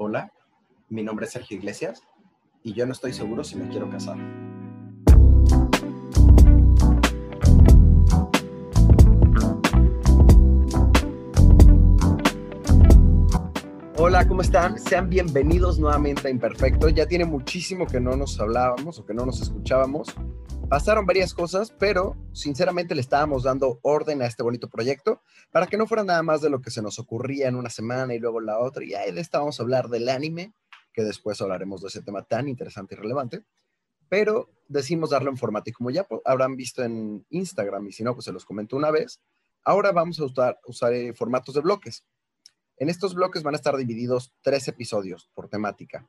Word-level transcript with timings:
Hola, 0.00 0.32
mi 0.90 1.02
nombre 1.02 1.26
es 1.26 1.32
Sergio 1.32 1.56
Iglesias 1.56 2.04
y 2.62 2.72
yo 2.72 2.86
no 2.86 2.92
estoy 2.92 3.12
seguro 3.12 3.42
si 3.42 3.56
me 3.56 3.68
quiero 3.68 3.90
casar. 3.90 4.16
Hola, 13.96 14.28
¿cómo 14.28 14.42
están? 14.42 14.78
Sean 14.78 15.10
bienvenidos 15.10 15.80
nuevamente 15.80 16.28
a 16.28 16.30
Imperfecto. 16.30 16.90
Ya 16.90 17.06
tiene 17.06 17.24
muchísimo 17.24 17.84
que 17.84 17.98
no 17.98 18.14
nos 18.14 18.38
hablábamos 18.38 19.00
o 19.00 19.04
que 19.04 19.14
no 19.14 19.26
nos 19.26 19.42
escuchábamos. 19.42 20.14
Pasaron 20.68 21.06
varias 21.06 21.32
cosas, 21.32 21.70
pero 21.70 22.14
sinceramente 22.34 22.94
le 22.94 23.00
estábamos 23.00 23.44
dando 23.44 23.80
orden 23.80 24.20
a 24.20 24.26
este 24.26 24.42
bonito 24.42 24.68
proyecto 24.68 25.22
para 25.50 25.66
que 25.66 25.78
no 25.78 25.86
fuera 25.86 26.04
nada 26.04 26.22
más 26.22 26.42
de 26.42 26.50
lo 26.50 26.60
que 26.60 26.70
se 26.70 26.82
nos 26.82 26.98
ocurría 26.98 27.48
en 27.48 27.56
una 27.56 27.70
semana 27.70 28.14
y 28.14 28.18
luego 28.18 28.38
la 28.40 28.58
otra. 28.58 28.84
Y 28.84 28.92
ahí 28.92 29.10
de 29.10 29.22
esta 29.22 29.38
vamos 29.38 29.58
a 29.58 29.62
hablar 29.62 29.88
del 29.88 30.10
anime, 30.10 30.52
que 30.92 31.04
después 31.04 31.40
hablaremos 31.40 31.80
de 31.80 31.88
ese 31.88 32.02
tema 32.02 32.22
tan 32.22 32.48
interesante 32.48 32.94
y 32.94 32.98
relevante. 32.98 33.44
Pero 34.10 34.50
decimos 34.68 35.08
darle 35.08 35.30
un 35.30 35.38
formato 35.38 35.70
y 35.70 35.72
como 35.72 35.90
ya 35.90 36.06
habrán 36.26 36.54
visto 36.54 36.84
en 36.84 37.24
Instagram 37.30 37.86
y 37.86 37.92
si 37.92 38.04
no, 38.04 38.12
pues 38.12 38.26
se 38.26 38.32
los 38.32 38.44
comento 38.44 38.76
una 38.76 38.90
vez, 38.90 39.22
ahora 39.64 39.90
vamos 39.92 40.20
a 40.20 40.24
usar, 40.26 40.60
usar 40.66 40.92
eh, 40.92 41.14
formatos 41.14 41.54
de 41.54 41.62
bloques. 41.62 42.04
En 42.76 42.90
estos 42.90 43.14
bloques 43.14 43.42
van 43.42 43.54
a 43.54 43.56
estar 43.56 43.74
divididos 43.74 44.34
tres 44.42 44.68
episodios 44.68 45.30
por 45.32 45.48
temática. 45.48 46.06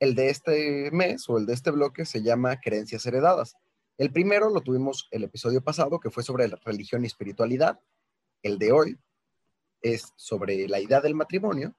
El 0.00 0.16
de 0.16 0.30
este 0.30 0.90
mes 0.90 1.28
o 1.28 1.38
el 1.38 1.46
de 1.46 1.54
este 1.54 1.70
bloque 1.70 2.04
se 2.04 2.24
llama 2.24 2.58
Creencias 2.60 3.06
Heredadas 3.06 3.54
el 3.98 4.12
primero 4.12 4.50
lo 4.50 4.60
tuvimos 4.60 5.08
el 5.10 5.24
episodio 5.24 5.62
pasado, 5.62 6.00
que 6.00 6.10
fue 6.10 6.22
sobre 6.22 6.48
religión 6.64 7.04
y 7.04 7.06
espiritualidad. 7.06 7.80
El 8.42 8.58
de 8.58 8.72
hoy 8.72 8.98
es 9.82 10.12
sobre 10.16 10.66
la 10.68 10.80
idea 10.80 11.00
del 11.00 11.14
matrimonio 11.14 11.74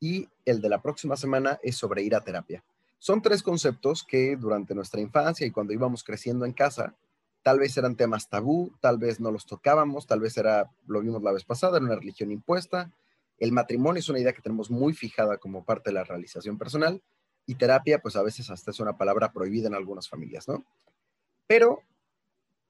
y 0.00 0.28
el 0.44 0.60
de 0.60 0.68
la 0.68 0.80
próxima 0.80 1.16
semana 1.16 1.58
es 1.62 1.76
sobre 1.76 2.02
ir 2.02 2.14
a 2.14 2.22
terapia. 2.22 2.62
Son 2.98 3.22
tres 3.22 3.42
conceptos 3.42 4.04
que 4.04 4.36
durante 4.36 4.74
nuestra 4.74 5.00
infancia 5.00 5.46
y 5.46 5.50
cuando 5.50 5.72
íbamos 5.72 6.04
creciendo 6.04 6.44
en 6.44 6.52
casa, 6.52 6.94
tal 7.42 7.58
vez 7.58 7.76
eran 7.76 7.96
temas 7.96 8.28
tabú, 8.28 8.72
tal 8.80 8.98
vez 8.98 9.20
no 9.20 9.30
los 9.30 9.46
tocábamos, 9.46 10.06
tal 10.06 10.20
vez 10.20 10.36
era, 10.36 10.70
lo 10.86 11.00
vimos 11.00 11.22
la 11.22 11.32
vez 11.32 11.44
pasada, 11.44 11.78
era 11.78 11.86
una 11.86 11.96
religión 11.96 12.30
impuesta. 12.30 12.90
El 13.38 13.52
matrimonio 13.52 14.00
es 14.00 14.08
una 14.08 14.18
idea 14.18 14.32
que 14.32 14.42
tenemos 14.42 14.70
muy 14.70 14.92
fijada 14.94 15.38
como 15.38 15.64
parte 15.64 15.90
de 15.90 15.94
la 15.94 16.04
realización 16.04 16.58
personal 16.58 17.00
y 17.46 17.54
terapia, 17.54 18.00
pues 18.00 18.16
a 18.16 18.22
veces 18.22 18.50
hasta 18.50 18.72
es 18.72 18.80
una 18.80 18.98
palabra 18.98 19.32
prohibida 19.32 19.68
en 19.68 19.74
algunas 19.74 20.08
familias, 20.08 20.48
¿no? 20.48 20.64
Pero 21.48 21.82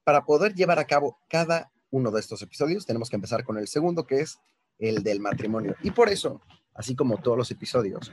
para 0.04 0.24
poder 0.24 0.54
llevar 0.54 0.78
a 0.78 0.86
cabo 0.86 1.18
cada 1.28 1.70
uno 1.90 2.10
de 2.10 2.20
estos 2.20 2.40
episodios, 2.40 2.86
tenemos 2.86 3.10
que 3.10 3.16
empezar 3.16 3.44
con 3.44 3.58
el 3.58 3.68
segundo, 3.68 4.06
que 4.06 4.20
es 4.20 4.38
el 4.78 5.02
del 5.02 5.20
matrimonio. 5.20 5.76
Y 5.82 5.90
por 5.90 6.08
eso, 6.08 6.40
así 6.72 6.96
como 6.96 7.18
todos 7.18 7.36
los 7.36 7.50
episodios, 7.50 8.12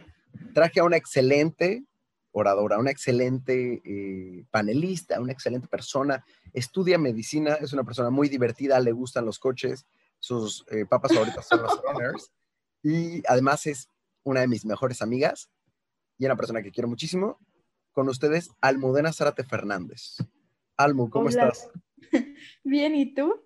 traje 0.53 0.81
a 0.81 0.83
una 0.83 0.97
excelente 0.97 1.85
oradora, 2.31 2.79
una 2.79 2.91
excelente 2.91 3.81
eh, 3.85 4.45
panelista, 4.51 5.21
una 5.21 5.31
excelente 5.31 5.69
persona, 5.69 6.25
estudia 6.51 6.97
medicina, 6.97 7.53
es 7.55 7.71
una 7.71 7.85
persona 7.85 8.09
muy 8.09 8.27
divertida, 8.27 8.77
le 8.81 8.91
gustan 8.91 9.25
los 9.25 9.39
coches, 9.39 9.85
sus 10.19 10.65
eh, 10.69 10.85
papas 10.85 11.13
favoritas 11.13 11.47
son 11.47 11.61
los 11.61 11.79
runners, 11.83 12.31
y 12.83 13.23
además 13.27 13.65
es 13.67 13.89
una 14.23 14.41
de 14.41 14.47
mis 14.47 14.65
mejores 14.65 15.01
amigas 15.01 15.49
y 16.17 16.25
una 16.25 16.35
persona 16.35 16.61
que 16.61 16.71
quiero 16.71 16.89
muchísimo. 16.89 17.39
Con 17.93 18.09
ustedes, 18.09 18.49
Almudena 18.59 19.13
Zárate 19.13 19.45
Fernández. 19.45 20.17
Almu, 20.77 21.09
¿cómo 21.09 21.29
estás? 21.29 21.69
Bien, 22.63 22.95
¿y 22.95 23.13
tú? 23.13 23.41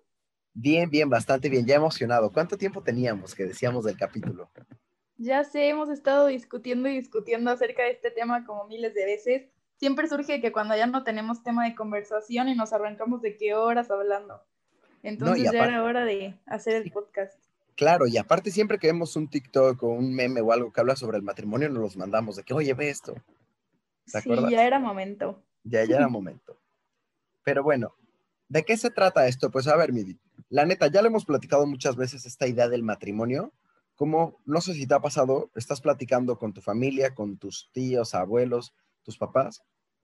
Bien, 0.53 0.89
bien, 0.89 1.09
bastante 1.09 1.47
bien, 1.47 1.65
ya 1.65 1.75
emocionado. 1.75 2.31
¿Cuánto 2.31 2.57
tiempo 2.57 2.83
teníamos 2.83 3.33
que 3.33 3.45
decíamos 3.45 3.85
del 3.85 3.97
capítulo? 3.97 4.49
Ya 5.15 5.43
sé, 5.43 5.69
hemos 5.69 5.89
estado 5.89 6.27
discutiendo 6.27 6.89
y 6.89 6.97
discutiendo 6.97 7.51
acerca 7.51 7.83
de 7.83 7.91
este 7.91 8.11
tema 8.11 8.45
como 8.45 8.65
miles 8.65 8.93
de 8.93 9.05
veces. 9.05 9.47
Siempre 9.77 10.09
surge 10.09 10.41
que 10.41 10.51
cuando 10.51 10.75
ya 10.75 10.87
no 10.87 11.03
tenemos 11.03 11.43
tema 11.43 11.65
de 11.65 11.75
conversación 11.75 12.49
y 12.49 12.55
nos 12.55 12.73
arrancamos 12.73 13.21
de 13.21 13.37
qué 13.37 13.53
horas 13.53 13.89
hablando. 13.91 14.41
Entonces 15.03 15.49
ya 15.51 15.65
era 15.65 15.83
hora 15.83 16.03
de 16.03 16.35
hacer 16.45 16.75
el 16.75 16.91
podcast. 16.91 17.39
Claro, 17.75 18.07
y 18.07 18.17
aparte 18.17 18.51
siempre 18.51 18.77
que 18.77 18.87
vemos 18.87 19.15
un 19.15 19.29
TikTok 19.29 19.81
o 19.83 19.87
un 19.87 20.13
meme 20.13 20.41
o 20.41 20.51
algo 20.51 20.73
que 20.73 20.81
habla 20.81 20.97
sobre 20.97 21.17
el 21.17 21.23
matrimonio, 21.23 21.69
nos 21.69 21.81
los 21.81 21.95
mandamos 21.95 22.35
de 22.35 22.43
que, 22.43 22.53
oye, 22.53 22.73
ve 22.73 22.89
esto. 22.89 23.15
¿Te 24.11 24.19
sí, 24.19 24.29
ya 24.49 24.65
era 24.65 24.79
momento. 24.79 25.41
Ya, 25.63 25.85
ya 25.85 25.97
era 25.97 26.07
momento. 26.09 26.59
Pero 27.43 27.63
bueno, 27.63 27.95
¿de 28.47 28.63
qué 28.63 28.77
se 28.77 28.89
trata 28.89 29.27
esto? 29.27 29.51
Pues 29.51 29.67
a 29.67 29.75
ver, 29.75 29.93
Midi, 29.93 30.19
la 30.49 30.65
neta, 30.65 30.87
ya 30.87 31.01
le 31.01 31.07
hemos 31.07 31.25
platicado 31.25 31.65
muchas 31.65 31.95
veces 31.95 32.25
esta 32.25 32.47
idea 32.47 32.67
del 32.67 32.83
matrimonio, 32.83 33.53
como, 33.95 34.39
no 34.45 34.61
sé 34.61 34.73
si 34.73 34.87
te 34.87 34.93
ha 34.93 35.01
pasado, 35.01 35.51
estás 35.55 35.81
platicando 35.81 36.37
con 36.37 36.53
tu 36.53 36.61
familia, 36.61 37.13
con 37.13 37.37
tus 37.37 37.69
tíos, 37.73 38.15
abuelos, 38.15 38.73
tus 39.03 39.17
papás, 39.17 39.61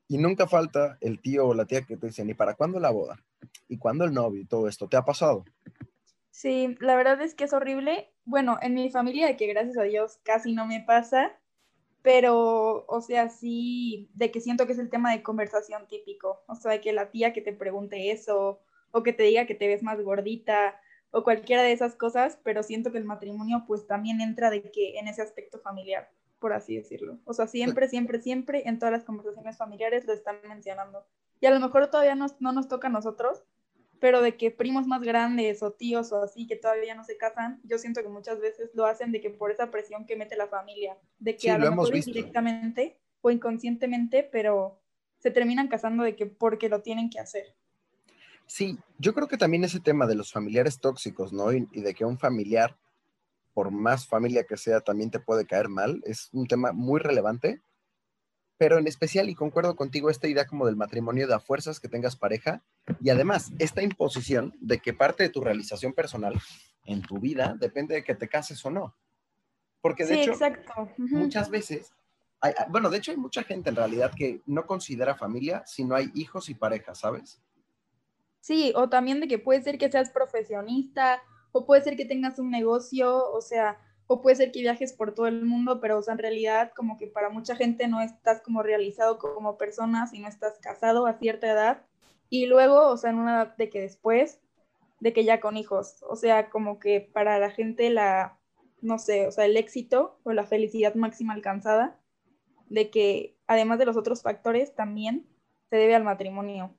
y 0.07 0.18
nunca 0.18 0.47
falta 0.47 0.97
el 1.01 1.22
tío 1.22 1.47
o 1.47 1.53
la 1.53 1.66
tía 1.66 1.84
que 1.84 1.97
te 1.97 2.07
dicen, 2.07 2.29
¿y 2.29 2.34
para 2.34 2.56
cuándo 2.56 2.79
la 2.79 2.91
boda? 2.91 3.23
¿Y 3.67 3.78
cuándo 3.78 4.06
el 4.06 4.13
novio? 4.13 4.46
Todo 4.47 4.67
esto, 4.67 4.88
¿te 4.88 4.97
ha 4.97 5.06
pasado? 5.06 5.46
Sí, 6.29 6.75
la 6.81 6.96
verdad 6.96 7.22
es 7.22 7.34
que 7.34 7.46
es 7.46 7.53
horrible. 7.53 8.13
Bueno, 8.25 8.59
en 8.62 8.73
mi 8.73 8.91
familia, 8.91 9.38
que 9.38 9.47
gracias 9.47 9.78
a 9.78 9.84
Dios 9.84 10.19
casi 10.23 10.53
no 10.53 10.67
me 10.67 10.81
pasa, 10.81 11.31
pero, 12.06 12.86
o 12.88 13.02
sea, 13.02 13.30
sí, 13.30 14.12
de 14.14 14.30
que 14.30 14.40
siento 14.40 14.68
que 14.68 14.74
es 14.74 14.80
el 14.80 14.92
tema 14.92 15.12
de 15.12 15.24
conversación 15.24 15.88
típico, 15.88 16.44
o 16.48 16.54
sea, 16.54 16.74
de 16.74 16.80
que 16.80 16.94
la 16.94 17.10
tía 17.10 17.34
que 17.34 17.42
te 17.42 17.52
pregunte 17.52 18.12
eso, 18.12 18.62
o 18.92 19.02
que 19.02 19.12
te 19.12 19.24
diga 19.24 19.48
que 19.48 19.56
te 19.56 19.68
ves 19.68 19.82
más 19.82 20.00
gordita, 20.00 20.80
o 21.10 21.24
cualquiera 21.24 21.64
de 21.64 21.72
esas 21.72 21.96
cosas, 21.96 22.40
pero 22.44 22.62
siento 22.62 22.92
que 22.92 23.00
el 23.00 23.06
matrimonio 23.06 23.64
pues 23.66 23.88
también 23.88 24.22
entra 24.22 24.52
de 24.52 24.70
que 24.70 25.00
en 25.00 25.08
ese 25.08 25.24
aspecto 25.24 25.58
familiar, 25.58 26.12
por 26.38 26.54
así 26.54 26.76
decirlo. 26.76 27.18
O 27.26 27.34
sea, 27.34 27.48
siempre, 27.48 27.90
siempre, 27.90 28.22
siempre 28.22 28.70
en 28.70 28.78
todas 28.78 28.92
las 28.92 29.04
conversaciones 29.04 29.58
familiares 29.58 30.06
lo 30.06 30.14
están 30.14 30.38
mencionando. 30.48 31.08
Y 31.40 31.48
a 31.48 31.52
lo 31.52 31.60
mejor 31.60 31.90
todavía 31.90 32.14
no 32.14 32.28
nos 32.52 32.68
toca 32.68 32.86
a 32.86 32.92
nosotros, 32.92 33.44
pero 34.00 34.22
de 34.22 34.36
que 34.36 34.52
primos 34.52 34.88
más 34.88 35.02
grandes 35.02 35.64
o 35.64 35.72
tíos 35.72 36.12
o 36.12 36.24
así 36.24 36.48
que 36.48 36.56
todavía 36.56 36.96
no 36.96 37.04
se 37.04 37.18
casan, 37.18 37.60
yo 37.64 37.78
siento 37.78 38.02
que 38.02 38.10
muchas 38.10 38.40
veces 38.40 38.72
lo 38.74 38.86
hacen 38.86 39.12
de 39.12 39.22
que 39.22 39.30
por 39.30 39.52
esa 39.52 39.72
presión 39.72 40.06
que 40.06 40.16
mete 40.16 40.36
la 40.36 40.48
familia, 40.48 40.98
de 41.20 41.36
que 41.36 41.52
a 41.52 41.58
lo, 41.58 41.70
mejor 41.72 41.94
directamente 41.94 42.98
o 43.22 43.32
inconscientemente, 43.32 44.28
pero 44.32 44.80
se 45.20 45.32
terminan 45.32 45.68
casando 45.68 46.04
de 46.04 46.16
que 46.16 46.26
porque 46.26 46.70
lo 46.70 46.82
tienen 46.82 47.10
que 47.10 47.20
hacer. 47.20 47.56
Sí, 48.46 48.78
yo 49.00 49.14
creo 49.14 49.28
que 49.28 49.38
también 49.38 49.64
ese 49.64 49.80
tema 49.80 50.06
de 50.06 50.16
los 50.16 50.32
familiares 50.32 50.80
tóxicos, 50.80 51.34
¿no? 51.34 51.52
y 51.52 51.66
de 51.66 51.94
que 51.96 52.06
un 52.06 52.20
familiar, 52.20 52.78
por 53.54 53.72
más 53.72 54.06
familia 54.06 54.44
que 54.44 54.58
sea, 54.58 54.82
también 54.82 55.10
te 55.10 55.20
puede 55.20 55.46
caer 55.46 55.68
mal, 55.68 56.02
es 56.06 56.30
un 56.32 56.46
tema 56.46 56.72
muy 56.72 57.00
relevante 57.00 57.62
pero 58.58 58.78
en 58.78 58.88
especial, 58.88 59.30
y 59.30 59.36
concuerdo 59.36 59.76
contigo, 59.76 60.10
esta 60.10 60.28
idea 60.28 60.46
como 60.46 60.66
del 60.66 60.76
matrimonio 60.76 61.28
de 61.28 61.34
a 61.34 61.40
fuerzas 61.40 61.80
que 61.80 61.90
tengas 61.90 62.16
pareja, 62.16 62.64
y 63.01 63.09
además 63.09 63.51
esta 63.59 63.81
imposición 63.81 64.53
de 64.59 64.79
que 64.79 64.94
parte 64.94 65.23
de 65.23 65.29
tu 65.29 65.41
realización 65.41 65.94
personal 65.94 66.40
en 66.85 67.01
tu 67.01 67.19
vida 67.19 67.56
depende 67.59 67.96
de 67.96 68.03
que 68.03 68.16
te 68.16 68.28
cases 68.28 68.63
o 68.66 68.69
no. 68.69 68.96
Porque 69.81 70.06
de 70.06 70.22
hecho, 70.22 70.34
muchas 70.97 71.50
veces, 71.50 71.94
bueno, 72.69 72.90
de 72.90 72.97
hecho 72.97 73.12
hay 73.12 73.18
mucha 73.18 73.44
gente 73.44 73.69
en 73.69 73.75
realidad 73.75 74.12
que 74.16 74.41
no 74.46 74.66
considera 74.66 75.16
familia 75.16 75.63
si 75.66 75.84
no 75.84 75.96
hay 75.96 76.12
hijos 76.16 76.50
y 76.50 76.56
pareja, 76.56 76.96
¿sabes? 76.96 77.41
Sí, 78.40 78.72
o 78.75 78.90
también 78.90 79.19
de 79.19 79.28
que 79.28 79.40
puede 79.40 79.62
ser 79.63 79.78
que 79.78 79.91
seas 79.91 80.12
profesionista, 80.12 81.22
o 81.52 81.66
puede 81.66 81.81
ser 81.84 81.96
que 81.96 82.06
tengas 82.06 82.38
un 82.38 82.52
negocio, 82.52 83.31
o 83.31 83.41
sea, 83.41 83.79
o 84.07 84.22
puede 84.22 84.35
ser 84.35 84.52
que 84.52 84.59
viajes 84.59 84.94
por 84.94 85.16
todo 85.16 85.25
el 85.28 85.46
mundo, 85.46 85.79
pero 85.79 85.97
o 85.97 86.02
sea, 86.03 86.13
en 86.13 86.19
realidad 86.19 86.72
como 86.75 86.97
que 86.97 87.07
para 87.07 87.29
mucha 87.29 87.56
gente 87.56 87.88
no 87.88 88.02
estás 88.02 88.41
como 88.41 88.62
realizado 88.62 89.17
como 89.17 89.57
persona 89.57 90.06
si 90.06 90.19
no 90.19 90.28
estás 90.28 90.59
casado 90.59 91.07
a 91.07 91.17
cierta 91.17 91.50
edad 91.52 91.85
y 92.30 92.47
luego, 92.47 92.90
o 92.90 92.97
sea, 92.97 93.12
en 93.12 93.19
una 93.19 93.36
edad 93.36 93.58
de 93.58 93.69
que 93.69 93.81
después, 93.81 94.40
de 95.00 95.13
que 95.13 95.24
ya 95.24 95.40
con 95.40 95.58
hijos, 95.58 96.03
o 96.09 96.16
sea, 96.16 96.50
como 96.50 96.80
que 96.80 97.02
para 97.02 97.40
la 97.40 97.52
gente 97.52 97.90
la, 97.90 98.40
no 98.81 98.97
sé, 98.97 99.28
o 99.28 99.31
sea, 99.31 99.46
el 99.46 99.58
éxito 99.58 100.19
o 100.24 100.34
la 100.34 100.46
felicidad 100.46 100.96
máxima 100.96 101.34
alcanzada, 101.34 102.00
de 102.70 102.90
que 102.90 103.38
además 103.47 103.79
de 103.79 103.85
los 103.85 103.97
otros 103.97 104.22
factores 104.22 104.73
también 104.76 105.28
se 105.70 105.76
debe 105.76 105.96
al 105.96 106.03
matrimonio. 106.03 106.76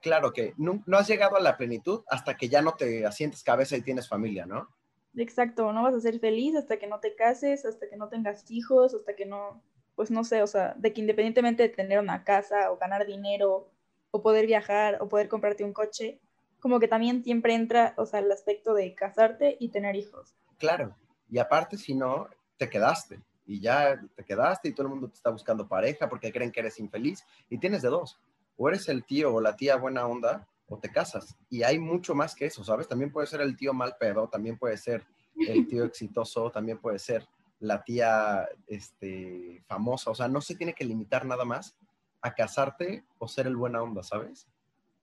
Claro 0.00 0.32
que 0.32 0.54
no, 0.56 0.82
no 0.86 0.98
has 0.98 1.08
llegado 1.08 1.36
a 1.36 1.40
la 1.40 1.56
plenitud 1.56 2.04
hasta 2.08 2.36
que 2.36 2.48
ya 2.48 2.62
no 2.62 2.72
te 2.72 3.06
asientes 3.06 3.42
cabeza 3.42 3.76
y 3.76 3.82
tienes 3.82 4.08
familia, 4.08 4.46
¿no? 4.46 4.68
Exacto, 5.16 5.72
no 5.72 5.82
vas 5.82 5.94
a 5.94 6.00
ser 6.00 6.18
feliz 6.20 6.54
hasta 6.56 6.76
que 6.78 6.86
no 6.86 7.00
te 7.00 7.14
cases, 7.14 7.64
hasta 7.64 7.88
que 7.88 7.96
no 7.96 8.08
tengas 8.08 8.50
hijos, 8.50 8.94
hasta 8.94 9.16
que 9.16 9.24
no, 9.24 9.62
pues 9.94 10.10
no 10.10 10.24
sé, 10.24 10.42
o 10.42 10.46
sea, 10.46 10.74
de 10.76 10.92
que 10.92 11.00
independientemente 11.00 11.62
de 11.62 11.68
tener 11.70 11.98
una 11.98 12.22
casa 12.22 12.70
o 12.70 12.76
ganar 12.76 13.06
dinero 13.06 13.70
o 14.16 14.22
poder 14.22 14.46
viajar 14.46 14.98
o 15.00 15.08
poder 15.08 15.28
comprarte 15.28 15.62
un 15.62 15.72
coche, 15.72 16.18
como 16.58 16.80
que 16.80 16.88
también 16.88 17.22
siempre 17.22 17.54
entra, 17.54 17.94
o 17.96 18.06
sea, 18.06 18.20
el 18.20 18.32
aspecto 18.32 18.72
de 18.74 18.94
casarte 18.94 19.56
y 19.60 19.68
tener 19.68 19.94
hijos. 19.94 20.34
Claro, 20.58 20.96
y 21.28 21.38
aparte 21.38 21.76
si 21.76 21.94
no, 21.94 22.28
te 22.56 22.70
quedaste 22.70 23.20
y 23.44 23.60
ya 23.60 24.00
te 24.14 24.24
quedaste 24.24 24.68
y 24.68 24.72
todo 24.72 24.86
el 24.86 24.92
mundo 24.94 25.08
te 25.08 25.16
está 25.16 25.30
buscando 25.30 25.68
pareja 25.68 26.08
porque 26.08 26.32
creen 26.32 26.50
que 26.50 26.60
eres 26.60 26.80
infeliz 26.80 27.24
y 27.50 27.58
tienes 27.58 27.82
de 27.82 27.90
dos, 27.90 28.18
o 28.56 28.68
eres 28.68 28.88
el 28.88 29.04
tío 29.04 29.34
o 29.34 29.40
la 29.40 29.54
tía 29.54 29.76
buena 29.76 30.06
onda 30.06 30.48
o 30.68 30.78
te 30.78 30.90
casas. 30.90 31.36
Y 31.50 31.62
hay 31.62 31.78
mucho 31.78 32.14
más 32.14 32.34
que 32.34 32.46
eso, 32.46 32.64
¿sabes? 32.64 32.88
También 32.88 33.12
puede 33.12 33.26
ser 33.26 33.42
el 33.42 33.54
tío 33.54 33.74
mal 33.74 33.96
pedo, 34.00 34.28
también 34.28 34.56
puede 34.56 34.78
ser 34.78 35.04
el 35.36 35.68
tío 35.68 35.84
exitoso, 35.84 36.50
también 36.50 36.78
puede 36.78 36.98
ser 36.98 37.28
la 37.60 37.84
tía 37.84 38.48
este, 38.66 39.62
famosa. 39.66 40.10
O 40.10 40.14
sea, 40.14 40.26
no 40.26 40.40
se 40.40 40.56
tiene 40.56 40.72
que 40.72 40.84
limitar 40.84 41.26
nada 41.26 41.44
más 41.44 41.76
a 42.22 42.34
casarte 42.34 43.04
o 43.18 43.28
ser 43.28 43.46
el 43.46 43.56
buena 43.56 43.82
onda, 43.82 44.02
¿sabes? 44.02 44.48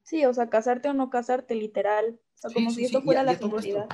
Sí, 0.04 0.26
o 0.26 0.34
sea, 0.34 0.50
casarte 0.50 0.90
o 0.90 0.94
no 0.94 1.10
casarte, 1.10 1.56
literal. 1.56 2.20
O 2.36 2.38
sea, 2.38 2.52
como 2.54 2.72
si 2.72 2.86
esto 2.86 3.02
fuera 3.02 3.24
la 3.24 3.36
finalidad. 3.36 3.88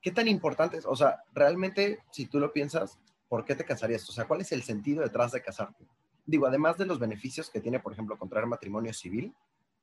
¿Qué 0.00 0.10
tan 0.10 0.28
importante 0.28 0.76
es? 0.76 0.86
O 0.86 0.96
sea, 0.96 1.22
realmente, 1.32 2.00
si 2.10 2.26
tú 2.26 2.38
lo 2.38 2.52
piensas, 2.52 2.98
¿por 3.28 3.44
qué 3.44 3.54
te 3.54 3.64
casarías? 3.64 4.08
O 4.08 4.12
sea, 4.12 4.26
¿cuál 4.26 4.40
es 4.40 4.52
el 4.52 4.62
sentido 4.62 5.02
detrás 5.02 5.32
de 5.32 5.42
casarte? 5.42 5.86
Digo, 6.26 6.46
además 6.46 6.76
de 6.76 6.86
los 6.86 6.98
beneficios 6.98 7.50
que 7.50 7.60
tiene, 7.60 7.80
por 7.80 7.92
ejemplo, 7.92 8.18
contraer 8.18 8.46
matrimonio 8.46 8.92
civil, 8.92 9.34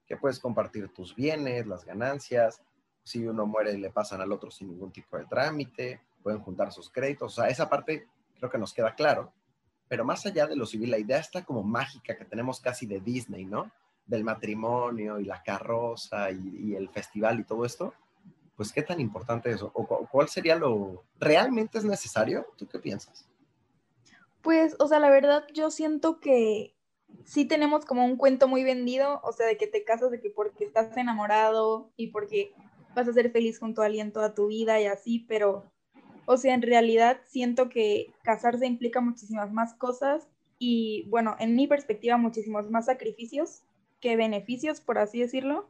que 0.05 0.17
puedes 0.17 0.39
compartir 0.39 0.89
tus 0.89 1.15
bienes, 1.15 1.65
las 1.67 1.85
ganancias, 1.85 2.61
si 3.03 3.25
uno 3.25 3.45
muere 3.45 3.77
le 3.77 3.89
pasan 3.89 4.21
al 4.21 4.31
otro 4.31 4.51
sin 4.51 4.69
ningún 4.69 4.91
tipo 4.91 5.17
de 5.17 5.25
trámite, 5.25 6.01
pueden 6.21 6.41
juntar 6.41 6.71
sus 6.71 6.89
créditos, 6.89 7.33
o 7.33 7.41
sea, 7.41 7.49
esa 7.49 7.69
parte 7.69 8.07
creo 8.37 8.49
que 8.49 8.57
nos 8.57 8.73
queda 8.73 8.93
claro. 8.93 9.33
Pero 9.91 10.05
más 10.05 10.25
allá 10.25 10.47
de 10.47 10.55
lo 10.55 10.65
civil, 10.65 10.89
la 10.89 10.99
idea 10.99 11.17
está 11.17 11.43
como 11.43 11.63
mágica 11.63 12.15
que 12.15 12.23
tenemos 12.23 12.61
casi 12.61 12.85
de 12.85 13.01
Disney, 13.01 13.43
¿no? 13.43 13.69
Del 14.05 14.23
matrimonio 14.23 15.19
y 15.19 15.25
la 15.25 15.43
carroza 15.43 16.31
y, 16.31 16.75
el 16.75 16.87
festival 16.87 17.41
y 17.41 17.43
todo 17.43 17.65
esto. 17.65 17.93
Pues, 18.55 18.71
¿qué 18.71 18.83
tan 18.83 19.01
importante 19.01 19.49
es 19.49 19.57
eso? 19.57 19.69
¿O 19.73 19.85
cuál 20.07 20.29
sería 20.29 20.55
lo... 20.55 21.03
¿Realmente 21.19 21.77
es 21.77 21.83
necesario? 21.83 22.47
¿Tú 22.55 22.69
qué 22.69 22.79
piensas? 22.79 23.27
Pues, 24.41 24.77
o 24.79 24.87
sea, 24.87 24.99
la 24.99 25.09
verdad, 25.09 25.43
yo 25.53 25.69
siento 25.69 26.21
que 26.21 26.73
sí 27.25 27.43
tenemos 27.43 27.83
como 27.83 28.05
un 28.05 28.15
cuento 28.15 28.47
muy 28.47 28.63
vendido, 28.63 29.19
o 29.25 29.33
sea, 29.33 29.45
de 29.45 29.57
que 29.57 29.67
te 29.67 29.83
casas 29.83 30.09
de 30.09 30.21
que 30.21 30.29
porque 30.29 30.63
estás 30.63 30.95
enamorado 30.95 31.91
y 31.97 32.11
porque 32.11 32.53
vas 32.95 33.09
a 33.09 33.13
ser 33.13 33.29
feliz 33.29 33.59
junto 33.59 33.81
a 33.81 33.87
alguien 33.87 34.13
toda 34.13 34.33
tu 34.33 34.47
vida 34.47 34.79
y 34.79 34.85
así, 34.85 35.25
pero, 35.27 35.70
o 36.31 36.37
sea, 36.37 36.53
en 36.53 36.61
realidad 36.61 37.19
siento 37.25 37.67
que 37.67 38.13
casarse 38.23 38.65
implica 38.65 39.01
muchísimas 39.01 39.51
más 39.51 39.73
cosas 39.73 40.29
y, 40.57 41.05
bueno, 41.09 41.35
en 41.39 41.55
mi 41.55 41.67
perspectiva, 41.67 42.15
muchísimos 42.15 42.69
más 42.69 42.85
sacrificios 42.85 43.63
que 43.99 44.15
beneficios, 44.15 44.79
por 44.79 44.97
así 44.97 45.19
decirlo, 45.19 45.69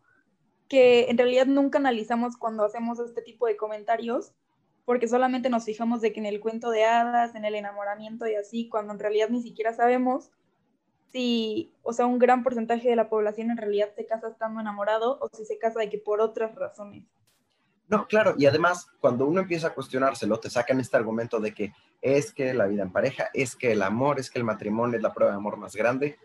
que 0.69 1.09
en 1.09 1.17
realidad 1.17 1.47
nunca 1.47 1.79
analizamos 1.79 2.37
cuando 2.37 2.63
hacemos 2.63 2.99
este 2.99 3.23
tipo 3.23 3.47
de 3.47 3.57
comentarios, 3.57 4.33
porque 4.85 5.07
solamente 5.07 5.49
nos 5.49 5.65
fijamos 5.65 5.99
de 5.99 6.13
que 6.13 6.19
en 6.19 6.27
el 6.27 6.39
cuento 6.39 6.69
de 6.69 6.85
hadas, 6.85 7.33
en 7.33 7.43
el 7.43 7.55
enamoramiento 7.55 8.27
y 8.27 8.35
así, 8.35 8.69
cuando 8.69 8.93
en 8.93 8.99
realidad 8.99 9.29
ni 9.29 9.41
siquiera 9.41 9.73
sabemos 9.73 10.29
si, 11.11 11.73
o 11.81 11.91
sea, 11.91 12.05
un 12.05 12.19
gran 12.19 12.43
porcentaje 12.43 12.87
de 12.87 12.95
la 12.95 13.09
población 13.09 13.49
en 13.49 13.57
realidad 13.57 13.89
se 13.95 14.05
casa 14.05 14.27
estando 14.27 14.61
enamorado 14.61 15.17
o 15.21 15.29
si 15.35 15.43
se 15.43 15.57
casa 15.57 15.79
de 15.79 15.89
que 15.89 15.97
por 15.97 16.21
otras 16.21 16.53
razones. 16.53 17.03
No, 17.91 18.07
claro, 18.07 18.35
y 18.37 18.45
además 18.45 18.87
cuando 19.01 19.25
uno 19.25 19.41
empieza 19.41 19.67
a 19.67 19.73
cuestionárselo, 19.73 20.39
te 20.39 20.49
sacan 20.49 20.79
este 20.79 20.95
argumento 20.95 21.41
de 21.41 21.53
que 21.53 21.73
es 22.01 22.31
que 22.33 22.53
la 22.53 22.65
vida 22.65 22.83
en 22.83 22.91
pareja, 22.93 23.27
es 23.33 23.57
que 23.57 23.73
el 23.73 23.81
amor, 23.81 24.17
es 24.17 24.31
que 24.31 24.39
el 24.39 24.45
matrimonio 24.45 24.95
es 24.95 25.03
la 25.03 25.13
prueba 25.13 25.33
de 25.33 25.37
amor 25.37 25.57
más 25.57 25.75
grande. 25.75 26.17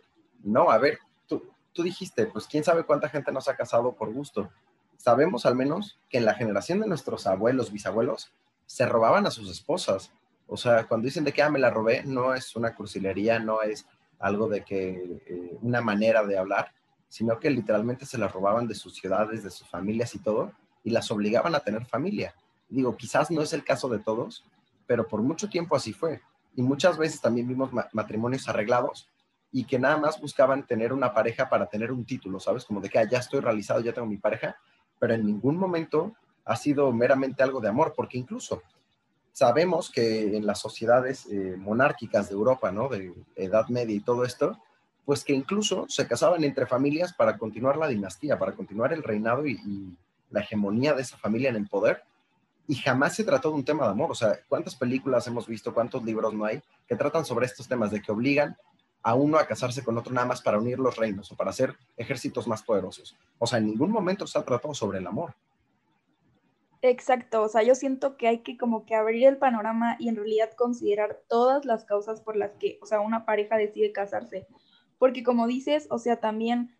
No, 0.44 0.70
a 0.70 0.78
ver, 0.78 1.00
tú, 1.26 1.42
tú 1.72 1.82
dijiste, 1.82 2.26
pues 2.26 2.46
quién 2.46 2.62
sabe 2.62 2.84
cuánta 2.84 3.08
gente 3.08 3.32
nos 3.32 3.48
ha 3.48 3.56
casado 3.56 3.96
por 3.96 4.12
gusto. 4.12 4.48
Sabemos 4.96 5.44
al 5.44 5.56
menos 5.56 5.98
que 6.08 6.18
en 6.18 6.24
la 6.24 6.34
generación 6.34 6.78
de 6.78 6.86
nuestros 6.86 7.26
abuelos, 7.26 7.72
bisabuelos, 7.72 8.32
se 8.64 8.86
robaban 8.86 9.26
a 9.26 9.32
sus 9.32 9.50
esposas. 9.50 10.12
O 10.46 10.56
sea, 10.56 10.86
cuando 10.86 11.06
dicen 11.06 11.24
de 11.24 11.32
que 11.32 11.42
ah, 11.42 11.50
me 11.50 11.58
la 11.58 11.70
robé, 11.70 12.04
no 12.04 12.32
es 12.32 12.54
una 12.54 12.76
cursilería, 12.76 13.40
no 13.40 13.62
es 13.62 13.88
algo 14.20 14.48
de 14.48 14.62
que 14.62 15.20
eh, 15.26 15.58
una 15.62 15.80
manera 15.80 16.24
de 16.24 16.38
hablar, 16.38 16.72
sino 17.08 17.40
que 17.40 17.50
literalmente 17.50 18.06
se 18.06 18.18
las 18.18 18.30
robaban 18.30 18.68
de 18.68 18.76
sus 18.76 18.94
ciudades, 18.94 19.42
de 19.42 19.50
sus 19.50 19.68
familias 19.68 20.14
y 20.14 20.20
todo, 20.20 20.52
y 20.87 20.91
las 20.91 21.11
obligaban 21.11 21.53
a 21.56 21.61
tener 21.61 21.85
familia. 21.85 22.33
Digo, 22.69 22.97
quizás 22.97 23.33
no 23.33 23.43
es 23.43 23.53
el 23.53 23.65
caso 23.65 23.88
de 23.88 23.99
todos, 23.99 24.44
pero 24.87 25.09
por 25.09 25.21
mucho 25.21 25.49
tiempo 25.49 25.75
así 25.75 25.93
fue. 25.93 26.21
Y 26.55 26.62
muchas 26.62 26.97
veces 26.97 27.21
también 27.21 27.49
vimos 27.49 27.71
matrimonios 27.93 28.49
arreglados 28.49 29.09
y 29.50 29.65
que 29.65 29.81
nada 29.81 29.97
más 29.97 30.21
buscaban 30.21 30.65
tener 30.65 30.93
una 30.93 31.12
pareja 31.12 31.49
para 31.49 31.67
tener 31.67 31.91
un 31.91 32.05
título, 32.05 32.38
¿sabes? 32.38 32.65
Como 32.65 32.81
de 32.81 32.88
que 32.88 33.00
ah, 33.00 33.09
ya 33.11 33.19
estoy 33.19 33.41
realizado, 33.41 33.81
ya 33.81 33.93
tengo 33.93 34.06
mi 34.06 34.19
pareja, 34.19 34.59
pero 35.00 35.15
en 35.15 35.27
ningún 35.27 35.56
momento 35.56 36.15
ha 36.44 36.55
sido 36.55 36.93
meramente 36.93 37.43
algo 37.43 37.61
de 37.61 37.69
amor, 37.69 37.93
porque 37.97 38.17
incluso 38.17 38.62
sabemos 39.33 39.91
que 39.91 40.37
en 40.37 40.47
las 40.47 40.61
sociedades 40.61 41.27
eh, 41.27 41.56
monárquicas 41.59 42.29
de 42.29 42.37
Europa, 42.37 42.71
¿no? 42.71 42.88
De 42.88 43.12
Edad 43.35 43.67
Media 43.71 43.97
y 43.97 44.00
todo 44.00 44.25
esto, 44.25 44.56
pues 45.05 45.25
que 45.25 45.33
incluso 45.33 45.87
se 45.88 46.06
casaban 46.06 46.44
entre 46.44 46.67
familias 46.67 47.12
para 47.12 47.37
continuar 47.38 47.77
la 47.77 47.88
dinastía, 47.88 48.38
para 48.38 48.53
continuar 48.53 48.93
el 48.93 49.03
reinado 49.03 49.49
y, 49.49 49.97
la 50.31 50.40
hegemonía 50.40 50.94
de 50.94 51.02
esa 51.02 51.17
familia 51.17 51.50
en 51.50 51.56
el 51.56 51.69
poder. 51.69 52.02
Y 52.69 52.75
jamás 52.75 53.14
se 53.14 53.25
trató 53.25 53.50
de 53.50 53.56
un 53.56 53.64
tema 53.64 53.84
de 53.84 53.93
amor. 53.93 54.11
O 54.11 54.14
sea, 54.14 54.38
¿cuántas 54.49 54.75
películas 54.75 55.26
hemos 55.26 55.46
visto, 55.46 55.73
cuántos 55.73 56.02
libros 56.05 56.34
no 56.34 56.44
hay 56.44 56.61
que 56.88 56.96
tratan 56.96 57.25
sobre 57.25 57.46
estos 57.46 57.69
temas 57.69 57.90
de 57.90 58.02
que 58.02 58.12
obligan 58.12 58.56
a 59.02 59.14
uno 59.14 59.38
a 59.38 59.46
casarse 59.46 59.84
con 59.84 59.96
otro 59.99 60.12
nada 60.12 60.26
más 60.26 60.43
para 60.43 60.58
unir 60.58 60.78
los 60.78 60.96
reinos 60.96 61.31
o 61.31 61.37
para 61.37 61.50
hacer 61.50 61.76
ejércitos 61.96 62.49
más 62.49 62.62
poderosos? 62.62 63.17
O 63.38 63.46
sea, 63.46 63.58
en 63.58 63.67
ningún 63.67 63.90
momento 63.90 64.26
se 64.26 64.38
ha 64.38 64.44
tratado 64.44 64.75
sobre 64.75 64.99
el 64.99 65.06
amor. 65.06 65.34
Exacto, 66.82 67.43
o 67.43 67.49
sea, 67.49 67.62
yo 67.62 67.75
siento 67.75 68.17
que 68.17 68.28
hay 68.28 68.38
que 68.38 68.56
como 68.56 68.84
que 68.84 68.94
abrir 68.94 69.26
el 69.26 69.38
panorama 69.38 69.96
y 69.99 70.08
en 70.08 70.17
realidad 70.17 70.52
considerar 70.56 71.20
todas 71.28 71.64
las 71.64 71.84
causas 71.84 72.20
por 72.20 72.37
las 72.37 72.52
que, 72.52 72.78
o 72.82 72.87
sea, 72.87 73.00
una 73.00 73.25
pareja 73.25 73.56
decide 73.56 73.93
casarse. 73.93 74.46
Porque 74.99 75.23
como 75.23 75.46
dices, 75.46 75.87
o 75.90 75.99
sea, 75.99 76.20
también, 76.20 76.75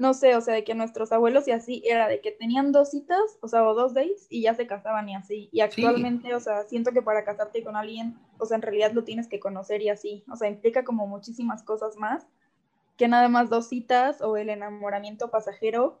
no 0.00 0.14
sé, 0.14 0.34
o 0.34 0.40
sea, 0.40 0.54
de 0.54 0.64
que 0.64 0.74
nuestros 0.74 1.12
abuelos 1.12 1.46
y 1.46 1.50
así 1.50 1.82
era 1.84 2.08
de 2.08 2.22
que 2.22 2.32
tenían 2.32 2.72
dos 2.72 2.90
citas, 2.90 3.20
o 3.42 3.48
sea, 3.48 3.68
o 3.68 3.74
dos 3.74 3.92
days 3.92 4.26
y 4.30 4.40
ya 4.40 4.54
se 4.54 4.66
casaban 4.66 5.06
y 5.10 5.14
así. 5.14 5.50
Y 5.52 5.60
actualmente, 5.60 6.34
o 6.34 6.40
sea, 6.40 6.62
siento 6.62 6.92
que 6.92 7.02
para 7.02 7.22
casarte 7.22 7.62
con 7.62 7.76
alguien, 7.76 8.16
o 8.38 8.46
sea, 8.46 8.56
en 8.56 8.62
realidad 8.62 8.92
lo 8.92 9.04
tienes 9.04 9.28
que 9.28 9.38
conocer 9.38 9.82
y 9.82 9.90
así. 9.90 10.24
O 10.32 10.36
sea, 10.36 10.48
implica 10.48 10.84
como 10.84 11.06
muchísimas 11.06 11.62
cosas 11.62 11.98
más 11.98 12.26
que 12.96 13.08
nada 13.08 13.28
más 13.28 13.50
dos 13.50 13.68
citas 13.68 14.22
o 14.22 14.38
el 14.38 14.48
enamoramiento 14.48 15.30
pasajero 15.30 16.00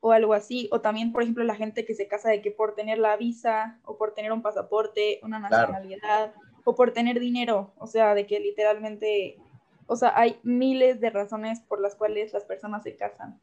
o 0.00 0.12
algo 0.12 0.32
así, 0.32 0.70
o 0.72 0.80
también, 0.80 1.12
por 1.12 1.22
ejemplo, 1.22 1.44
la 1.44 1.54
gente 1.54 1.84
que 1.84 1.94
se 1.94 2.08
casa 2.08 2.30
de 2.30 2.40
que 2.40 2.50
por 2.50 2.74
tener 2.74 2.96
la 2.96 3.14
visa 3.18 3.78
o 3.84 3.98
por 3.98 4.14
tener 4.14 4.32
un 4.32 4.40
pasaporte, 4.40 5.20
una 5.22 5.38
nacionalidad, 5.38 6.32
o 6.64 6.74
por 6.74 6.92
tener 6.92 7.20
dinero, 7.20 7.74
o 7.76 7.86
sea, 7.86 8.14
de 8.14 8.26
que 8.26 8.40
literalmente, 8.40 9.38
o 9.86 9.96
sea, 9.96 10.12
hay 10.16 10.38
miles 10.42 11.00
de 11.00 11.10
razones 11.10 11.60
por 11.60 11.80
las 11.80 11.94
cuales 11.94 12.32
las 12.32 12.44
personas 12.44 12.82
se 12.82 12.96
casan. 12.96 13.38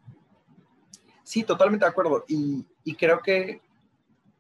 Sí, 1.24 1.44
totalmente 1.44 1.86
de 1.86 1.92
acuerdo, 1.92 2.26
y, 2.28 2.66
y 2.84 2.96
creo 2.96 3.20
que 3.20 3.62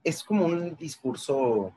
es 0.03 0.23
como 0.23 0.45
un 0.45 0.75
discurso 0.75 1.73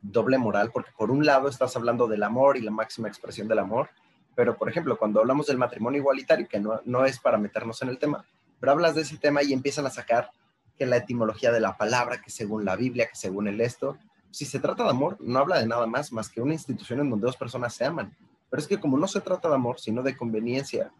doble 0.00 0.38
moral, 0.38 0.70
porque 0.72 0.90
por 0.96 1.10
un 1.10 1.24
lado 1.24 1.48
estás 1.48 1.76
hablando 1.76 2.06
del 2.06 2.22
amor 2.22 2.56
y 2.56 2.62
la 2.62 2.70
máxima 2.70 3.08
expresión 3.08 3.48
del 3.48 3.58
amor, 3.58 3.88
pero 4.34 4.56
por 4.56 4.68
ejemplo, 4.68 4.98
cuando 4.98 5.20
hablamos 5.20 5.46
del 5.46 5.58
matrimonio 5.58 6.00
igualitario, 6.00 6.48
que 6.48 6.60
no, 6.60 6.80
no 6.84 7.04
es 7.04 7.18
para 7.18 7.38
meternos 7.38 7.80
en 7.82 7.88
el 7.88 7.98
tema, 7.98 8.24
pero 8.60 8.72
hablas 8.72 8.94
de 8.94 9.02
ese 9.02 9.16
tema 9.18 9.42
y 9.42 9.52
empiezan 9.52 9.86
a 9.86 9.90
sacar 9.90 10.30
que 10.76 10.86
la 10.86 10.96
etimología 10.96 11.52
de 11.52 11.60
la 11.60 11.76
palabra, 11.76 12.20
que 12.20 12.30
según 12.30 12.64
la 12.64 12.76
Biblia, 12.76 13.08
que 13.08 13.16
según 13.16 13.46
el 13.46 13.60
esto, 13.60 13.96
si 14.30 14.44
se 14.44 14.58
trata 14.58 14.82
de 14.82 14.90
amor, 14.90 15.16
no 15.20 15.38
habla 15.38 15.60
de 15.60 15.66
nada 15.66 15.86
más 15.86 16.12
más 16.12 16.28
que 16.28 16.40
una 16.40 16.54
institución 16.54 17.00
en 17.00 17.10
donde 17.10 17.26
dos 17.26 17.36
personas 17.36 17.72
se 17.74 17.84
aman. 17.84 18.14
Pero 18.54 18.62
es 18.62 18.68
que 18.68 18.78
como 18.78 18.96
no 18.96 19.08
se 19.08 19.20
trata 19.20 19.48
de 19.48 19.56
amor, 19.56 19.80
sino 19.80 20.00
de 20.00 20.16
conveniencia, 20.16 20.92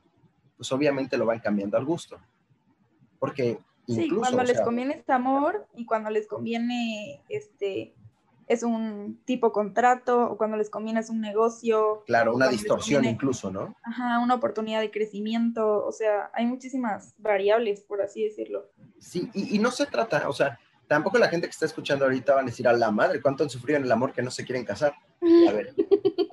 pues 0.57 0.73
obviamente 0.73 1.17
lo 1.17 1.25
van 1.25 1.39
cambiando 1.39 1.77
al 1.77 1.85
gusto. 1.85 2.19
Porque 3.21 3.61
incluso, 3.87 4.25
sí, 4.25 4.33
cuando 4.33 4.43
les 4.43 4.61
conviene 4.61 4.95
este 4.95 5.13
amor 5.13 5.65
y 5.73 5.87
cuando 5.87 6.11
les 6.11 6.27
conviene 6.27 7.23
este 7.29 7.95
es 8.49 8.65
un 8.65 9.21
tipo 9.25 9.53
contrato 9.53 10.33
o 10.33 10.37
cuando 10.37 10.57
les 10.57 10.69
conviene 10.69 10.99
es 10.99 11.11
un 11.11 11.21
negocio. 11.21 12.03
Claro, 12.07 12.35
una 12.35 12.49
distorsión 12.49 13.05
incluso, 13.05 13.53
¿no? 13.53 13.77
Ajá, 13.85 14.19
una 14.19 14.35
oportunidad 14.35 14.81
de 14.81 14.91
crecimiento, 14.91 15.87
o 15.87 15.93
sea, 15.93 16.33
hay 16.35 16.47
muchísimas 16.47 17.15
variables, 17.19 17.85
por 17.85 18.03
así 18.03 18.25
decirlo. 18.25 18.69
Sí, 18.99 19.31
y, 19.33 19.61
no 19.61 19.71
se 19.71 19.87
trata, 19.87 20.29
o 20.29 20.33
sea, 20.33 20.59
tampoco 20.89 21.19
la 21.19 21.29
gente 21.29 21.47
que 21.47 21.53
está 21.53 21.67
escuchando 21.67 22.05
ahorita 22.05 22.35
va 22.35 22.41
a 22.41 22.45
decir 22.45 22.69
a 22.69 22.73
la 22.73 22.91
madre 22.91 23.21
cuánto 23.21 23.45
han 23.45 23.51
sufrido 23.51 23.79
en 23.79 23.85
el 23.85 23.93
amor 23.93 24.13
que 24.13 24.23
no 24.23 24.31
se 24.31 24.45
quieren 24.45 24.65
casar. 24.65 24.95
A 25.49 25.53
ver, 25.53 25.75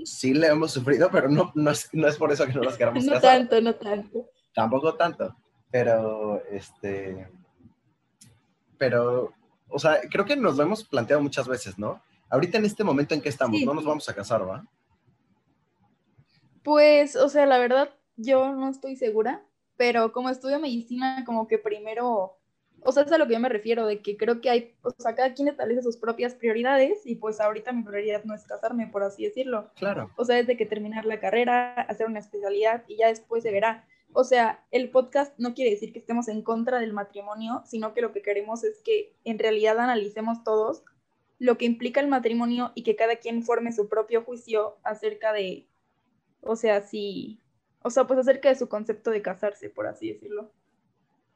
sí 0.03 0.34
le 0.34 0.48
hemos 0.48 0.72
sufrido, 0.72 1.10
pero 1.12 1.29
no, 1.29 1.51
no, 1.55 1.72
es, 1.72 1.89
no 1.93 2.08
es 2.08 2.17
por 2.17 2.31
eso 2.31 2.46
que 2.46 2.53
no 2.53 2.62
nos 2.62 2.77
queramos 2.77 3.03
casar. 3.05 3.15
No 3.15 3.22
tanto, 3.22 3.62
no 3.62 3.75
tanto. 3.75 4.29
Tampoco 4.53 4.96
tanto, 4.96 5.36
pero 5.70 6.43
este... 6.51 7.29
Pero 8.77 9.34
o 9.72 9.79
sea, 9.79 10.01
creo 10.10 10.25
que 10.25 10.36
nos 10.36 10.58
lo 10.58 10.63
hemos 10.63 10.84
planteado 10.84 11.22
muchas 11.22 11.48
veces, 11.48 11.79
¿no? 11.79 12.01
Ahorita 12.29 12.58
en 12.58 12.65
este 12.65 12.84
momento 12.84 13.15
en 13.15 13.22
que 13.22 13.29
estamos, 13.29 13.62
no 13.62 13.74
nos 13.74 13.86
vamos 13.86 14.08
a 14.08 14.13
casar, 14.13 14.48
¿va? 14.48 14.65
Pues, 16.63 17.15
o 17.15 17.29
sea, 17.29 17.46
la 17.46 17.58
verdad, 17.58 17.89
yo 18.15 18.53
no 18.53 18.70
estoy 18.70 18.96
segura, 18.96 19.43
pero 19.77 20.12
como 20.12 20.29
estudio 20.29 20.60
medicina, 20.60 21.24
como 21.25 21.48
que 21.48 21.58
primero, 21.58 22.38
o 22.84 22.92
sea, 22.92 23.04
es 23.04 23.12
a 23.12 23.18
lo 23.18 23.28
que 23.28 23.34
yo 23.34 23.40
me 23.40 23.50
refiero, 23.50 23.86
de 23.86 24.02
que 24.02 24.18
creo 24.18 24.42
que 24.42 24.50
hay, 24.50 24.76
o 24.82 24.92
sea, 24.92 25.16
cada 25.16 25.34
quien 25.34 25.48
establece 25.48 25.84
sus 25.84 25.98
propias 25.98 26.36
prioridades 26.36 27.06
y 27.06 27.16
pues 27.16 27.40
ahorita 27.40 27.72
mi 27.74 27.84
prioridad 27.84 28.24
no 28.24 28.34
es 28.34 28.44
casarme, 28.44 28.88
por 28.88 29.04
así 29.04 29.24
decirlo. 29.24 29.70
Claro. 29.76 30.12
O 30.18 30.26
sea, 30.26 30.40
es 30.40 30.48
de 30.48 30.58
que 30.58 30.66
terminar 30.66 31.06
la 31.06 31.20
carrera, 31.20 31.74
hacer 31.74 32.08
una 32.08 32.20
especialidad 32.20 32.84
y 32.88 32.98
ya 32.98 33.08
después 33.08 33.44
se 33.44 33.52
verá. 33.52 33.88
O 34.14 34.24
sea, 34.24 34.66
el 34.72 34.90
podcast 34.90 35.38
no 35.38 35.54
quiere 35.54 35.72
decir 35.72 35.94
que 35.94 36.00
estemos 36.00 36.28
en 36.28 36.42
contra 36.42 36.80
del 36.80 36.94
matrimonio, 36.94 37.62
sino 37.66 37.94
que 37.94 38.02
lo 38.02 38.12
que 38.12 38.22
queremos 38.22 38.64
es 38.64 38.82
que 38.84 39.16
en 39.24 39.40
realidad 39.40 39.80
analicemos 39.80 40.44
todos 40.44 40.84
lo 41.40 41.58
que 41.58 41.66
implica 41.66 42.00
el 42.00 42.08
matrimonio 42.08 42.72
y 42.76 42.84
que 42.84 42.96
cada 42.96 43.16
quien 43.16 43.44
forme 43.44 43.72
su 43.72 43.90
propio 43.90 44.24
juicio 44.24 44.78
acerca 44.84 45.34
de, 45.34 45.68
o 46.42 46.56
sea, 46.56 46.82
si, 46.82 47.42
o 47.82 47.90
sea, 47.90 48.06
pues 48.06 48.20
acerca 48.20 48.50
de 48.50 48.56
su 48.56 48.70
concepto 48.70 49.10
de 49.10 49.22
casarse, 49.22 49.70
por 49.70 49.88
así 49.88 50.12
decirlo. 50.14 50.52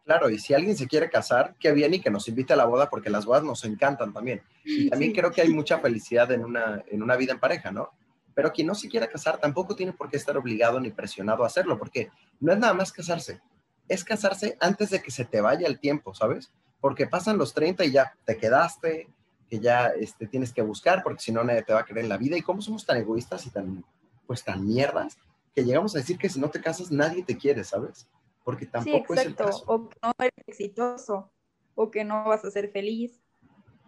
Claro, 0.06 0.30
y 0.30 0.38
si 0.38 0.54
alguien 0.54 0.78
se 0.78 0.88
quiere 0.88 1.10
casar, 1.10 1.56
qué 1.60 1.72
bien 1.72 1.96
y 1.96 2.00
que 2.00 2.12
nos 2.12 2.28
invite 2.28 2.54
a 2.54 2.56
la 2.56 2.66
boda 2.66 2.92
porque 2.92 3.10
las 3.10 3.26
bodas 3.26 3.44
nos 3.44 3.66
encantan 3.66 4.14
también. 4.14 4.44
Y 4.64 4.88
también 4.88 5.12
creo 5.14 5.32
que 5.32 5.42
hay 5.42 5.50
mucha 5.50 5.80
felicidad 5.80 6.32
en 6.32 6.46
una, 6.46 6.84
en 6.88 7.02
una 7.02 7.16
vida 7.16 7.34
en 7.34 7.40
pareja, 7.40 7.72
¿no? 7.72 7.90
Pero 8.36 8.52
quien 8.52 8.68
no 8.68 8.76
se 8.76 8.88
quiera 8.88 9.08
casar 9.08 9.40
tampoco 9.40 9.76
tiene 9.76 9.94
por 9.94 10.08
qué 10.10 10.18
estar 10.18 10.38
obligado 10.38 10.80
ni 10.80 10.92
presionado 10.92 11.44
a 11.44 11.48
hacerlo, 11.48 11.80
porque 11.80 12.12
no 12.40 12.54
es 12.54 12.60
nada 12.60 12.76
más 12.76 12.92
casarse, 12.92 13.42
es 13.88 14.04
casarse 14.04 14.58
antes 14.60 14.92
de 14.92 15.02
que 15.02 15.10
se 15.10 15.26
te 15.26 15.42
vaya 15.42 15.66
el 15.68 15.80
tiempo, 15.80 16.14
¿sabes? 16.14 16.52
Porque 16.80 17.08
pasan 17.08 17.40
los 17.40 17.56
30 17.56 17.84
y 17.86 17.92
ya 17.92 18.16
te 18.26 18.38
quedaste, 18.38 19.08
que 19.50 19.60
ya 19.60 19.88
este, 19.88 20.28
tienes 20.28 20.54
que 20.54 20.62
buscar, 20.62 21.02
porque 21.02 21.24
si 21.24 21.32
no 21.32 21.44
nadie 21.44 21.64
te 21.64 21.74
va 21.74 21.80
a 21.80 21.86
creer 21.86 22.06
en 22.06 22.10
la 22.10 22.18
vida. 22.18 22.38
Y 22.38 22.44
cómo 22.44 22.62
somos 22.62 22.86
tan 22.86 22.98
egoístas 22.98 23.46
y 23.48 23.50
tan, 23.50 23.84
pues 24.28 24.44
tan 24.44 24.68
mierdas, 24.68 25.18
que 25.56 25.64
llegamos 25.64 25.96
a 25.96 26.00
decir 26.00 26.20
que 26.20 26.30
si 26.30 26.40
no 26.40 26.52
te 26.52 26.62
casas 26.62 26.92
nadie 26.92 27.24
te 27.24 27.38
quiere, 27.38 27.64
¿sabes? 27.64 28.08
Porque 28.46 28.66
tampoco 28.66 29.14
es 29.14 29.26
el 29.26 29.36
caso. 29.36 29.66
O 29.68 29.90
que 29.90 29.98
no 30.02 30.14
eres 30.18 30.34
exitoso, 30.48 31.34
o 31.76 31.92
que 31.92 32.06
no 32.06 32.24
vas 32.24 32.46
a 32.46 32.52
ser 32.52 32.72
feliz, 32.72 33.22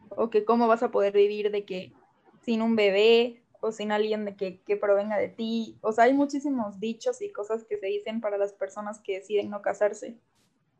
o 0.09 0.29
que 0.29 0.43
cómo 0.43 0.67
vas 0.67 0.83
a 0.83 0.91
poder 0.91 1.13
vivir 1.13 1.49
de 1.51 1.63
que 1.63 1.93
sin 2.41 2.61
un 2.61 2.75
bebé, 2.75 3.41
o 3.61 3.71
sin 3.71 3.93
alguien 3.93 4.25
de 4.25 4.35
que, 4.35 4.61
que 4.61 4.75
provenga 4.75 5.17
de 5.17 5.29
ti. 5.29 5.77
O 5.81 5.93
sea, 5.93 6.05
hay 6.05 6.13
muchísimos 6.13 6.79
dichos 6.81 7.21
y 7.21 7.31
cosas 7.31 7.63
que 7.63 7.77
se 7.77 7.87
dicen 7.87 8.19
para 8.19 8.37
las 8.37 8.51
personas 8.51 8.99
que 8.99 9.19
deciden 9.19 9.49
no 9.49 9.61
casarse. 9.61 10.17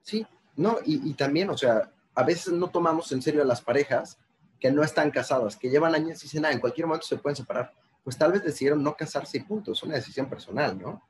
Sí, 0.02 0.26
no, 0.58 0.78
y, 0.86 1.10
y 1.10 1.14
también, 1.14 1.50
o 1.50 1.58
sea, 1.58 1.92
a 2.14 2.24
veces 2.24 2.54
no 2.54 2.70
tomamos 2.70 3.12
en 3.12 3.22
serio 3.22 3.42
a 3.42 3.46
las 3.46 3.62
parejas 3.62 4.18
que 4.60 4.72
no 4.72 4.84
están 4.84 5.12
casadas, 5.12 5.56
que 5.56 5.70
llevan 5.70 5.94
años 5.94 6.20
y 6.20 6.24
dicen, 6.24 6.46
ah, 6.46 6.52
en 6.52 6.60
cualquier 6.60 6.88
momento 6.88 7.06
se 7.06 7.18
pueden 7.18 7.36
separar. 7.36 7.74
Pues 8.04 8.18
tal 8.18 8.32
vez 8.32 8.44
decidieron 8.44 8.82
no 8.82 8.96
casarse 8.96 9.38
y 9.38 9.42
punto, 9.42 9.72
es 9.72 9.84
una 9.84 9.96
decisión 9.96 10.28
personal, 10.30 10.78
¿no? 10.80 11.04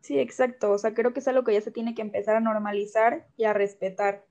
Sí, 0.00 0.18
exacto. 0.18 0.72
O 0.72 0.78
sea, 0.78 0.94
creo 0.94 1.12
que 1.12 1.20
es 1.20 1.28
algo 1.28 1.44
que 1.44 1.52
ya 1.52 1.60
se 1.60 1.70
tiene 1.70 1.94
que 1.94 2.02
empezar 2.02 2.36
a 2.36 2.40
normalizar 2.40 3.26
y 3.36 3.44
a 3.44 3.52
respetar. 3.52 4.24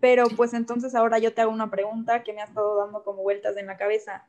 Pero 0.00 0.26
pues 0.36 0.52
entonces 0.54 0.94
ahora 0.94 1.18
yo 1.18 1.32
te 1.32 1.42
hago 1.42 1.52
una 1.52 1.70
pregunta 1.70 2.22
que 2.22 2.32
me 2.32 2.40
ha 2.40 2.44
estado 2.44 2.76
dando 2.76 3.04
como 3.04 3.22
vueltas 3.22 3.56
en 3.56 3.66
la 3.66 3.76
cabeza. 3.76 4.26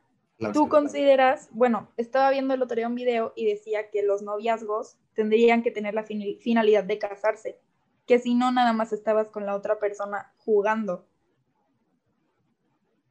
¿Tú 0.52 0.68
consideras, 0.68 1.48
bueno, 1.52 1.88
estaba 1.96 2.30
viendo 2.30 2.54
el 2.54 2.62
otro 2.62 2.76
día 2.76 2.88
un 2.88 2.94
video 2.94 3.32
y 3.36 3.46
decía 3.46 3.90
que 3.90 4.02
los 4.02 4.22
noviazgos 4.22 4.96
tendrían 5.14 5.62
que 5.62 5.70
tener 5.70 5.94
la 5.94 6.04
finalidad 6.04 6.84
de 6.84 6.98
casarse, 6.98 7.58
que 8.06 8.18
si 8.18 8.34
no, 8.34 8.50
nada 8.52 8.72
más 8.72 8.92
estabas 8.92 9.28
con 9.28 9.46
la 9.46 9.54
otra 9.54 9.78
persona 9.78 10.32
jugando. 10.38 11.06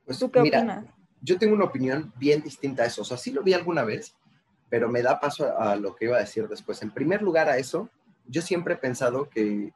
Pues, 0.05 0.20
¿Tú 0.20 0.29
qué 0.32 0.41
opinas? 0.41 0.86
Yo 1.22 1.38
tengo 1.38 1.55
una 1.55 1.65
opinión 1.65 2.13
bien 2.17 2.41
distinta 2.41 2.84
a 2.84 2.88
eso. 2.88 3.01
O 3.01 3.05
sea, 3.05 3.17
sí 3.17 3.32
lo 3.32 3.41
vi 3.41 3.53
alguna 3.53 3.84
vez, 3.84 4.15
pero 4.74 4.89
me 4.89 5.03
da 5.03 5.20
paso 5.20 5.56
a, 5.56 5.75
lo 5.75 5.96
que 5.96 6.06
iba 6.06 6.18
a 6.18 6.22
decir 6.22 6.48
después. 6.48 6.82
En 6.82 6.89
primer 6.89 7.22
lugar, 7.22 7.48
a 7.48 7.60
eso, 7.60 7.92
yo 8.25 8.42
siempre 8.42 8.74
he 8.74 8.77
pensado 8.77 9.30
que, 9.30 9.72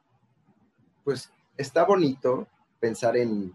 pues, 1.04 1.30
está 1.56 1.84
bonito 1.84 2.48
pensar 2.80 3.16
en, 3.16 3.54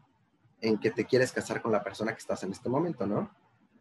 en 0.61 0.77
que 0.77 0.89
te 0.89 1.03
quieres 1.03 1.33
casar 1.33 1.61
con 1.61 1.73
la 1.73 1.83
persona 1.83 2.13
que 2.13 2.19
estás 2.19 2.43
en 2.43 2.53
este 2.53 2.69
momento, 2.69 3.05
¿no? 3.05 3.29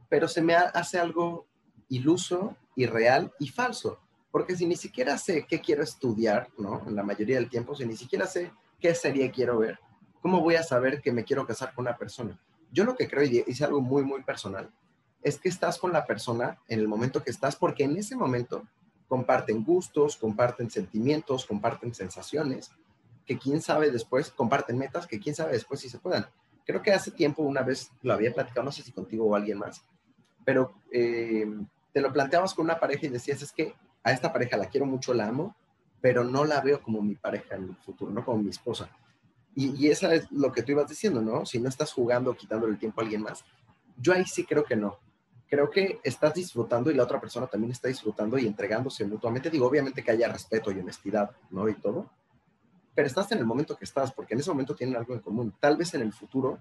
Pero 0.09 0.27
se 0.27 0.43
me 0.43 0.57
hace 0.57 0.99
algo 0.99 1.47
iluso, 1.89 2.57
irreal 2.75 3.33
y 3.39 3.47
falso. 3.47 4.01
Porque 4.33 4.57
si 4.57 4.67
ni 4.67 4.75
siquiera 4.75 5.17
sé 5.17 5.47
qué 5.49 5.61
quiero 5.61 5.85
estudiar, 5.85 6.49
¿no? 6.59 6.83
En 6.89 6.97
la 6.97 7.05
mayoría 7.05 7.37
del 7.37 7.49
tiempo, 7.49 7.77
si 7.77 7.87
ni 7.87 7.97
siquiera 7.97 8.27
sé 8.27 8.51
qué 8.81 8.93
serie 8.93 9.31
quiero 9.31 9.59
ver, 9.59 9.79
¿cómo 10.21 10.41
voy 10.41 10.57
a 10.57 10.65
saber 10.65 11.01
que 11.01 11.13
me 11.13 11.23
quiero 11.23 11.47
casar 11.47 11.73
con 11.75 11.85
una 11.85 11.97
persona? 11.97 12.37
yo 12.73 12.85
lo 12.85 12.97
que 12.97 13.07
creo, 13.07 13.23
y 13.25 13.45
es 13.47 13.63
algo 13.63 13.81
muy, 13.81 14.03
muy 14.03 14.23
personal, 14.23 14.73
es 15.23 15.39
que 15.39 15.49
estás 15.49 15.79
con 15.79 15.93
la 15.93 16.05
persona 16.05 16.59
en 16.69 16.81
el 16.81 16.89
momento 16.89 17.23
que 17.23 17.31
estás, 17.31 17.57
porque 17.57 17.85
en 17.85 17.97
ese 17.97 18.17
momento 18.17 18.67
comparten 19.09 19.65
gustos, 19.65 20.17
comparten 20.17 20.71
sentimientos, 20.71 21.47
comparten 21.47 21.95
sensaciones, 21.95 22.71
que 23.27 23.39
quién 23.39 23.61
sabe 23.61 23.91
después, 23.91 24.31
comparten 24.31 24.79
metas, 24.79 25.07
que 25.07 25.21
quién 25.21 25.35
sabe 25.35 25.53
después 25.53 25.81
si 25.81 25.89
se 25.89 25.99
puedan. 25.99 26.27
Creo 26.65 26.83
que 26.83 26.93
hace 26.93 27.11
tiempo 27.11 27.43
una 27.43 27.63
vez 27.63 27.91
lo 28.03 28.15
había 28.15 28.33
platicado, 28.33 28.65
no 28.65 28.73
sé 28.73 28.83
si 28.83 28.93
contigo 28.93 29.27
o 29.27 29.35
alguien 29.35 29.59
más, 29.59 29.85
pero 30.45 30.75
eh, 30.91 31.47
te 31.93 32.01
lo 32.01 32.13
planteabas 32.13 32.55
con 32.55 32.65
una 32.65 32.81
pareja 32.81 33.07
y 33.07 33.11
decías, 33.11 33.43
es 33.43 33.53
que 33.53 33.75
a 34.03 34.13
esta 34.13 34.33
pareja 34.33 34.57
la 34.57 34.67
quiero 34.67 34.87
mucho, 34.87 35.15
la 35.15 35.29
amo, 35.29 35.55
pero 36.01 36.25
no 36.25 36.45
la 36.45 36.61
veo 36.61 36.83
como 36.83 37.03
mi 37.03 37.15
pareja 37.15 37.55
en 37.55 37.65
el 37.65 37.77
futuro, 37.77 38.11
no 38.11 38.25
como 38.25 38.43
mi 38.43 38.51
esposa. 38.51 38.91
Y, 39.55 39.77
y 39.77 39.91
esa 39.91 40.15
es 40.15 40.31
lo 40.33 40.51
que 40.51 40.63
tú 40.63 40.73
ibas 40.73 40.89
diciendo, 40.89 41.21
¿no? 41.21 41.45
Si 41.45 41.61
no 41.61 41.69
estás 41.69 41.93
jugando 41.93 42.31
o 42.31 42.35
quitándole 42.35 42.73
el 42.73 42.79
tiempo 42.79 43.01
a 43.01 43.05
alguien 43.05 43.23
más. 43.23 43.45
Yo 43.99 44.15
ahí 44.15 44.25
sí 44.25 44.45
creo 44.45 44.65
que 44.65 44.75
no. 44.75 44.99
Creo 45.53 45.69
que 45.69 46.01
estás 46.03 46.33
disfrutando 46.33 46.91
y 46.91 46.95
la 46.95 47.03
otra 47.03 47.21
persona 47.21 47.47
también 47.47 47.73
está 47.73 47.87
disfrutando 47.87 48.39
y 48.39 48.47
entregándose 48.47 49.05
mutuamente. 49.05 49.51
Digo, 49.51 49.67
obviamente 49.67 50.03
que 50.03 50.11
haya 50.11 50.27
respeto 50.27 50.73
y 50.73 50.81
honestidad, 50.81 51.31
¿no? 51.51 51.69
Y 51.69 51.75
todo. 51.75 52.09
Pero 52.95 53.07
estás 53.07 53.31
en 53.33 53.39
el 53.39 53.45
momento 53.45 53.77
que 53.77 53.85
estás, 53.85 54.13
porque 54.13 54.33
en 54.33 54.41
ese 54.41 54.49
momento 54.49 54.75
tienen 54.75 54.97
algo 54.97 55.13
en 55.13 55.21
común. 55.21 55.55
Tal 55.61 55.77
vez 55.77 55.93
en 55.93 56.01
el 56.01 56.15
futuro 56.15 56.59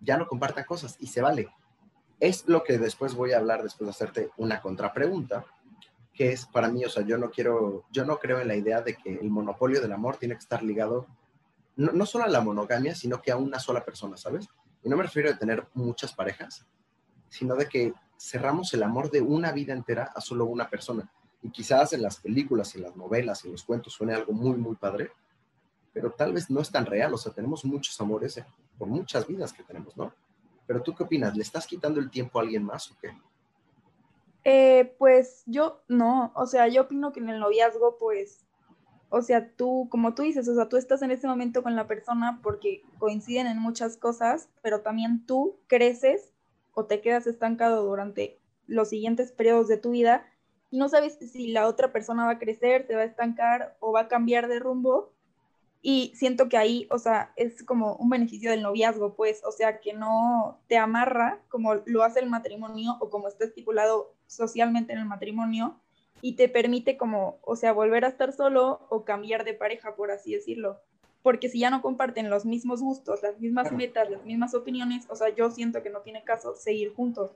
ya 0.00 0.16
no 0.16 0.26
compartan 0.26 0.64
cosas 0.64 0.96
y 0.98 1.06
se 1.06 1.20
vale. 1.20 1.48
Es 2.18 2.48
lo 2.48 2.64
que 2.64 2.78
después 2.78 3.14
voy 3.14 3.30
a 3.30 3.38
hablar, 3.38 3.62
después 3.62 3.86
de 3.86 3.90
hacerte 3.92 4.30
una 4.38 4.60
contrapregunta, 4.60 5.44
que 6.12 6.32
es 6.32 6.46
para 6.46 6.66
mí, 6.66 6.84
o 6.84 6.90
sea, 6.90 7.04
yo 7.04 7.16
no 7.16 7.30
quiero, 7.30 7.84
yo 7.92 8.04
no 8.04 8.18
creo 8.18 8.40
en 8.40 8.48
la 8.48 8.56
idea 8.56 8.82
de 8.82 8.96
que 8.96 9.14
el 9.14 9.30
monopolio 9.30 9.80
del 9.80 9.92
amor 9.92 10.16
tiene 10.16 10.34
que 10.34 10.40
estar 10.40 10.64
ligado 10.64 11.06
no, 11.76 12.06
solo 12.06 12.24
a 12.24 12.28
la 12.28 12.40
monogamia, 12.40 12.96
sino 12.96 13.22
que 13.22 13.30
a 13.30 13.36
una 13.36 13.60
sola 13.60 13.84
persona, 13.84 14.16
¿sabes? 14.16 14.48
Y 14.82 14.88
no 14.88 14.96
me 14.96 15.04
refiero 15.04 15.30
a 15.30 15.38
tener 15.38 15.64
muchas 15.74 16.12
parejas, 16.12 16.66
sino 17.34 17.56
de 17.56 17.68
que 17.68 17.92
cerramos 18.16 18.72
el 18.74 18.84
amor 18.84 19.10
de 19.10 19.20
una 19.20 19.50
vida 19.50 19.72
entera 19.72 20.12
a 20.14 20.20
solo 20.20 20.44
una 20.44 20.70
persona. 20.70 21.10
Y 21.42 21.50
quizás 21.50 21.92
en 21.92 22.02
las 22.02 22.18
películas, 22.18 22.76
en 22.76 22.82
las 22.82 22.94
novelas, 22.94 23.44
en 23.44 23.50
los 23.50 23.64
cuentos 23.64 23.92
suene 23.92 24.14
algo 24.14 24.32
muy, 24.32 24.56
muy 24.56 24.76
padre, 24.76 25.10
pero 25.92 26.12
tal 26.12 26.32
vez 26.32 26.48
no 26.48 26.60
es 26.60 26.70
tan 26.70 26.86
real. 26.86 27.12
O 27.12 27.18
sea, 27.18 27.32
tenemos 27.32 27.64
muchos 27.64 28.00
amores 28.00 28.36
eh, 28.36 28.46
por 28.78 28.86
muchas 28.86 29.26
vidas 29.26 29.52
que 29.52 29.64
tenemos, 29.64 29.96
¿no? 29.96 30.14
Pero 30.64 30.80
tú 30.80 30.94
qué 30.94 31.02
opinas? 31.02 31.36
¿Le 31.36 31.42
estás 31.42 31.66
quitando 31.66 31.98
el 31.98 32.08
tiempo 32.08 32.38
a 32.38 32.42
alguien 32.42 32.62
más 32.62 32.88
o 32.92 32.94
qué? 33.00 33.10
Eh, 34.44 34.94
pues 34.96 35.42
yo 35.46 35.82
no, 35.88 36.30
o 36.36 36.46
sea, 36.46 36.68
yo 36.68 36.82
opino 36.82 37.12
que 37.12 37.18
en 37.18 37.30
el 37.30 37.40
noviazgo, 37.40 37.98
pues 37.98 38.44
o 39.08 39.22
sea, 39.22 39.48
tú, 39.56 39.88
como 39.90 40.14
tú 40.14 40.22
dices, 40.22 40.48
o 40.48 40.54
sea, 40.54 40.68
tú 40.68 40.76
estás 40.76 41.02
en 41.02 41.10
ese 41.10 41.26
momento 41.26 41.62
con 41.62 41.74
la 41.76 41.86
persona 41.86 42.40
porque 42.42 42.82
coinciden 42.98 43.46
en 43.46 43.58
muchas 43.58 43.96
cosas, 43.96 44.48
pero 44.62 44.82
también 44.82 45.24
tú 45.26 45.56
creces 45.66 46.33
o 46.74 46.86
te 46.86 47.00
quedas 47.00 47.26
estancado 47.26 47.84
durante 47.84 48.38
los 48.66 48.88
siguientes 48.88 49.32
periodos 49.32 49.68
de 49.68 49.76
tu 49.76 49.90
vida 49.90 50.26
y 50.70 50.78
no 50.78 50.88
sabes 50.88 51.18
si 51.18 51.48
la 51.48 51.68
otra 51.68 51.92
persona 51.92 52.24
va 52.24 52.32
a 52.32 52.38
crecer, 52.38 52.86
se 52.86 52.96
va 52.96 53.02
a 53.02 53.06
estancar 53.06 53.76
o 53.80 53.92
va 53.92 54.00
a 54.00 54.08
cambiar 54.08 54.48
de 54.48 54.58
rumbo. 54.58 55.12
Y 55.82 56.12
siento 56.16 56.48
que 56.48 56.56
ahí, 56.56 56.88
o 56.90 56.98
sea, 56.98 57.32
es 57.36 57.62
como 57.62 57.94
un 57.96 58.08
beneficio 58.08 58.50
del 58.50 58.62
noviazgo, 58.62 59.14
pues, 59.14 59.42
o 59.44 59.52
sea, 59.52 59.80
que 59.80 59.92
no 59.92 60.58
te 60.66 60.78
amarra 60.78 61.42
como 61.48 61.74
lo 61.84 62.02
hace 62.02 62.20
el 62.20 62.30
matrimonio 62.30 62.96
o 63.00 63.10
como 63.10 63.28
está 63.28 63.44
estipulado 63.44 64.14
socialmente 64.26 64.94
en 64.94 65.00
el 65.00 65.04
matrimonio, 65.04 65.78
y 66.22 66.36
te 66.36 66.48
permite 66.48 66.96
como, 66.96 67.38
o 67.42 67.54
sea, 67.54 67.72
volver 67.72 68.06
a 68.06 68.08
estar 68.08 68.32
solo 68.32 68.86
o 68.88 69.04
cambiar 69.04 69.44
de 69.44 69.52
pareja, 69.52 69.94
por 69.94 70.10
así 70.10 70.32
decirlo. 70.32 70.80
Porque 71.24 71.48
si 71.48 71.58
ya 71.58 71.70
no 71.70 71.80
comparten 71.80 72.28
los 72.28 72.44
mismos 72.44 72.82
gustos, 72.82 73.22
las 73.22 73.40
mismas 73.40 73.72
metas, 73.72 74.10
las 74.10 74.22
mismas 74.26 74.54
opiniones, 74.54 75.06
o 75.08 75.16
sea, 75.16 75.34
yo 75.34 75.50
siento 75.50 75.82
que 75.82 75.88
no 75.88 76.02
tiene 76.02 76.22
caso 76.22 76.54
seguir 76.54 76.92
juntos. 76.92 77.30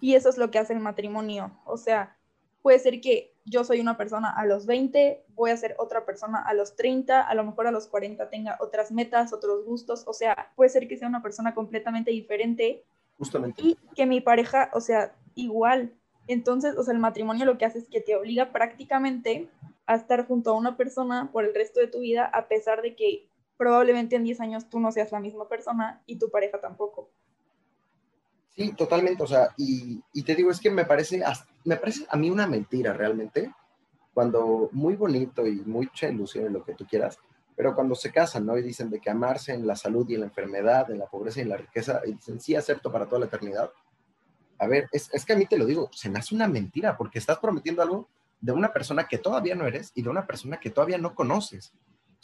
Y 0.00 0.14
eso 0.14 0.30
es 0.30 0.38
lo 0.38 0.50
que 0.50 0.58
hace 0.58 0.72
el 0.72 0.80
matrimonio. 0.80 1.52
O 1.66 1.76
sea, 1.76 2.16
puede 2.62 2.78
ser 2.78 3.02
que 3.02 3.34
yo 3.44 3.62
soy 3.62 3.80
una 3.80 3.98
persona 3.98 4.30
a 4.30 4.46
los 4.46 4.64
20, 4.64 5.26
voy 5.34 5.50
a 5.50 5.58
ser 5.58 5.74
otra 5.78 6.06
persona 6.06 6.38
a 6.38 6.54
los 6.54 6.74
30, 6.74 7.20
a 7.20 7.34
lo 7.34 7.44
mejor 7.44 7.66
a 7.66 7.70
los 7.70 7.86
40 7.86 8.30
tenga 8.30 8.56
otras 8.60 8.90
metas, 8.90 9.34
otros 9.34 9.66
gustos, 9.66 10.04
o 10.06 10.14
sea, 10.14 10.50
puede 10.56 10.70
ser 10.70 10.88
que 10.88 10.96
sea 10.96 11.06
una 11.06 11.22
persona 11.22 11.54
completamente 11.54 12.12
diferente. 12.12 12.82
Justamente. 13.18 13.60
Y 13.62 13.76
que 13.94 14.06
mi 14.06 14.22
pareja, 14.22 14.70
o 14.72 14.80
sea, 14.80 15.14
igual, 15.34 15.92
entonces, 16.28 16.78
o 16.78 16.82
sea, 16.82 16.94
el 16.94 17.00
matrimonio 17.00 17.44
lo 17.44 17.58
que 17.58 17.66
hace 17.66 17.80
es 17.80 17.88
que 17.88 18.00
te 18.00 18.16
obliga 18.16 18.52
prácticamente 18.52 19.50
a 19.84 19.96
estar 19.96 20.26
junto 20.26 20.48
a 20.48 20.54
una 20.54 20.78
persona 20.78 21.28
por 21.30 21.44
el 21.44 21.54
resto 21.54 21.80
de 21.80 21.88
tu 21.88 22.00
vida, 22.00 22.24
a 22.24 22.48
pesar 22.48 22.80
de 22.80 22.96
que 22.96 23.28
probablemente 23.56 24.16
en 24.16 24.24
10 24.24 24.40
años 24.40 24.68
tú 24.68 24.80
no 24.80 24.92
seas 24.92 25.12
la 25.12 25.20
misma 25.20 25.48
persona 25.48 26.02
y 26.06 26.16
tu 26.16 26.30
pareja 26.30 26.60
tampoco. 26.60 27.10
Sí, 28.54 28.72
totalmente. 28.72 29.22
O 29.22 29.26
sea, 29.26 29.48
y, 29.56 30.00
te 30.22 30.34
digo, 30.34 30.50
es 30.50 30.60
que 30.60 30.70
me 30.70 30.84
parece, 30.84 31.22
me 31.64 31.76
parece 31.76 32.06
a 32.08 32.16
mí 32.16 32.30
una 32.30 32.46
mentira 32.46 32.92
realmente, 32.92 33.52
cuando 34.12 34.68
muy 34.72 34.94
bonito 34.94 35.46
y 35.46 35.56
mucha 35.62 36.08
ilusión 36.08 36.46
en 36.46 36.52
lo 36.52 36.64
que 36.64 36.74
tú 36.74 36.86
quieras, 36.86 37.18
pero 37.56 37.74
cuando 37.74 37.94
se 37.94 38.12
casan, 38.12 38.46
¿no? 38.46 38.56
Y 38.56 38.62
dicen 38.62 38.90
de 38.90 39.00
que 39.00 39.10
amarse 39.10 39.52
en 39.52 39.66
la 39.66 39.76
salud 39.76 40.08
y 40.08 40.14
en 40.14 40.20
la 40.20 40.26
enfermedad, 40.26 40.90
en 40.90 40.98
la 40.98 41.06
pobreza 41.06 41.40
y 41.40 41.42
en 41.42 41.48
la 41.48 41.56
riqueza, 41.56 42.00
y 42.04 42.12
dicen, 42.12 42.40
sí, 42.40 42.54
acepto 42.54 42.90
para 42.90 43.06
toda 43.06 43.20
la 43.20 43.26
eternidad 43.26 43.70
a 44.58 44.66
ver, 44.66 44.88
es, 44.92 45.24
que 45.24 45.32
a 45.32 45.36
mí 45.36 45.46
te 45.46 45.58
lo 45.58 45.66
digo, 45.66 45.90
se 45.92 46.08
me 46.08 46.18
hace 46.18 46.34
una 46.34 46.48
mentira 46.48 46.96
porque 46.96 47.18
estás 47.18 47.38
prometiendo 47.38 47.82
algo 47.82 48.08
de 48.40 48.52
una 48.52 48.72
persona 48.72 49.06
que 49.06 49.18
todavía 49.18 49.54
no 49.54 49.66
eres 49.66 49.92
y 49.94 50.02
de 50.02 50.08
una 50.08 50.26
persona 50.26 50.60
que 50.60 50.70
todavía 50.70 50.98
no 50.98 51.14
conoces. 51.14 51.72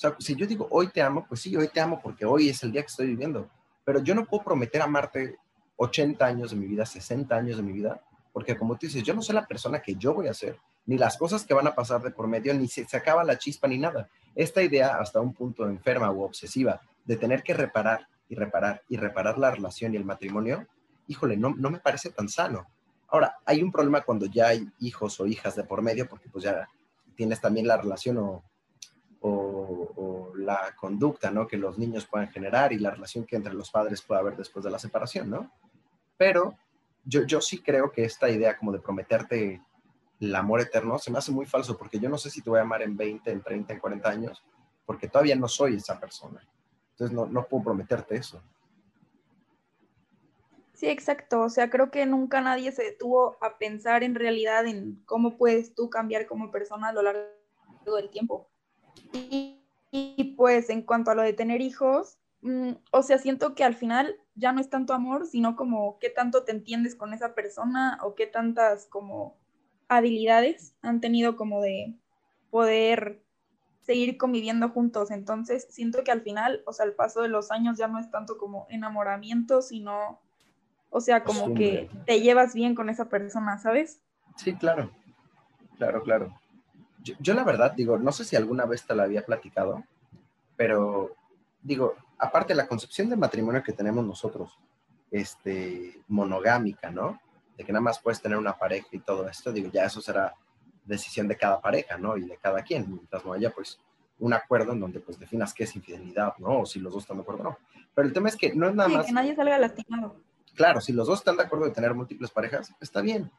O 0.00 0.02
sea, 0.02 0.16
si 0.19 0.35
yo 0.35 0.47
digo 0.47 0.66
hoy 0.71 0.88
te 0.88 1.02
amo, 1.02 1.26
pues 1.28 1.42
sí, 1.42 1.54
hoy 1.54 1.69
te 1.69 1.78
amo 1.78 2.00
porque 2.02 2.25
hoy 2.25 2.49
es 2.49 2.62
el 2.62 2.73
día 2.73 2.80
que 2.80 2.87
estoy 2.87 3.09
viviendo, 3.09 3.50
pero 3.85 4.02
yo 4.02 4.14
no 4.14 4.25
puedo 4.25 4.42
prometer 4.42 4.80
amarte 4.80 5.37
80 5.76 6.25
años 6.25 6.52
de 6.52 6.57
mi 6.57 6.66
vida, 6.66 6.87
60 6.87 7.37
años 7.37 7.59
de 7.59 7.62
mi 7.62 7.73
vida, 7.73 8.00
porque 8.33 8.57
como 8.57 8.78
tú 8.78 8.87
dices, 8.87 9.02
yo 9.02 9.12
no 9.12 9.21
sé 9.21 9.35
la 9.35 9.45
persona 9.45 9.83
que 9.83 9.97
yo 9.97 10.14
voy 10.14 10.28
a 10.28 10.33
ser, 10.33 10.59
ni 10.87 10.97
las 10.97 11.19
cosas 11.19 11.45
que 11.45 11.52
van 11.52 11.66
a 11.66 11.75
pasar 11.75 12.00
de 12.00 12.12
por 12.12 12.28
medio, 12.28 12.54
ni 12.54 12.66
se, 12.66 12.87
se 12.88 12.97
acaba 12.97 13.25
la 13.25 13.37
chispa 13.37 13.69
ni 13.69 13.76
nada. 13.76 14.09
Esta 14.35 14.62
idea 14.62 14.97
hasta 14.97 15.21
un 15.21 15.35
punto 15.35 15.69
enferma 15.69 16.11
o 16.11 16.25
obsesiva 16.25 16.80
de 17.04 17.16
tener 17.16 17.42
que 17.42 17.52
reparar 17.52 18.09
y 18.26 18.37
reparar 18.37 18.80
y 18.88 18.97
reparar 18.97 19.37
la 19.37 19.50
relación 19.50 19.92
y 19.92 19.99
el 19.99 20.07
matrimonio, 20.07 20.66
híjole, 21.09 21.37
no, 21.37 21.54
no 21.54 21.69
me 21.69 21.78
parece 21.78 22.09
tan 22.09 22.30
sano. 22.30 22.66
Ahora, 23.09 23.37
hay 23.45 23.62
un 23.62 23.71
problema 23.71 24.00
cuando 24.00 24.25
ya 24.25 24.49
hay 24.49 24.66
hijos 24.78 25.21
o 25.21 25.26
hijas 25.26 25.57
de 25.57 25.64
por 25.64 25.83
medio, 25.83 26.09
porque 26.09 26.30
pues 26.30 26.45
ya 26.45 26.66
tienes 27.16 27.38
también 27.38 27.66
la 27.66 27.76
relación 27.76 28.16
o, 28.16 28.50
o, 29.70 30.32
la 30.36 30.74
conducta, 30.76 31.30
¿no? 31.30 31.46
Que 31.46 31.56
los 31.56 31.78
niños 31.78 32.06
puedan 32.06 32.28
generar 32.28 32.72
y 32.72 32.78
la 32.78 32.90
relación 32.90 33.24
que 33.24 33.36
entre 33.36 33.54
los 33.54 33.70
padres 33.70 34.02
pueda 34.02 34.20
haber 34.20 34.36
después 34.36 34.64
de 34.64 34.70
la 34.70 34.78
separación, 34.78 35.30
¿no? 35.30 35.50
Pero 36.16 36.54
yo, 37.04 37.24
yo 37.24 37.40
sí 37.40 37.62
creo 37.62 37.90
que 37.90 38.04
esta 38.04 38.28
idea 38.28 38.56
como 38.56 38.72
de 38.72 38.80
prometerte 38.80 39.62
el 40.20 40.34
amor 40.34 40.60
eterno 40.60 40.98
se 40.98 41.10
me 41.10 41.18
hace 41.18 41.32
muy 41.32 41.46
falso, 41.46 41.76
porque 41.76 41.98
yo 41.98 42.08
no 42.08 42.18
sé 42.18 42.30
si 42.30 42.42
te 42.42 42.50
voy 42.50 42.58
a 42.58 42.62
amar 42.62 42.82
en 42.82 42.96
20, 42.96 43.30
en 43.30 43.42
30, 43.42 43.72
en 43.72 43.80
40 43.80 44.08
años, 44.08 44.44
porque 44.84 45.08
todavía 45.08 45.36
no 45.36 45.48
soy 45.48 45.76
esa 45.76 45.98
persona. 45.98 46.40
Entonces 46.92 47.14
no, 47.14 47.26
no 47.26 47.46
puedo 47.46 47.64
prometerte 47.64 48.16
eso. 48.16 48.42
Sí, 50.80 50.86
exacto. 50.86 51.42
O 51.42 51.50
sea, 51.50 51.68
creo 51.68 51.90
que 51.90 52.06
nunca 52.06 52.40
nadie 52.40 52.72
se 52.72 52.82
detuvo 52.82 53.36
a 53.42 53.58
pensar 53.58 54.02
en 54.02 54.14
realidad 54.14 54.66
en 54.66 55.02
cómo 55.04 55.36
puedes 55.36 55.74
tú 55.74 55.90
cambiar 55.90 56.26
como 56.26 56.50
persona 56.50 56.88
a 56.88 56.92
lo 56.92 57.02
largo 57.02 57.96
del 57.96 58.08
tiempo. 58.08 58.48
Y 59.90 60.35
pues 60.37 60.70
en 60.70 60.82
cuanto 60.82 61.11
a 61.11 61.14
lo 61.14 61.23
de 61.23 61.32
tener 61.32 61.61
hijos, 61.61 62.18
mm, 62.42 62.73
o 62.92 63.02
sea, 63.02 63.18
siento 63.18 63.54
que 63.54 63.64
al 63.64 63.75
final 63.75 64.16
ya 64.35 64.52
no 64.52 64.61
es 64.61 64.70
tanto 64.70 64.94
amor, 64.94 65.26
sino 65.26 65.56
como 65.56 65.99
qué 65.99 66.11
tanto 66.11 66.44
te 66.44 66.52
entiendes 66.52 66.94
con 66.94 67.12
esa 67.12 67.35
persona 67.35 67.99
o 68.02 68.14
qué 68.14 68.26
tantas 68.26 68.87
como 68.87 69.37
habilidades 69.88 70.75
han 70.82 71.00
tenido 71.00 71.37
como 71.37 71.61
de 71.61 71.94
poder 72.50 73.23
seguir 73.80 74.16
conviviendo 74.16 74.68
juntos. 74.68 75.11
Entonces, 75.11 75.66
siento 75.70 76.04
que 76.04 76.12
al 76.12 76.23
final, 76.23 76.62
o 76.66 76.73
sea, 76.73 76.87
al 76.87 76.94
paso 76.94 77.23
de 77.23 77.28
los 77.28 77.50
años 77.50 77.76
ya 77.76 77.88
no 77.88 77.99
es 77.99 78.11
tanto 78.11 78.38
como 78.38 78.66
enamoramiento, 78.70 79.62
sino, 79.62 80.20
o 80.90 81.00
sea, 81.00 81.25
como 81.25 81.54
que 81.54 81.90
te 82.06 82.20
llevas 82.20 82.54
bien 82.54 82.75
con 82.75 82.88
esa 82.88 83.09
persona, 83.09 83.59
¿sabes? 83.59 84.00
Sí, 84.37 84.54
claro, 84.54 84.90
claro, 85.76 86.02
claro. 86.02 86.40
Yo, 87.02 87.35
la 87.35 87.45
verdad 87.45 87.73
digo, 87.73 87.99
no 87.99 88.12
sé 88.12 88.25
si 88.25 88.37
alguna 88.37 88.66
vez 88.66 88.85
te 88.85 88.95
la 88.95 89.04
había 89.04 89.25
platicado, 89.25 89.85
pero 90.57 91.14
digo, 91.62 91.95
aparte 92.19 92.54
la 92.54 92.66
concepción 92.66 93.09
de 93.09 93.16
matrimonio 93.16 93.62
que 93.62 93.73
tenemos 93.73 94.04
nosotros, 94.04 94.59
este, 95.11 96.02
monogámica, 96.09 96.90
¿no? 96.90 97.21
De 97.57 97.64
que 97.64 97.73
nada 97.73 97.83
más 97.83 97.99
puedes 97.99 98.21
tener 98.21 98.38
una 98.38 98.57
pareja 98.57 98.88
y 98.92 99.00
todo 99.00 99.28
esto, 99.28 99.52
digo, 99.52 99.71
ya 99.73 99.85
eso 99.85 100.00
será 100.00 100.35
decisión 100.85 101.28
de 101.28 101.37
cada 101.37 101.61
pareja, 101.61 101.97
¿no? 101.97 102.16
Y 102.16 102.26
de 102.26 102.37
cada 102.37 102.62
quien, 102.62 102.87
mientras 102.88 103.25
no 103.25 103.33
haya, 103.33 103.50
pues, 103.50 103.78
un 104.19 104.35
acuerdo 104.35 104.73
en 104.73 104.80
donde, 104.80 105.00
pues, 105.00 105.19
definas 105.19 105.54
qué 105.54 105.64
es 105.64 105.75
infidelidad, 105.75 106.35
¿no? 106.38 106.61
O 106.61 106.66
si 106.66 106.78
los 106.80 106.92
dos 106.92 107.04
están 107.04 107.16
de 107.16 107.23
acuerdo, 107.23 107.45
no. 107.45 107.59
Pero 107.95 108.07
el 108.07 108.14
tema 108.14 108.28
es 108.28 108.37
que 108.37 108.54
no 108.54 108.69
es 108.69 108.75
nada 108.75 108.88
sí, 108.88 108.97
más... 108.97 109.07
que 109.07 109.12
nadie 109.12 109.35
salga 109.35 109.59
lastimado. 109.59 110.16
Claro, 110.54 110.80
si 110.80 110.92
los 110.92 111.07
dos 111.07 111.21
están 111.21 111.37
de 111.37 111.45
acuerdo 111.45 111.64
de 111.64 111.73
tener 111.73 111.95
múltiples 111.95 112.30
parejas, 112.30 112.75
está 112.80 113.00
bien. 113.00 113.30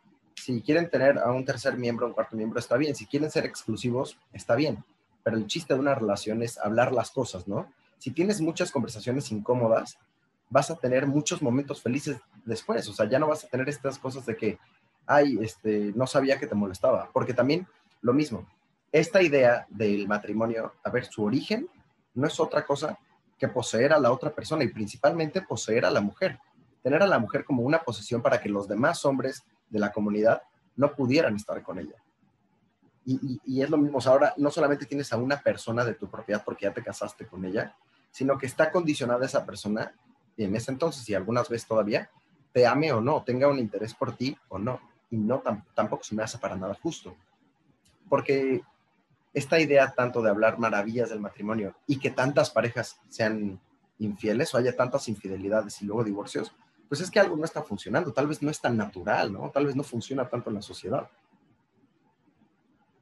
Si 0.41 0.59
quieren 0.63 0.89
tener 0.89 1.19
a 1.19 1.31
un 1.31 1.45
tercer 1.45 1.77
miembro, 1.77 2.07
un 2.07 2.13
cuarto 2.13 2.35
miembro, 2.35 2.59
está 2.59 2.75
bien. 2.75 2.95
Si 2.95 3.05
quieren 3.05 3.29
ser 3.29 3.45
exclusivos, 3.45 4.17
está 4.33 4.55
bien. 4.55 4.83
Pero 5.23 5.37
el 5.37 5.45
chiste 5.45 5.75
de 5.75 5.79
una 5.79 5.93
relación 5.93 6.41
es 6.41 6.57
hablar 6.57 6.91
las 6.91 7.11
cosas, 7.11 7.47
¿no? 7.47 7.71
Si 7.99 8.09
tienes 8.09 8.41
muchas 8.41 8.71
conversaciones 8.71 9.31
incómodas, 9.31 9.99
vas 10.49 10.71
a 10.71 10.77
tener 10.77 11.05
muchos 11.05 11.43
momentos 11.43 11.83
felices 11.83 12.17
después. 12.43 12.89
O 12.89 12.93
sea, 12.93 13.07
ya 13.07 13.19
no 13.19 13.27
vas 13.27 13.43
a 13.43 13.49
tener 13.49 13.69
estas 13.69 13.99
cosas 13.99 14.25
de 14.25 14.35
que, 14.35 14.57
ay, 15.05 15.37
este, 15.43 15.91
no 15.95 16.07
sabía 16.07 16.39
que 16.39 16.47
te 16.47 16.55
molestaba. 16.55 17.11
Porque 17.13 17.35
también 17.35 17.67
lo 18.01 18.11
mismo, 18.11 18.47
esta 18.91 19.21
idea 19.21 19.67
del 19.69 20.07
matrimonio, 20.07 20.73
a 20.83 20.89
ver, 20.89 21.05
su 21.05 21.23
origen 21.23 21.69
no 22.15 22.25
es 22.25 22.39
otra 22.39 22.65
cosa 22.65 22.97
que 23.37 23.47
poseer 23.47 23.93
a 23.93 23.99
la 23.99 24.11
otra 24.11 24.31
persona 24.31 24.63
y 24.63 24.69
principalmente 24.69 25.43
poseer 25.43 25.85
a 25.85 25.91
la 25.91 26.01
mujer. 26.01 26.39
Tener 26.81 27.03
a 27.03 27.07
la 27.07 27.19
mujer 27.19 27.45
como 27.45 27.61
una 27.61 27.83
posesión 27.83 28.23
para 28.23 28.41
que 28.41 28.49
los 28.49 28.67
demás 28.67 29.05
hombres 29.05 29.43
de 29.71 29.79
la 29.79 29.91
comunidad 29.91 30.43
no 30.75 30.93
pudieran 30.93 31.35
estar 31.35 31.63
con 31.63 31.79
ella. 31.79 31.95
Y, 33.03 33.61
es 33.61 33.69
lo 33.69 33.77
mismo, 33.77 33.99
ahora 34.05 34.33
no 34.37 34.51
solamente 34.51 34.85
tienes 34.85 35.11
a 35.11 35.17
una 35.17 35.41
persona 35.41 35.83
de 35.83 35.95
tu 35.95 36.07
propiedad 36.07 36.43
porque 36.45 36.65
ya 36.65 36.73
te 36.73 36.83
casaste 36.83 37.25
con 37.25 37.43
ella, 37.45 37.75
sino 38.11 38.37
que 38.37 38.45
está 38.45 38.71
condicionada 38.71 39.25
esa 39.25 39.43
persona, 39.43 39.91
y 40.37 40.43
en 40.43 40.55
ese 40.55 40.71
entonces, 40.71 41.07
y 41.09 41.15
algunas 41.15 41.49
veces 41.49 41.67
todavía, 41.67 42.09
te 42.53 42.67
ame 42.67 42.91
o 42.93 43.01
no, 43.01 43.23
tenga 43.23 43.47
un 43.47 43.57
interés 43.57 43.93
por 43.93 44.15
ti 44.15 44.37
o 44.49 44.59
no. 44.59 44.79
Y 45.09 45.17
no 45.17 45.41
tampoco 45.73 46.03
se 46.03 46.15
me 46.15 46.23
hace 46.23 46.37
para 46.37 46.55
nada 46.55 46.75
justo. 46.81 47.15
Porque 48.07 48.61
esta 49.33 49.59
idea 49.59 49.93
tanto 49.95 50.21
de 50.21 50.29
hablar 50.29 50.59
maravillas 50.59 51.09
del 51.09 51.19
matrimonio 51.19 51.75
y 51.87 51.99
que 51.99 52.11
tantas 52.11 52.49
parejas 52.49 52.99
sean 53.09 53.59
infieles 53.99 54.53
o 54.53 54.57
haya 54.57 54.75
tantas 54.75 55.07
infidelidades 55.07 55.81
y 55.81 55.85
luego 55.85 56.03
divorcios, 56.03 56.53
pues 56.91 56.99
es 56.99 57.09
que 57.09 57.21
algo 57.21 57.37
no 57.37 57.45
está 57.45 57.63
funcionando, 57.63 58.11
tal 58.11 58.27
vez 58.27 58.41
no 58.41 58.51
es 58.51 58.59
tan 58.59 58.75
natural, 58.75 59.31
¿no? 59.31 59.49
Tal 59.49 59.65
vez 59.65 59.77
no 59.77 59.81
funciona 59.81 60.27
tanto 60.27 60.49
en 60.49 60.57
la 60.57 60.61
sociedad. 60.61 61.07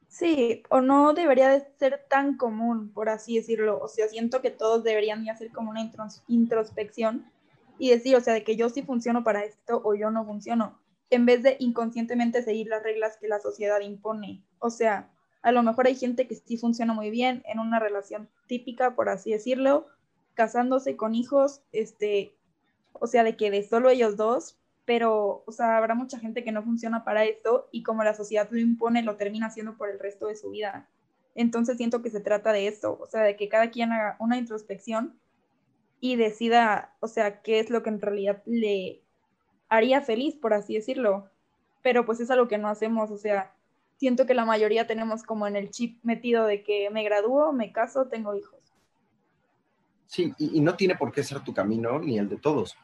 Sí, 0.08 0.62
o 0.70 0.80
no 0.80 1.16
debería 1.16 1.50
de 1.50 1.66
ser 1.80 2.06
tan 2.08 2.38
común, 2.38 2.92
por 2.94 3.10
así 3.10 3.38
decirlo. 3.38 3.80
O 3.82 3.88
sea, 3.88 4.08
siento 4.08 4.44
que 4.44 4.52
todos 4.52 4.84
deberían 4.84 5.24
de 5.24 5.32
hacer 5.32 5.50
como 5.52 5.72
una 5.72 5.92
introspección 6.28 7.32
y 7.80 7.90
decir, 7.90 8.16
o 8.16 8.22
sea, 8.22 8.36
de 8.36 8.44
que 8.44 8.56
yo 8.56 8.70
sí 8.70 8.84
funciono 8.84 9.24
para 9.24 9.44
esto 9.44 9.82
o 9.84 9.96
yo 9.96 10.12
no 10.12 10.24
funciono, 10.24 10.80
en 11.10 11.26
vez 11.26 11.42
de 11.42 11.58
inconscientemente 11.58 12.44
seguir 12.44 12.68
las 12.68 12.84
reglas 12.84 13.18
que 13.18 13.28
la 13.28 13.40
sociedad 13.40 13.80
impone. 13.80 14.44
O 14.60 14.70
sea, 14.70 15.10
a 15.42 15.52
lo 15.52 15.64
mejor 15.64 15.88
hay 15.88 15.96
gente 15.96 16.28
que 16.28 16.36
sí 16.36 16.58
funciona 16.58 16.94
muy 16.94 17.10
bien 17.10 17.42
en 17.48 17.58
una 17.58 17.80
relación 17.80 18.30
típica, 18.46 18.94
por 18.94 19.10
así 19.10 19.32
decirlo, 19.32 19.88
casándose 20.36 20.96
con 20.96 21.16
hijos, 21.16 21.64
este, 21.72 22.36
o 23.00 23.08
sea, 23.08 23.24
de 23.24 23.36
que 23.36 23.52
de 23.52 23.64
solo 23.64 23.90
ellos 23.90 24.18
dos, 24.18 24.58
pero, 24.90 25.44
o 25.46 25.52
sea, 25.52 25.78
habrá 25.78 25.94
mucha 25.94 26.18
gente 26.18 26.44
que 26.44 26.52
no 26.52 26.64
funciona 26.64 27.04
para 27.04 27.24
esto 27.24 27.70
y 27.72 27.84
como 27.84 28.04
la 28.04 28.16
sociedad 28.16 28.48
lo 28.50 28.58
impone, 28.58 29.04
lo 29.04 29.18
termina 29.18 29.46
haciendo 29.46 29.78
por 29.78 29.88
el 29.88 30.00
resto 30.00 30.26
de 30.26 30.36
su 30.36 30.50
vida. 30.50 30.90
Entonces 31.36 31.78
siento 31.78 32.02
que 32.02 32.10
se 32.10 32.22
trata 32.22 32.52
de 32.52 32.68
esto, 32.68 32.98
o 33.00 33.06
sea, 33.06 33.22
de 33.22 33.36
que 33.36 33.50
cada 33.50 33.70
quien 33.70 33.92
haga 33.92 34.16
una 34.20 34.38
introspección 34.38 35.14
y 36.00 36.16
decida, 36.16 36.96
o 37.02 37.08
sea, 37.08 37.42
qué 37.42 37.60
es 37.60 37.70
lo 37.70 37.84
que 37.84 37.90
en 37.90 38.02
realidad 38.02 38.42
le 38.48 39.04
haría 39.70 40.02
feliz, 40.02 40.36
por 40.36 40.56
así 40.56 40.74
decirlo. 40.74 41.30
Pero 41.84 42.04
pues 42.04 42.20
es 42.20 42.32
algo 42.32 42.48
que 42.48 42.58
no 42.58 42.68
hacemos, 42.68 43.12
o 43.12 43.18
sea, 43.18 43.54
siento 43.98 44.26
que 44.26 44.34
la 44.34 44.46
mayoría 44.46 44.88
tenemos 44.88 45.22
como 45.22 45.46
en 45.46 45.56
el 45.56 45.70
chip 45.70 46.00
metido 46.04 46.46
de 46.46 46.64
que 46.64 46.90
me 46.90 47.04
gradúo, 47.04 47.54
me 47.54 47.72
caso, 47.72 48.08
tengo 48.08 48.34
hijos. 48.36 48.60
Sí, 50.08 50.34
y, 50.40 50.58
y 50.58 50.62
no 50.62 50.76
tiene 50.76 50.96
por 50.96 51.12
qué 51.12 51.22
ser 51.22 51.42
tu 51.44 51.54
camino 51.54 52.00
ni 52.00 52.18
el 52.18 52.28
de 52.28 52.38
todos. 52.38 52.76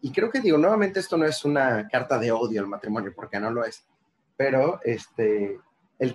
Y 0.00 0.12
creo 0.12 0.30
que 0.30 0.40
digo, 0.40 0.58
nuevamente 0.58 1.00
esto 1.00 1.16
no 1.16 1.24
es 1.24 1.44
una 1.44 1.88
carta 1.88 2.18
de 2.18 2.30
odio 2.30 2.60
al 2.60 2.68
matrimonio, 2.68 3.12
porque 3.14 3.40
no 3.40 3.50
lo 3.50 3.64
es. 3.64 3.84
Pero 4.36 4.80
este, 4.84 5.58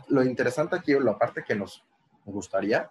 lo 0.07 0.23
interesante 0.23 0.75
aquí, 0.75 0.93
o 0.93 1.01
la 1.01 1.17
parte 1.17 1.43
que 1.43 1.55
nos 1.55 1.83
gustaría, 2.25 2.89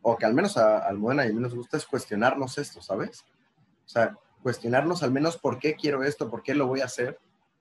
o 0.00 0.16
que 0.16 0.24
al 0.24 0.34
menos 0.34 0.56
a 0.56 0.78
Almudena 0.78 1.26
y 1.26 1.30
a 1.30 1.32
mí 1.34 1.40
nos 1.40 1.54
gusta, 1.54 1.76
es 1.76 1.84
cuestionarnos 1.84 2.56
esto, 2.56 2.80
¿sabes? 2.80 3.24
O 3.84 3.88
sea, 3.88 4.16
cuestionarnos 4.42 5.02
al 5.02 5.10
menos 5.10 5.36
por 5.36 5.58
qué 5.58 5.74
quiero 5.74 6.02
esto, 6.02 6.30
por 6.30 6.42
qué 6.42 6.54
lo 6.54 6.66
voy 6.66 6.80
a 6.80 6.86
hacer, 6.86 7.18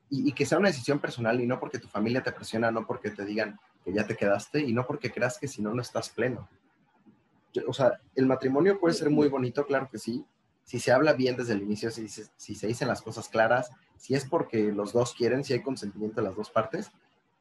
y, 0.10 0.30
y, 0.30 0.32
que 0.32 0.46
sea 0.46 0.58
una 0.58 0.70
decisión 0.70 1.00
personal 1.00 1.42
y 1.42 1.46
no 1.46 1.60
porque 1.60 1.80
tu 1.80 1.90
familia 1.90 2.24
te 2.24 2.32
presiona, 2.32 2.72
no 2.72 2.88
porque 2.88 3.10
te 3.10 3.26
digan 3.26 3.60
que 3.84 3.92
ya 3.92 4.08
te 4.08 4.16
quedaste 4.16 4.62
y 4.62 4.72
no 4.72 4.88
porque 4.88 5.12
creas 5.12 5.38
que 5.38 5.50
si 5.50 5.62
no, 5.62 5.74
no 5.74 5.82
estás 5.82 6.10
pleno. 6.10 6.48
O 7.68 7.74
sea, 7.74 8.00
el 8.16 8.26
matrimonio 8.26 8.80
puede 8.80 8.96
ser 8.96 9.10
muy 9.10 9.28
bonito, 9.28 9.66
claro 9.66 9.90
que 9.92 9.98
sí, 9.98 10.26
si 10.68 10.82
se 10.82 10.92
habla 10.92 11.14
bien 11.14 11.38
desde 11.38 11.54
el 11.54 11.62
inicio, 11.62 11.90
si, 11.92 12.10
se 12.10 12.68
dicen 12.68 12.90
las 12.90 13.02
cosas 13.02 13.30
claras, 13.30 13.72
si 13.96 14.16
es 14.16 14.26
porque 14.26 14.74
los 14.74 14.92
dos 14.92 15.14
quieren, 15.14 15.46
si 15.46 15.54
hay 15.54 15.64
consentimiento 15.64 16.20
de 16.20 16.28
las 16.28 16.36
dos 16.36 16.50
partes. 16.50 16.92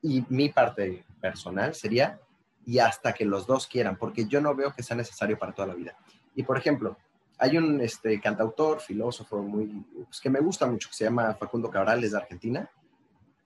Y 0.00 0.24
mi 0.28 0.48
parte 0.48 1.04
personal 1.20 1.74
sería, 1.74 2.20
y 2.64 2.78
hasta 2.78 3.14
que 3.14 3.24
los 3.24 3.48
dos 3.48 3.66
quieran, 3.66 3.96
porque 3.96 4.26
yo 4.26 4.40
no 4.40 4.54
veo 4.54 4.72
que 4.72 4.84
sea 4.84 4.96
necesario 4.96 5.36
para 5.40 5.52
toda 5.52 5.66
la 5.66 5.74
vida. 5.74 5.96
Y 6.36 6.44
por 6.44 6.56
ejemplo, 6.56 6.96
hay 7.36 7.58
un 7.58 7.80
este, 7.80 8.20
cantautor, 8.20 8.78
filósofo 8.78 9.42
muy, 9.42 9.84
pues, 10.04 10.20
que 10.20 10.30
me 10.30 10.38
gusta 10.38 10.66
mucho, 10.66 10.88
que 10.88 10.94
se 10.94 11.04
llama 11.04 11.34
Facundo 11.34 11.68
Cabral, 11.68 12.04
es 12.04 12.12
de 12.12 12.18
Argentina. 12.18 12.70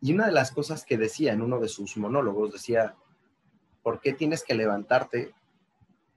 Y 0.03 0.13
una 0.13 0.27
de 0.27 0.33
las 0.33 0.53
cosas 0.53 0.85
que 0.85 0.99
decía 0.99 1.33
en 1.33 1.41
uno 1.41 1.59
de 1.59 1.69
sus 1.69 1.97
monólogos, 1.97 2.53
decía, 2.53 2.97
¿por 3.83 3.99
qué 3.99 4.13
tienes 4.13 4.45
que 4.45 4.55
levantarte 4.55 5.33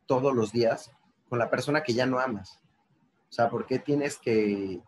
todos 0.05 0.35
los 0.35 0.51
días 0.51 0.91
con 1.29 1.39
la 1.39 1.49
persona 1.49 1.81
que 1.81 1.93
ya 1.93 2.05
no 2.05 2.19
amas? 2.19 2.59
O 3.33 3.35
sea, 3.35 3.49
¿por 3.49 3.65
qué 3.65 3.79
tienes 3.79 4.17
que, 4.19 4.79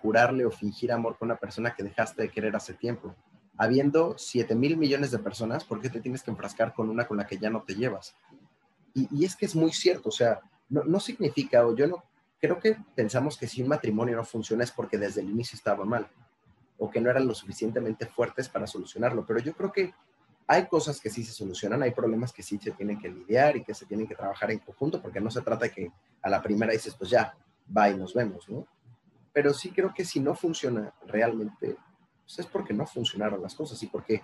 jurarle 0.00 0.44
o 0.44 0.50
fingir 0.50 0.90
amor 0.90 1.16
con 1.16 1.28
una 1.28 1.38
persona 1.38 1.72
que 1.72 1.84
dejaste 1.84 2.22
de 2.22 2.30
querer 2.30 2.56
hace 2.56 2.74
tiempo? 2.74 3.14
Habiendo 3.56 4.16
7 4.18 4.56
mil 4.56 4.76
millones 4.76 5.12
de 5.12 5.20
personas, 5.20 5.62
¿por 5.62 5.80
qué 5.80 5.88
te 5.88 6.00
tienes 6.00 6.24
que 6.24 6.32
enfrascar 6.32 6.74
con 6.74 6.90
una 6.90 7.06
con 7.06 7.18
la 7.18 7.28
que 7.28 7.38
ya 7.38 7.48
no 7.48 7.62
te 7.62 7.76
llevas? 7.76 8.16
Y, 8.92 9.24
es 9.24 9.36
que 9.36 9.46
es 9.46 9.54
muy 9.54 9.70
cierto, 9.70 10.08
o 10.08 10.12
sea, 10.12 10.40
no, 10.68 10.98
significa, 10.98 11.64
o 11.64 11.76
yo 11.76 11.86
no 11.86 12.02
creo 12.40 12.58
que 12.58 12.76
pensamos 12.96 13.38
que 13.38 13.46
si 13.46 13.62
un 13.62 13.68
matrimonio 13.68 14.16
no 14.16 14.24
funciona 14.24 14.64
es 14.64 14.72
porque 14.72 14.98
desde 14.98 15.20
el 15.20 15.30
inicio 15.30 15.54
estaba 15.56 15.84
mal 15.84 16.08
o 16.78 16.90
que 16.90 17.00
no 17.00 17.08
eran 17.08 17.24
lo 17.24 17.34
suficientemente 17.34 18.06
fuertes 18.06 18.48
para 18.48 18.66
solucionarlo. 18.66 19.24
Pero 19.24 19.38
yo 19.38 19.52
creo 19.52 19.70
que 19.70 19.94
hay 20.48 20.66
cosas 20.66 21.00
que 21.00 21.08
sí 21.08 21.22
se 21.22 21.32
solucionan, 21.32 21.84
hay 21.84 21.92
problemas 21.92 22.32
que 22.32 22.42
sí 22.42 22.58
se 22.58 22.72
tienen 22.72 22.98
que 22.98 23.08
lidiar 23.08 23.56
y 23.56 23.62
que 23.62 23.74
se 23.74 23.86
tienen 23.86 24.08
que 24.08 24.16
trabajar 24.16 24.50
en 24.50 24.58
conjunto, 24.58 25.00
porque 25.00 25.20
no 25.20 25.30
se 25.30 25.40
trata 25.42 25.66
de 25.66 25.70
que 25.70 25.92
a 26.20 26.28
la 26.28 26.42
primera 26.42 26.72
dices, 26.72 26.96
pues 26.96 27.08
ya, 27.08 27.32
va 27.76 27.90
y 27.90 27.96
nos 27.96 28.14
vemos, 28.14 28.48
¿no? 28.48 28.66
Pero 29.32 29.54
sí 29.54 29.70
creo 29.70 29.92
que 29.94 30.04
si 30.04 30.20
no 30.20 30.34
funciona 30.34 30.92
realmente, 31.06 31.76
pues 32.24 32.38
es 32.38 32.46
porque 32.46 32.74
no 32.74 32.86
funcionaron 32.86 33.42
las 33.42 33.54
cosas 33.54 33.82
y 33.82 33.86
porque 33.86 34.22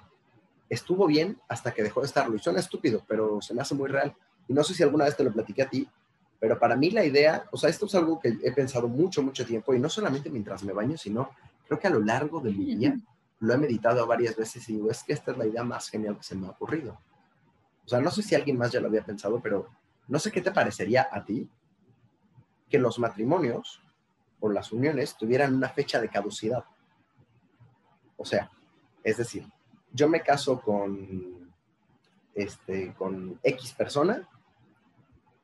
estuvo 0.68 1.06
bien 1.06 1.40
hasta 1.48 1.72
que 1.72 1.82
dejó 1.82 2.00
de 2.00 2.06
estarlo. 2.06 2.36
Y 2.36 2.38
suena 2.38 2.60
estúpido, 2.60 3.02
pero 3.08 3.40
se 3.40 3.54
me 3.54 3.62
hace 3.62 3.74
muy 3.74 3.88
real. 3.88 4.14
Y 4.46 4.52
no 4.52 4.62
sé 4.62 4.74
si 4.74 4.82
alguna 4.82 5.04
vez 5.04 5.16
te 5.16 5.24
lo 5.24 5.32
platiqué 5.32 5.62
a 5.62 5.70
ti, 5.70 5.88
pero 6.40 6.58
para 6.58 6.76
mí 6.76 6.90
la 6.90 7.04
idea, 7.04 7.44
o 7.50 7.56
sea, 7.56 7.70
esto 7.70 7.86
es 7.86 7.94
algo 7.94 8.20
que 8.20 8.36
he 8.42 8.52
pensado 8.52 8.88
mucho, 8.88 9.22
mucho 9.22 9.44
tiempo, 9.44 9.74
y 9.74 9.80
no 9.80 9.88
solamente 9.88 10.30
mientras 10.30 10.62
me 10.62 10.72
baño, 10.72 10.96
sino 10.96 11.30
creo 11.66 11.78
que 11.78 11.88
a 11.88 11.90
lo 11.90 12.00
largo 12.00 12.40
de 12.40 12.52
mi 12.52 12.76
día 12.76 12.96
lo 13.40 13.54
he 13.54 13.58
meditado 13.58 14.06
varias 14.06 14.36
veces 14.36 14.68
y 14.68 14.74
digo, 14.74 14.90
es 14.90 15.02
que 15.02 15.12
esta 15.12 15.32
es 15.32 15.38
la 15.38 15.46
idea 15.46 15.64
más 15.64 15.88
genial 15.88 16.16
que 16.16 16.22
se 16.22 16.34
me 16.34 16.46
ha 16.46 16.50
ocurrido. 16.50 16.98
O 17.84 17.88
sea, 17.88 18.00
no 18.00 18.10
sé 18.10 18.22
si 18.22 18.34
alguien 18.34 18.58
más 18.58 18.72
ya 18.72 18.80
lo 18.80 18.88
había 18.88 19.04
pensado, 19.04 19.40
pero 19.40 19.68
no 20.08 20.18
sé 20.18 20.30
qué 20.30 20.40
te 20.40 20.50
parecería 20.50 21.08
a 21.10 21.24
ti 21.24 21.48
que 22.68 22.78
los 22.78 22.98
matrimonios 22.98 23.82
o 24.40 24.48
las 24.48 24.72
uniones 24.72 25.16
tuvieran 25.16 25.54
una 25.54 25.68
fecha 25.68 26.00
de 26.00 26.08
caducidad. 26.08 26.64
O 28.16 28.24
sea, 28.24 28.50
es 29.02 29.16
decir, 29.16 29.46
yo 29.92 30.08
me 30.08 30.20
caso 30.20 30.60
con, 30.60 31.52
este, 32.34 32.94
con 32.94 33.38
X 33.42 33.72
persona, 33.72 34.28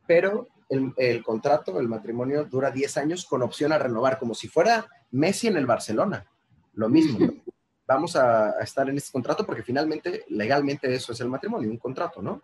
pero 0.06 0.48
el, 0.68 1.22
contrato, 1.22 1.78
el 1.78 1.88
matrimonio 1.88 2.44
dura 2.44 2.70
10 2.70 2.96
años 2.98 3.24
con 3.26 3.42
opción 3.42 3.72
a 3.72 3.78
renovar, 3.78 4.18
como 4.18 4.34
si 4.34 4.48
fuera 4.48 4.86
Messi 5.10 5.48
en 5.48 5.56
el 5.56 5.66
Barcelona. 5.66 6.26
Lo 6.74 6.88
mismo. 6.88 7.18
Vamos 7.86 8.16
a, 8.16 8.58
estar 8.60 8.88
en 8.88 8.96
este 8.96 9.12
contrato 9.12 9.44
porque 9.44 9.62
finalmente, 9.62 10.24
legalmente, 10.28 10.92
eso 10.92 11.12
es 11.12 11.20
el 11.20 11.28
matrimonio, 11.28 11.70
un 11.70 11.78
contrato, 11.78 12.22
¿no? 12.22 12.42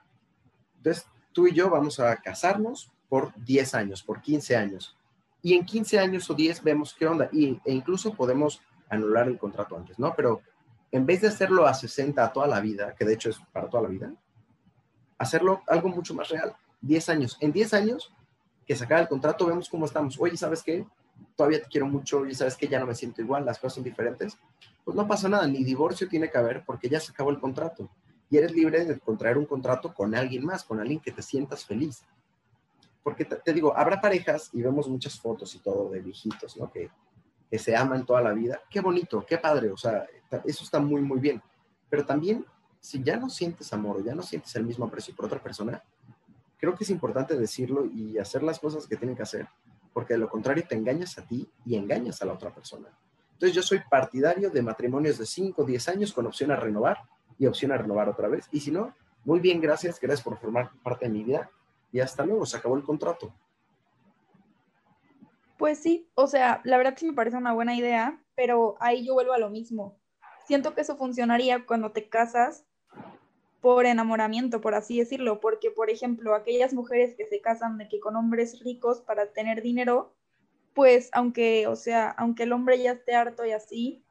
Entonces, 0.77 1.07
tú 1.33 1.47
y 1.47 1.55
yo 1.55 1.71
vamos 1.71 1.99
a 1.99 2.17
casarnos 2.17 2.93
por 3.11 3.35
10 3.45 3.75
años, 3.75 4.03
por 4.03 4.23
15 4.23 4.57
años. 4.57 4.97
Y 5.43 5.55
en 5.55 5.67
15 5.67 5.99
años 5.99 6.31
o 6.31 6.35
10 6.35 6.63
vemos 6.63 6.95
qué 6.95 7.07
onda. 7.07 7.29
Y, 7.33 7.61
e 7.67 7.73
incluso 7.75 8.15
podemos 8.15 8.63
anular 8.89 9.29
el 9.29 9.37
contrato 9.37 9.77
antes, 9.77 9.99
¿no? 9.99 10.15
Pero 10.17 10.41
en 10.93 11.05
vez 11.05 11.21
de 11.21 11.29
hacerlo 11.29 11.67
a 11.67 11.75
60 11.75 12.25
a 12.25 12.33
toda 12.33 12.47
la 12.47 12.61
vida, 12.61 12.95
que 12.95 13.05
de 13.05 13.15
hecho 13.15 13.29
es 13.29 13.39
para 13.53 13.69
toda 13.69 13.83
la 13.83 13.89
vida, 13.89 14.15
hacerlo 15.19 15.63
algo 15.67 15.89
mucho 15.89 16.15
más 16.15 16.29
real. 16.29 16.55
10 16.81 17.09
años. 17.11 17.37
En 17.41 17.53
10 17.53 17.75
años 17.75 18.13
que 18.67 18.77
se 18.77 18.85
acaba 18.85 19.01
el 19.01 19.09
contrato, 19.09 19.47
vemos 19.47 19.69
cómo 19.69 19.87
estamos. 19.87 20.17
Oye, 20.19 20.37
¿sabes 20.37 20.63
qué? 20.63 20.87
Todavía 21.37 21.61
te 21.61 21.69
quiero 21.69 21.87
mucho, 21.87 22.25
y 22.25 22.35
sabes 22.35 22.57
que 22.57 22.69
ya 22.69 22.79
no 22.79 22.87
me 22.87 22.95
siento 22.95 23.21
igual, 23.21 23.45
las 23.45 23.59
cosas 23.59 23.75
son 23.75 23.85
diferentes. 23.85 24.39
Pues 24.85 24.97
no 24.97 25.07
pasa 25.07 25.29
nada, 25.29 25.47
ni 25.47 25.65
divorcio 25.65 26.09
tiene 26.09 26.31
que 26.31 26.39
haber 26.39 26.65
porque 26.65 26.89
ya 26.89 27.01
se 27.01 27.13
acabó 27.13 27.31
el 27.31 27.41
contrato. 27.41 27.91
Y 28.31 28.37
eres 28.37 28.53
libre 28.53 28.85
de 28.85 28.99
contraer 28.99 29.37
un 29.37 29.47
contrato 29.47 29.93
con 29.93 30.15
alguien 30.15 30.45
más, 30.45 30.63
con 30.63 30.79
alguien 30.79 31.01
que 31.01 31.11
te 31.11 31.21
sientas 31.21 31.65
feliz. 31.65 32.05
Porque 33.03 33.25
te, 33.25 33.53
digo, 33.53 33.77
habrá 33.77 34.01
parejas 34.01 34.51
y 34.53 34.63
vemos 34.63 34.89
muchas 34.89 35.19
fotos 35.19 35.55
y 35.55 35.59
todo 35.61 35.89
de 35.91 36.01
viejitos, 36.01 36.57
¿no? 36.57 36.71
Que, 36.71 36.91
que 37.51 37.59
se 37.59 37.75
aman 37.75 38.05
toda 38.05 38.21
la 38.21 38.33
vida. 38.33 38.61
Qué 38.71 38.81
bonito, 38.81 39.25
qué 39.27 39.39
padre, 39.39 39.71
o 39.71 39.77
sea, 39.77 40.07
eso 40.45 40.65
está 40.65 40.79
muy, 40.79 41.01
muy 41.01 41.19
bien. 41.19 41.43
Pero 41.89 42.05
también, 42.05 42.45
si 42.79 43.03
ya 43.03 43.17
no 43.17 43.29
sientes 43.29 43.73
amor 43.73 43.97
o 43.97 44.05
ya 44.05 44.15
no 44.15 44.23
sientes 44.23 44.55
el 44.57 44.65
mismo 44.65 44.85
aprecio 44.85 45.15
por 45.17 45.25
otra 45.25 45.43
persona, 45.43 45.83
creo 46.59 46.75
que 46.77 46.85
es 46.85 46.91
importante 46.91 47.37
decirlo 47.37 47.87
y 47.87 48.19
hacer 48.19 48.43
las 48.43 48.59
cosas 48.59 48.87
que 48.87 48.97
tienen 48.97 49.17
que 49.17 49.23
hacer, 49.23 49.49
porque 49.93 50.15
de 50.15 50.19
lo 50.19 50.29
contrario 50.29 50.65
te 50.69 50.77
engañas 50.77 51.19
a 51.19 51.27
ti 51.27 51.49
y 51.65 51.75
engañas 51.75 52.21
a 52.23 52.27
la 52.27 52.35
otra 52.35 52.55
persona. 52.55 52.89
Entonces 53.33 53.57
yo 53.57 53.63
soy 53.63 53.81
partidario 53.91 54.51
de 54.51 54.61
matrimonios 54.61 55.17
de 55.17 55.25
5 55.25 55.63
o 55.63 55.65
10 55.65 55.89
años 55.89 56.13
con 56.13 56.27
opción 56.27 56.51
a 56.51 56.57
renovar 56.57 56.99
y 57.39 57.47
opción 57.47 57.73
a 57.73 57.79
renovar 57.79 58.09
otra 58.09 58.29
vez. 58.29 58.47
Y 58.53 58.61
si 58.61 58.71
no, 58.71 58.95
muy 59.25 59.41
bien, 59.41 59.61
gracias, 59.61 59.99
gracias 59.99 60.23
por 60.23 60.37
formar 60.37 60.71
parte 60.83 61.07
de 61.07 61.13
mi 61.13 61.25
vida 61.25 61.51
y 61.93 62.01
hasta 62.01 62.25
luego, 62.25 62.47
se 62.47 62.57
acabó 62.57 62.77
el 62.77 62.83
contrato. 62.83 63.33
Pues 65.57 65.79
sí, 65.79 66.09
o 66.15 66.27
sea, 66.27 66.61
la 66.65 66.79
verdad 66.79 66.95
sí 66.97 67.07
me 67.07 67.13
parece 67.13 67.37
una 67.37 67.53
buena 67.53 67.77
idea, 67.77 68.23
pero 68.35 68.77
ahí 68.81 69.05
yo 69.05 69.15
vuelvo 69.15 69.33
a 69.33 69.39
lo 69.39 69.51
mismo. 69.51 69.99
Siento 70.47 70.75
que 70.75 70.81
eso 70.81 70.97
funcionaría 70.97 71.67
cuando 71.67 71.93
te 71.93 72.09
casas 72.09 72.65
por 73.61 73.85
enamoramiento, 73.85 74.61
por 74.61 74.75
así 74.75 74.99
decirlo, 74.99 75.41
porque, 75.41 75.71
por 75.71 75.91
ejemplo, 75.91 76.35
aquellas 76.35 76.73
mujeres 76.73 77.15
que 77.15 77.27
se 77.27 77.41
casan 77.41 77.77
de 77.77 77.89
que 77.89 78.01
con 78.01 78.17
hombres 78.17 78.61
ricos 78.65 79.03
para 79.03 79.33
tener 79.33 79.61
dinero, 79.61 80.15
pues 80.75 81.11
aunque, 81.13 81.67
o 81.67 81.77
sea, 81.77 82.09
aunque 82.11 82.45
el 82.45 82.53
hombre 82.53 82.83
ya 82.83 82.93
esté 82.93 83.15
harto 83.15 83.45
y 83.45 83.53
así, 83.53 84.03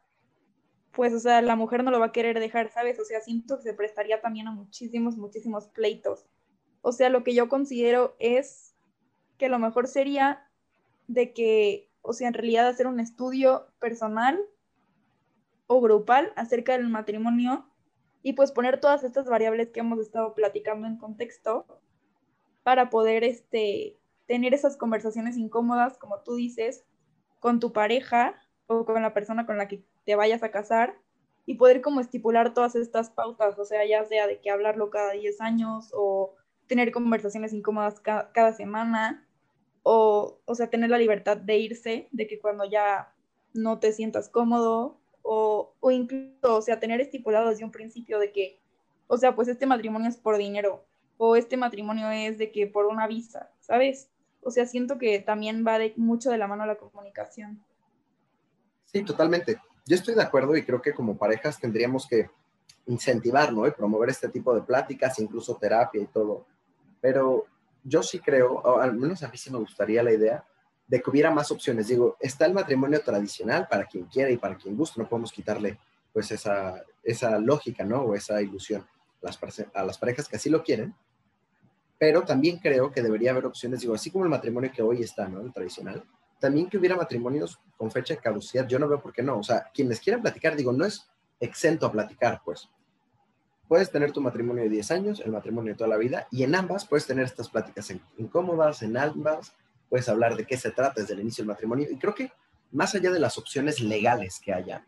pues, 0.91 1.13
o 1.13 1.19
sea, 1.19 1.41
la 1.41 1.55
mujer 1.55 1.83
no 1.83 1.91
lo 1.91 1.99
va 1.99 2.07
a 2.07 2.11
querer 2.11 2.39
dejar, 2.39 2.69
¿sabes? 2.71 2.99
O 2.99 3.05
sea, 3.05 3.21
siento 3.21 3.57
que 3.57 3.63
se 3.63 3.73
prestaría 3.73 4.21
también 4.21 4.47
a 4.47 4.51
muchísimos, 4.51 5.17
muchísimos 5.17 5.67
pleitos. 5.67 6.27
O 6.81 6.91
sea, 6.91 7.09
lo 7.09 7.23
que 7.23 7.33
yo 7.33 7.49
considero 7.49 8.15
es 8.19 8.75
que 9.37 9.49
lo 9.49 9.59
mejor 9.59 9.87
sería 9.87 10.47
de 11.07 11.33
que, 11.33 11.89
o 12.01 12.13
sea, 12.13 12.27
en 12.27 12.33
realidad 12.33 12.67
hacer 12.67 12.87
un 12.87 12.99
estudio 12.99 13.67
personal 13.79 14.39
o 15.67 15.81
grupal 15.81 16.33
acerca 16.35 16.73
del 16.73 16.89
matrimonio 16.89 17.65
y 18.21 18.33
pues 18.33 18.51
poner 18.51 18.79
todas 18.79 19.03
estas 19.03 19.27
variables 19.27 19.69
que 19.69 19.79
hemos 19.79 19.99
estado 19.99 20.33
platicando 20.33 20.87
en 20.87 20.97
contexto 20.97 21.65
para 22.63 22.89
poder 22.89 23.23
este, 23.23 23.97
tener 24.27 24.53
esas 24.53 24.77
conversaciones 24.77 25.37
incómodas, 25.37 25.97
como 25.97 26.19
tú 26.19 26.35
dices, 26.35 26.85
con 27.39 27.59
tu 27.59 27.71
pareja 27.71 28.35
o 28.67 28.85
con 28.85 29.01
la 29.01 29.13
persona 29.13 29.45
con 29.45 29.57
la 29.57 29.67
que 29.67 29.83
te 30.05 30.15
vayas 30.15 30.43
a 30.43 30.51
casar 30.51 30.97
y 31.45 31.55
poder 31.55 31.81
como 31.81 31.99
estipular 31.99 32.53
todas 32.53 32.75
estas 32.75 33.09
pautas, 33.09 33.57
o 33.57 33.65
sea, 33.65 33.85
ya 33.85 34.05
sea 34.05 34.27
de 34.27 34.39
que 34.39 34.51
hablarlo 34.51 34.91
cada 34.91 35.13
10 35.13 35.41
años 35.41 35.91
o 35.93 36.35
tener 36.69 36.91
conversaciones 36.91 37.51
incómodas 37.51 37.99
cada 37.99 38.53
semana 38.53 39.27
o, 39.83 40.39
o 40.45 40.55
sea, 40.55 40.69
tener 40.69 40.91
la 40.91 40.99
libertad 40.99 41.35
de 41.35 41.57
irse, 41.57 42.07
de 42.11 42.27
que 42.27 42.39
cuando 42.39 42.63
ya 42.63 43.11
no 43.53 43.79
te 43.79 43.91
sientas 43.91 44.29
cómodo 44.29 44.99
o, 45.23 45.73
o 45.79 45.91
incluso, 45.91 46.55
o 46.57 46.61
sea, 46.61 46.79
tener 46.79 47.01
estipulado 47.01 47.49
desde 47.49 47.65
un 47.65 47.71
principio 47.71 48.19
de 48.19 48.31
que, 48.31 48.61
o 49.07 49.17
sea, 49.17 49.35
pues 49.35 49.47
este 49.47 49.65
matrimonio 49.65 50.07
es 50.07 50.17
por 50.17 50.37
dinero 50.37 50.85
o 51.17 51.35
este 51.35 51.57
matrimonio 51.57 52.11
es 52.11 52.37
de 52.37 52.51
que 52.51 52.67
por 52.67 52.85
una 52.85 53.07
visa, 53.07 53.51
¿sabes? 53.59 54.09
O 54.41 54.51
sea, 54.51 54.67
siento 54.67 54.99
que 54.99 55.19
también 55.19 55.65
va 55.67 55.79
de, 55.79 55.93
mucho 55.97 56.29
de 56.29 56.37
la 56.37 56.47
mano 56.47 56.65
la 56.65 56.77
comunicación. 56.77 57.61
Sí, 58.85 59.03
totalmente. 59.03 59.57
Yo 59.87 59.95
estoy 59.95 60.13
de 60.13 60.21
acuerdo 60.21 60.55
y 60.55 60.63
creo 60.63 60.81
que 60.81 60.93
como 60.93 61.17
parejas 61.17 61.59
tendríamos 61.59 62.07
que 62.07 62.29
incentivar, 62.85 63.51
¿no? 63.51 63.67
Y 63.67 63.71
promover 63.71 64.09
este 64.09 64.29
tipo 64.29 64.53
de 64.53 64.61
pláticas, 64.61 65.19
incluso 65.19 65.55
terapia 65.55 66.01
y 66.01 66.07
todo. 66.07 66.45
Pero 67.01 67.45
yo 67.83 68.03
sí 68.03 68.19
creo, 68.19 68.53
o 68.53 68.79
al 68.79 68.93
menos 68.93 69.23
a 69.23 69.29
mí 69.29 69.37
sí 69.37 69.51
me 69.51 69.59
gustaría 69.59 70.03
la 70.03 70.11
idea 70.11 70.45
de 70.87 71.01
que 71.01 71.09
hubiera 71.09 71.31
más 71.31 71.51
opciones. 71.51 71.87
Digo, 71.87 72.17
está 72.19 72.45
el 72.45 72.53
matrimonio 72.53 73.01
tradicional 73.01 73.67
para 73.69 73.85
quien 73.85 74.05
quiera 74.05 74.29
y 74.31 74.37
para 74.37 74.55
quien 74.55 74.75
guste, 74.75 75.01
no 75.01 75.07
podemos 75.07 75.31
quitarle 75.31 75.79
pues 76.11 76.31
esa, 76.31 76.83
esa 77.03 77.37
lógica, 77.37 77.83
¿no? 77.83 78.01
O 78.01 78.15
esa 78.15 78.41
ilusión 78.41 78.85
a 79.73 79.83
las, 79.83 79.97
parejas 79.97 80.27
que 80.27 80.37
así 80.37 80.49
lo 80.49 80.63
quieren, 80.63 80.95
pero 81.97 82.23
también 82.23 82.57
creo 82.57 82.91
que 82.91 83.01
debería 83.01 83.31
haber 83.31 83.45
opciones, 83.45 83.81
digo, 83.81 83.93
así 83.93 84.09
como 84.11 84.23
el 84.23 84.29
matrimonio 84.29 84.71
que 84.73 84.81
hoy 84.81 85.01
está, 85.01 85.27
¿no? 85.27 85.41
El 85.41 85.53
tradicional, 85.53 86.03
también 86.39 86.69
que 86.69 86.77
hubiera 86.77 86.95
matrimonios 86.95 87.59
con 87.77 87.91
fecha 87.91 88.13
de 88.13 88.21
caducidad, 88.21 88.65
yo 88.67 88.79
no 88.79 88.87
veo 88.87 89.01
por 89.01 89.11
qué 89.11 89.21
no, 89.21 89.37
o 89.37 89.43
sea, 89.43 89.69
quienes 89.73 89.99
quieran 89.99 90.21
platicar, 90.21 90.55
digo, 90.55 90.71
no 90.71 90.85
es 90.85 91.09
exento 91.39 91.85
a 91.85 91.91
platicar, 91.91 92.41
pues. 92.43 92.69
Puedes 93.69 93.91
tener 93.91 94.11
tu 94.11 94.19
matrimonio 94.19 94.63
de 94.63 94.69
10 94.69 94.91
años, 94.91 95.21
el 95.23 95.31
matrimonio 95.31 95.73
de 95.73 95.77
toda 95.77 95.91
la 95.91 95.97
vida, 95.97 96.27
y 96.31 96.41
en 96.41 96.55
ambas 96.55 96.87
puedes 96.87 97.05
tener 97.05 97.23
estas 97.23 97.49
pláticas 97.49 97.93
incómodas, 98.17 98.81
en 98.81 98.97
ambas 98.97 99.53
puedes 99.89 100.09
hablar 100.09 100.35
de 100.35 100.47
qué 100.47 100.57
se 100.57 100.71
trata 100.71 101.01
desde 101.01 101.13
el 101.13 101.19
inicio 101.19 101.43
del 101.43 101.49
matrimonio. 101.49 101.87
Y 101.87 101.97
creo 101.97 102.15
que 102.15 102.31
más 102.71 102.95
allá 102.95 103.11
de 103.11 103.19
las 103.19 103.37
opciones 103.37 103.79
legales 103.79 104.41
que 104.43 104.53
haya, 104.53 104.87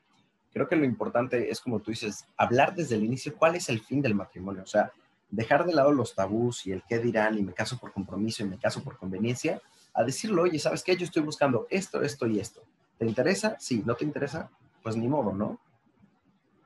creo 0.52 0.68
que 0.68 0.76
lo 0.76 0.84
importante 0.84 1.52
es, 1.52 1.62
como 1.62 1.80
tú 1.80 1.92
dices, 1.92 2.26
hablar 2.36 2.74
desde 2.74 2.96
el 2.96 3.04
inicio 3.04 3.36
cuál 3.38 3.54
es 3.54 3.70
el 3.70 3.82
fin 3.82 4.02
del 4.02 4.16
matrimonio. 4.16 4.64
O 4.64 4.68
sea, 4.68 4.92
dejar 5.30 5.64
de 5.68 5.74
lado 5.76 5.92
los 5.92 6.16
tabús 6.16 6.66
y 6.66 6.72
el 6.72 6.82
qué 6.90 6.98
dirán 6.98 7.38
y 7.38 7.44
me 7.44 7.54
caso 7.54 7.78
por 7.78 7.94
compromiso 7.94 8.42
y 8.42 8.48
me 8.48 8.58
caso 8.58 8.84
por 8.84 8.98
conveniencia, 8.98 9.62
a 9.94 10.04
decirlo, 10.04 10.42
oye, 10.42 10.58
¿sabes 10.58 10.82
qué? 10.82 10.98
Yo 10.98 11.06
estoy 11.06 11.22
buscando 11.22 11.68
esto, 11.70 12.02
esto 12.02 12.26
y 12.26 12.40
esto. 12.40 12.64
¿Te 12.98 13.06
interesa? 13.06 13.58
Sí, 13.60 13.84
¿no 13.86 13.94
te 13.94 14.06
interesa? 14.06 14.50
Pues 14.82 14.96
ni 14.96 15.08
modo, 15.08 15.34
¿no? 15.34 15.60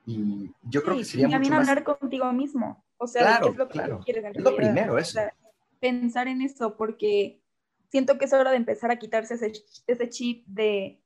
Y 0.05 0.51
yo 0.63 0.83
creo 0.83 0.97
que 0.97 1.05
sería 1.05 1.27
y 1.27 1.31
también 1.31 1.53
hablar 1.53 1.83
contigo 1.83 2.31
mismo. 2.31 2.83
O 2.97 3.07
sea, 3.07 3.39
¿qué 3.41 3.49
es 3.49 3.55
lo 3.55 3.67
que 3.67 3.79
quieres 4.05 4.35
Es 4.35 4.43
lo 4.43 4.55
primero, 4.55 4.97
eso. 4.97 5.19
pensar 5.79 6.27
en 6.27 6.41
eso, 6.41 6.77
porque 6.77 7.41
siento 7.89 8.17
que 8.17 8.25
es 8.25 8.33
hora 8.33 8.51
de 8.51 8.57
empezar 8.57 8.91
a 8.91 8.97
quitarse 8.97 9.35
ese, 9.35 9.53
ese 9.87 10.09
chip 10.09 10.45
de, 10.47 10.99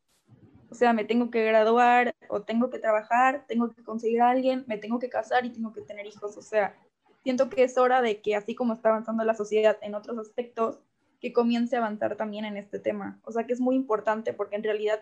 o 0.70 0.76
sea, 0.76 0.94
me 0.94 1.06
tengo 1.06 1.32
que 1.32 1.44
graduar 1.44 2.16
o 2.30 2.42
tengo 2.42 2.70
que 2.70 2.80
trabajar, 2.80 3.46
tengo 3.48 3.72
que 3.72 3.84
conseguir 3.84 4.22
a 4.22 4.30
alguien, 4.30 4.66
me 4.68 4.78
tengo 4.78 5.00
que 5.00 5.10
casar 5.10 5.46
y 5.46 5.50
tengo 5.50 5.74
que 5.74 5.82
tener 5.82 6.06
hijos. 6.06 6.38
O 6.38 6.42
sea, 6.42 6.76
siento 7.24 7.50
que 7.50 7.64
es 7.64 7.78
hora 7.78 8.02
de 8.02 8.22
que 8.22 8.36
así 8.36 8.56
como 8.56 8.74
está 8.74 8.90
avanzando 8.90 9.24
la 9.24 9.34
sociedad 9.34 9.78
en 9.82 9.96
otros 9.96 10.18
aspectos, 10.18 10.80
que 11.20 11.34
comience 11.34 11.76
a 11.76 11.80
avanzar 11.80 12.16
también 12.16 12.46
en 12.46 12.58
este 12.58 12.80
tema. 12.80 13.20
O 13.24 13.32
sea, 13.32 13.46
que 13.46 13.54
es 13.54 13.60
muy 13.60 13.76
importante 13.76 14.34
porque 14.34 14.56
en 14.56 14.64
realidad, 14.64 15.02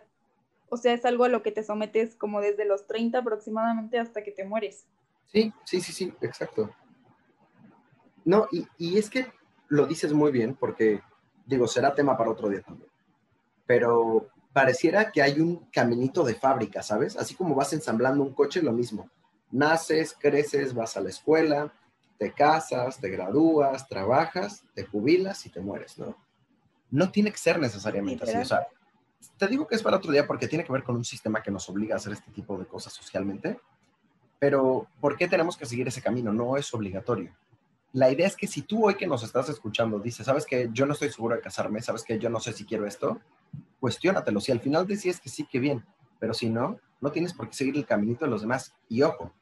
o 0.70 0.78
sea, 0.78 0.94
es 0.94 1.06
algo 1.06 1.24
a 1.24 1.30
lo 1.30 1.44
que 1.44 1.52
te 1.52 1.64
sometes 1.64 2.16
como 2.16 2.42
desde 2.42 2.66
los 2.66 2.88
30 2.88 3.20
aproximadamente 3.20 4.00
hasta 4.00 4.24
que 4.24 4.32
te 4.32 4.46
mueres. 4.46 4.86
Sí, 5.28 5.54
sí, 5.66 5.82
sí, 5.82 5.92
sí, 5.92 6.14
exacto. 6.22 6.70
No, 8.26 8.48
y, 8.52 8.68
y 8.78 8.98
es 8.98 9.10
que 9.10 9.28
lo 9.70 9.86
dices 9.86 10.14
muy 10.14 10.32
bien 10.32 10.56
porque, 10.56 11.02
digo, 11.46 11.68
será 11.68 11.96
tema 11.96 12.18
para 12.18 12.32
otro 12.32 12.50
día 12.50 12.62
también. 12.62 12.90
Pero 13.66 14.30
pareciera 14.54 15.12
que 15.12 15.22
hay 15.22 15.40
un 15.40 15.68
caminito 15.72 16.24
de 16.24 16.36
fábrica, 16.36 16.82
¿sabes? 16.82 17.16
Así 17.18 17.36
como 17.36 17.56
vas 17.56 17.74
ensamblando 17.74 18.24
un 18.24 18.34
coche, 18.34 18.62
lo 18.62 18.72
mismo. 18.72 19.10
Naces, 19.52 20.16
creces, 20.20 20.74
vas 20.74 20.98
a 20.98 21.02
la 21.02 21.10
escuela, 21.10 21.74
te 22.18 22.34
casas, 22.34 23.00
te 23.00 23.10
gradúas, 23.10 23.88
trabajas, 23.88 24.64
te 24.74 24.84
jubilas 24.84 25.46
y 25.46 25.50
te 25.50 25.62
mueres, 25.62 25.98
¿no? 25.98 26.18
No 26.90 27.12
tiene 27.12 27.32
que 27.32 27.38
ser 27.38 27.60
necesariamente 27.60 28.24
así. 28.24 28.38
O 28.38 28.46
sea, 28.46 28.68
te 29.38 29.48
digo 29.48 29.68
que 29.68 29.76
es 29.76 29.84
para 29.84 29.98
otro 29.98 30.12
día 30.12 30.26
porque 30.28 30.48
tiene 30.48 30.64
que 30.64 30.72
ver 30.72 30.84
con 30.84 30.96
un 30.96 31.06
sistema 31.06 31.42
que 31.42 31.52
nos 31.52 31.70
obliga 31.70 31.96
a 31.96 31.98
hacer 31.98 32.14
este 32.14 32.32
tipo 32.32 32.58
de 32.58 32.66
cosas 32.66 32.94
socialmente. 32.94 33.60
Pero, 34.40 34.88
¿por 35.00 35.18
qué 35.18 35.28
tenemos 35.28 35.58
que 35.58 35.66
seguir 35.66 35.88
ese 35.88 36.02
camino? 36.02 36.32
No 36.32 36.58
es 36.58 36.74
obligatorio. 36.74 37.36
La 37.94 38.12
idea 38.12 38.28
es 38.28 38.36
que 38.36 38.48
si 38.48 38.62
tú 38.62 38.86
hoy 38.86 38.96
que 38.96 39.08
nos 39.08 39.24
estás 39.24 39.50
escuchando 39.50 40.00
dices, 40.00 40.26
sabes 40.26 40.46
que 40.46 40.70
yo 40.72 40.86
no 40.86 40.94
estoy 40.94 41.10
seguro 41.10 41.36
de 41.36 41.42
casarme, 41.42 41.82
sabes 41.82 42.04
que 42.04 42.20
yo 42.20 42.30
no 42.30 42.40
sé 42.40 42.54
si 42.54 42.66
quiero 42.66 42.86
esto, 42.86 43.20
cuestiónatelo. 43.80 44.40
Si 44.40 44.52
al 44.52 44.60
final 44.60 44.86
decides 44.86 45.20
que 45.20 45.30
sí, 45.30 45.46
que 45.46 45.60
bien. 45.60 45.84
Pero 46.20 46.34
si 46.34 46.50
no, 46.50 46.80
no 47.02 47.12
tienes 47.12 47.34
por 47.34 47.50
qué 47.50 47.56
seguir 47.56 47.76
el 47.76 47.86
caminito 47.86 48.26
de 48.26 48.32
los 48.32 48.42
demás. 48.42 48.76
Y 48.90 49.02
ojo, 49.02 49.34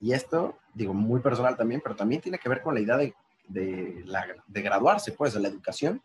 y 0.00 0.12
esto, 0.12 0.58
digo, 0.74 0.94
muy 0.94 1.20
personal 1.20 1.56
también, 1.56 1.80
pero 1.82 1.96
también 1.96 2.20
tiene 2.20 2.38
que 2.38 2.48
ver 2.48 2.62
con 2.62 2.74
la 2.74 2.80
idea 2.80 2.96
de, 2.96 3.14
de, 3.48 4.04
de 4.46 4.62
graduarse, 4.62 5.12
pues, 5.12 5.34
de 5.34 5.40
la 5.40 5.48
educación. 5.48 6.02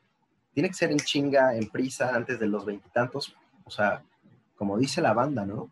Tiene 0.60 0.72
que 0.72 0.76
ser 0.76 0.91
en 0.91 0.98
chinga, 0.98 1.56
en 1.56 1.69
prisa, 1.69 2.13
antes 2.13 2.38
de 2.38 2.45
los 2.45 2.65
veintitantos. 2.65 3.34
O 3.63 3.72
sea, 3.72 4.04
como 4.58 4.78
dice 4.78 5.00
la 5.00 5.13
banda, 5.13 5.45
¿no? 5.45 5.72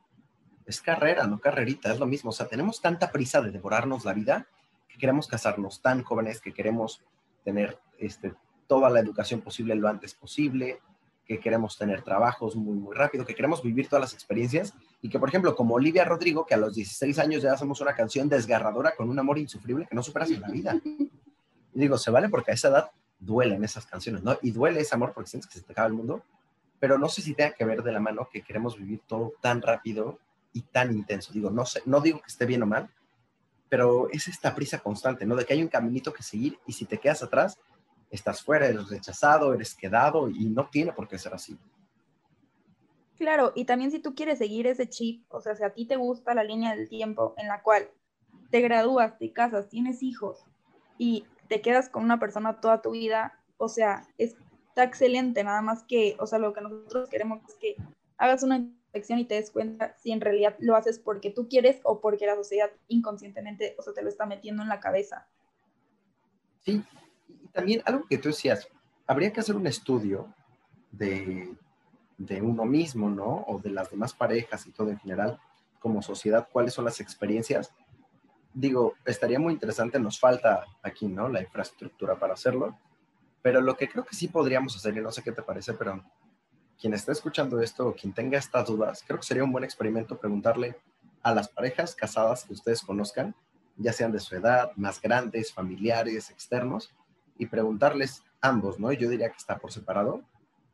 Es 0.66 0.80
carrera, 0.80 1.28
no 1.28 1.42
carrerita, 1.42 1.92
es 1.92 2.00
lo 2.00 2.06
mismo. 2.06 2.30
O 2.30 2.34
sea, 2.34 2.48
tenemos 2.48 2.80
tanta 2.80 3.12
prisa 3.12 3.42
de 3.42 3.52
devorarnos 3.52 4.06
la 4.06 4.14
vida 4.14 4.48
que 4.88 4.98
queremos 4.98 5.28
casarnos 5.28 5.82
tan 5.82 6.04
jóvenes, 6.04 6.40
que 6.40 6.54
queremos 6.54 7.02
tener 7.44 7.78
este, 8.00 8.34
toda 8.66 8.90
la 8.90 9.02
educación 9.02 9.42
posible 9.42 9.76
lo 9.76 9.90
antes 9.90 10.14
posible, 10.14 10.80
que 11.26 11.38
queremos 11.42 11.78
tener 11.78 12.02
trabajos 12.02 12.56
muy, 12.56 12.78
muy 12.78 12.96
rápido, 12.96 13.26
que 13.26 13.36
queremos 13.36 13.62
vivir 13.62 13.90
todas 13.90 14.00
las 14.00 14.14
experiencias 14.14 14.74
y 15.02 15.10
que, 15.10 15.20
por 15.20 15.28
ejemplo, 15.28 15.54
como 15.54 15.76
Olivia 15.76 16.06
Rodrigo, 16.06 16.46
que 16.46 16.54
a 16.54 16.58
los 16.58 16.74
16 16.74 17.20
años 17.20 17.42
ya 17.42 17.52
hacemos 17.52 17.82
una 17.82 17.94
canción 17.94 18.30
desgarradora 18.30 18.96
con 18.96 19.10
un 19.10 19.20
amor 19.20 19.38
insufrible 19.38 19.86
que 19.86 19.96
no 19.98 20.02
superas 20.02 20.32
en 20.32 20.40
la 20.40 20.48
vida. 20.48 20.80
Y 20.86 21.12
digo, 21.74 21.98
se 21.98 22.10
vale 22.10 22.30
porque 22.30 22.52
a 22.52 22.54
esa 22.54 22.70
edad 22.70 22.92
duelen 23.20 23.64
esas 23.64 23.86
canciones, 23.86 24.24
¿no? 24.24 24.38
Y 24.42 24.52
duele 24.52 24.82
ese 24.82 24.96
amor 24.96 25.14
porque 25.14 25.30
sientes 25.30 25.50
que 25.50 25.60
se 25.60 25.66
te 25.66 25.72
acaba 25.72 25.88
el 25.88 25.94
mundo, 25.94 26.24
pero 26.80 26.98
no 26.98 27.10
sé 27.10 27.22
si 27.22 27.34
tenga 27.34 27.54
que 27.54 27.66
ver 27.66 27.84
de 27.84 27.92
la 27.92 28.00
mano 28.00 28.30
que 28.32 28.42
queremos 28.42 28.78
vivir 28.78 29.02
todo 29.08 29.34
tan 29.42 29.62
rápido 29.62 30.20
y 30.54 30.62
tan 30.62 30.92
intenso. 30.92 31.34
Digo, 31.34 31.50
no 31.50 31.66
sé, 31.66 31.82
no 31.86 32.02
digo 32.02 32.20
que 32.20 32.28
esté 32.28 32.46
bien 32.46 32.64
o 32.64 32.66
mal, 32.66 32.90
pero 33.70 34.10
es 34.10 34.28
esta 34.28 34.56
prisa 34.56 34.80
constante, 34.80 35.26
¿no? 35.26 35.36
De 35.36 35.46
que 35.46 35.54
hay 35.54 35.62
un 35.62 35.68
caminito 35.68 36.14
que 36.14 36.24
seguir 36.24 36.60
y 36.66 36.74
si 36.74 36.86
te 36.86 37.00
quedas 37.00 37.24
atrás, 37.24 37.58
estás 38.10 38.42
fuera, 38.42 38.68
eres 38.68 38.90
rechazado, 38.90 39.54
eres 39.54 39.76
quedado 39.76 40.30
y 40.30 40.46
no 40.46 40.70
tiene 40.70 40.94
por 40.94 41.08
qué 41.08 41.18
ser 41.18 41.34
así. 41.34 41.58
Claro, 43.18 43.52
y 43.56 43.66
también 43.66 43.92
si 43.92 44.00
tú 44.00 44.14
quieres 44.14 44.38
seguir 44.38 44.68
ese 44.68 44.88
chip, 44.88 45.26
o 45.30 45.42
sea, 45.42 45.56
si 45.56 45.64
a 45.64 45.74
ti 45.74 45.88
te 45.88 45.96
gusta 45.96 46.36
la 46.36 46.44
línea 46.44 46.76
del 46.76 46.88
tiempo 46.88 47.34
en 47.38 47.48
la 47.48 47.64
cual 47.64 47.90
te 48.52 48.62
gradúas, 48.62 49.18
te 49.18 49.34
casas, 49.34 49.70
tienes 49.70 50.04
hijos 50.04 50.46
y 51.00 51.26
te 51.48 51.62
quedas 51.62 51.90
con 51.90 52.04
una 52.04 52.20
persona 52.20 52.60
toda 52.60 52.82
tu 52.82 52.92
vida, 52.92 53.40
o 53.58 53.70
sea, 53.70 54.08
está 54.18 54.84
excelente, 54.84 55.44
nada 55.44 55.62
más 55.62 55.84
que, 55.84 56.16
o 56.20 56.28
sea, 56.28 56.40
lo 56.40 56.54
que 56.54 56.62
nosotros 56.62 57.10
queremos 57.10 57.42
es 57.48 57.56
que 57.56 57.76
hagas 58.18 58.44
una 58.44 58.58
inspección 58.58 59.20
y 59.20 59.26
te 59.26 59.36
des 59.36 59.52
cuenta 59.52 59.96
si 59.98 60.12
en 60.12 60.22
realidad 60.22 60.56
lo 60.60 60.76
haces 60.76 61.00
porque 61.00 61.32
tú 61.32 61.48
quieres 61.48 61.80
o 61.84 62.00
porque 62.00 62.26
la 62.26 62.36
sociedad 62.36 62.72
inconscientemente, 62.88 63.76
o 63.78 63.82
sea, 63.82 63.94
te 63.94 64.02
lo 64.02 64.10
está 64.10 64.26
metiendo 64.26 64.64
en 64.64 64.70
la 64.70 64.80
cabeza. 64.80 65.28
Sí, 66.62 66.84
también 67.54 67.82
algo 67.86 68.06
que 68.08 68.18
tú 68.18 68.30
decías, 68.30 68.68
habría 69.06 69.32
que 69.32 69.40
hacer 69.40 69.56
un 69.56 69.68
estudio 69.68 70.34
de, 70.92 71.56
de 72.18 72.42
uno 72.42 72.66
mismo, 72.66 73.10
¿no? 73.10 73.46
O 73.48 73.60
de 73.60 73.70
las 73.70 73.90
demás 73.90 74.14
parejas 74.14 74.66
y 74.68 74.72
todo 74.72 74.90
en 74.90 75.00
general, 75.00 75.40
como 75.80 76.02
sociedad, 76.02 76.48
cuáles 76.52 76.74
son 76.74 76.86
las 76.86 77.00
experiencias. 77.00 77.72
Digo, 78.60 78.96
estaría 79.06 79.40
muy 79.40 79.54
interesante, 79.54 80.00
nos 80.00 80.20
falta 80.20 80.66
aquí, 80.82 81.08
¿no? 81.08 81.30
La 81.30 81.44
infraestructura 81.44 82.16
para 82.16 82.34
hacerlo, 82.34 82.76
pero 83.44 83.62
lo 83.62 83.78
que 83.78 83.88
creo 83.88 84.04
que 84.04 84.16
sí 84.16 84.30
podríamos 84.30 84.76
hacer, 84.76 84.98
y 84.98 85.00
no 85.00 85.12
sé 85.12 85.22
qué 85.22 85.32
te 85.32 85.44
parece, 85.44 85.74
pero 85.74 86.04
quien 86.82 86.96
está 86.96 87.12
escuchando 87.12 87.62
esto 87.62 87.90
o 87.90 87.94
quien 87.94 88.14
tenga 88.14 88.40
estas 88.40 88.66
dudas, 88.66 89.04
creo 89.06 89.20
que 89.20 89.28
sería 89.28 89.44
un 89.44 89.52
buen 89.52 89.64
experimento 89.64 90.18
preguntarle 90.18 90.76
a 91.22 91.36
las 91.36 91.50
parejas 91.50 91.94
casadas 91.94 92.46
que 92.46 92.54
ustedes 92.54 92.82
conozcan, 92.82 93.36
ya 93.76 93.94
sean 93.94 94.12
de 94.12 94.20
su 94.20 94.36
edad, 94.36 94.72
más 94.76 95.00
grandes, 95.00 95.54
familiares, 95.54 96.32
externos, 96.32 96.92
y 97.38 97.46
preguntarles 97.46 98.24
ambos, 98.42 98.80
¿no? 98.80 98.92
Yo 98.92 99.08
diría 99.08 99.30
que 99.30 99.38
está 99.38 99.60
por 99.60 99.72
separado, 99.72 100.24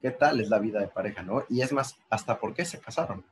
¿qué 0.01 0.11
tal 0.11 0.39
es 0.39 0.47
la 0.47 0.59
vida 0.59 0.79
de 0.79 0.87
pareja, 0.87 1.21
¿no? 1.21 1.43
Y 1.49 1.59
es 1.59 1.73
más, 1.73 1.97
hasta 2.09 2.39
por 2.39 2.53
qué 2.53 2.63
se 2.63 2.79
casaron. 2.79 3.25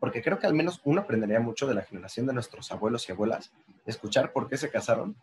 Porque 0.00 0.22
creo 0.22 0.38
que 0.38 0.46
al 0.46 0.54
menos 0.54 0.80
uno 0.84 1.02
aprendería 1.02 1.38
mucho 1.38 1.66
de 1.66 1.74
la 1.74 1.82
generación 1.82 2.26
de 2.26 2.32
nuestros 2.32 2.72
abuelos 2.72 3.08
y 3.08 3.12
abuelas, 3.12 3.52
escuchar 3.86 4.32
por 4.32 4.48
qué 4.48 4.56
se 4.56 4.70
casaron. 4.70 5.14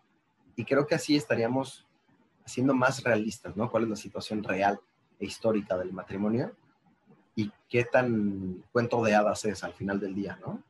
Y 0.55 0.63
creo 0.63 0.87
que 0.87 0.95
así 0.95 1.15
estaríamos 1.15 1.85
siendo 2.45 2.73
más 2.73 3.03
realistas, 3.03 3.57
¿no? 3.57 3.69
¿Cuál 3.69 3.83
es 3.83 3.89
la 3.89 3.95
situación 3.95 4.43
real 4.43 4.79
e 5.19 5.25
histórica 5.25 5.77
del 5.77 5.91
matrimonio? 5.91 6.53
Y 7.35 7.51
qué 7.67 7.83
tan 7.83 8.63
cuento 8.71 9.03
de 9.03 9.15
hadas 9.15 9.43
es 9.45 9.63
al 9.63 9.73
final 9.73 9.99
del 9.99 10.15
día, 10.15 10.39
¿no? 10.45 10.63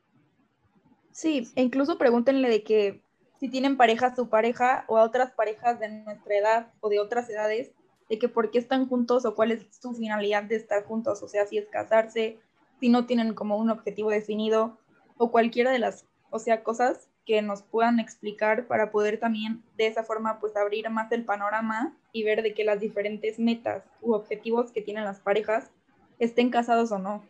Sí, 1.12 1.50
e 1.54 1.62
incluso 1.62 1.98
pregúntenle 1.98 2.48
de 2.48 2.62
que 2.62 3.02
si 3.40 3.48
tienen 3.48 3.76
pareja 3.76 4.14
su 4.14 4.28
pareja 4.28 4.84
o 4.88 4.98
a 4.98 5.02
otras 5.02 5.32
parejas 5.32 5.78
de 5.78 5.88
nuestra 5.88 6.36
edad 6.36 6.72
o 6.80 6.88
de 6.88 6.98
otras 6.98 7.28
edades, 7.30 7.72
de 8.08 8.18
que 8.18 8.28
por 8.28 8.50
qué 8.50 8.58
están 8.58 8.88
juntos 8.88 9.24
o 9.24 9.34
cuál 9.34 9.52
es 9.52 9.66
su 9.70 9.94
finalidad 9.94 10.44
de 10.44 10.56
estar 10.56 10.84
juntos, 10.84 11.22
o 11.22 11.28
sea, 11.28 11.46
si 11.46 11.58
es 11.58 11.68
casarse, 11.68 12.38
si 12.80 12.88
no 12.88 13.06
tienen 13.06 13.34
como 13.34 13.56
un 13.56 13.70
objetivo 13.70 14.10
definido 14.10 14.78
o 15.16 15.30
cualquiera 15.30 15.70
de 15.70 15.78
las, 15.78 16.06
o 16.30 16.38
sea, 16.38 16.62
cosas 16.62 17.08
que 17.26 17.42
nos 17.42 17.62
puedan 17.62 18.00
explicar 18.00 18.66
para 18.66 18.90
poder 18.90 19.20
también 19.20 19.62
de 19.76 19.86
esa 19.86 20.02
forma 20.02 20.40
pues 20.40 20.56
abrir 20.56 20.88
más 20.88 21.12
el 21.12 21.24
panorama 21.24 21.94
y 22.12 22.24
ver 22.24 22.42
de 22.42 22.54
que 22.54 22.64
las 22.64 22.80
diferentes 22.80 23.38
metas 23.38 23.84
u 24.00 24.14
objetivos 24.14 24.72
que 24.72 24.80
tienen 24.80 25.04
las 25.04 25.20
parejas 25.20 25.70
estén 26.18 26.50
casados 26.50 26.90
o 26.90 26.98
no, 26.98 27.22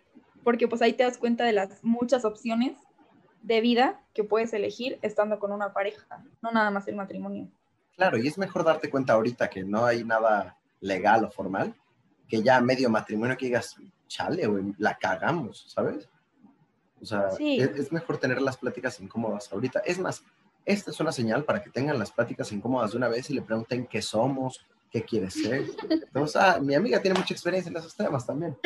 porque 0.44 0.68
pues 0.68 0.82
ahí 0.82 0.92
te 0.92 1.02
das 1.02 1.18
cuenta 1.18 1.44
de 1.44 1.52
las 1.52 1.82
muchas 1.82 2.24
opciones 2.24 2.78
de 3.42 3.60
vida 3.60 4.00
que 4.14 4.24
puedes 4.24 4.52
elegir 4.52 4.98
estando 5.02 5.38
con 5.38 5.52
una 5.52 5.72
pareja, 5.72 6.24
no 6.42 6.50
nada 6.52 6.70
más 6.70 6.86
el 6.88 6.96
matrimonio. 6.96 7.48
Claro, 7.96 8.18
y 8.18 8.28
es 8.28 8.38
mejor 8.38 8.64
darte 8.64 8.90
cuenta 8.90 9.14
ahorita 9.14 9.50
que 9.50 9.64
no 9.64 9.84
hay 9.84 10.04
nada 10.04 10.56
legal 10.80 11.24
o 11.24 11.30
formal, 11.30 11.74
que 12.28 12.42
ya 12.42 12.60
medio 12.60 12.88
matrimonio 12.88 13.36
que 13.36 13.46
digas, 13.46 13.74
chale, 14.08 14.46
güey, 14.46 14.74
la 14.78 14.98
cagamos, 14.98 15.64
¿sabes? 15.68 16.08
O 17.00 17.06
sea, 17.06 17.28
es, 17.38 17.92
mejor 17.92 18.18
tener 18.18 18.42
las 18.42 18.56
pláticas 18.56 19.00
incómodas 19.00 19.52
ahorita. 19.52 19.80
Es 19.80 19.98
más, 19.98 20.24
esta 20.64 20.90
es 20.90 21.00
una 21.00 21.12
señal 21.12 21.44
para 21.44 21.62
que 21.62 21.70
tengan 21.70 21.98
las 21.98 22.10
pláticas 22.10 22.50
incómodas 22.50 22.90
de 22.90 22.96
una 22.96 23.08
vez 23.08 23.30
y 23.30 23.34
le 23.34 23.42
pregunten 23.42 23.86
qué 23.86 24.02
somos, 24.02 24.66
qué 24.90 25.02
quieres 25.02 25.34
ser. 25.34 25.66
Entonces, 25.88 26.36
ah, 26.36 26.58
mi 26.60 26.74
amiga 26.74 27.00
tiene 27.00 27.18
mucha 27.18 27.34
experiencia 27.34 27.70
en 27.70 27.76
esos 27.76 27.94
temas 27.94 28.26
también. 28.26 28.56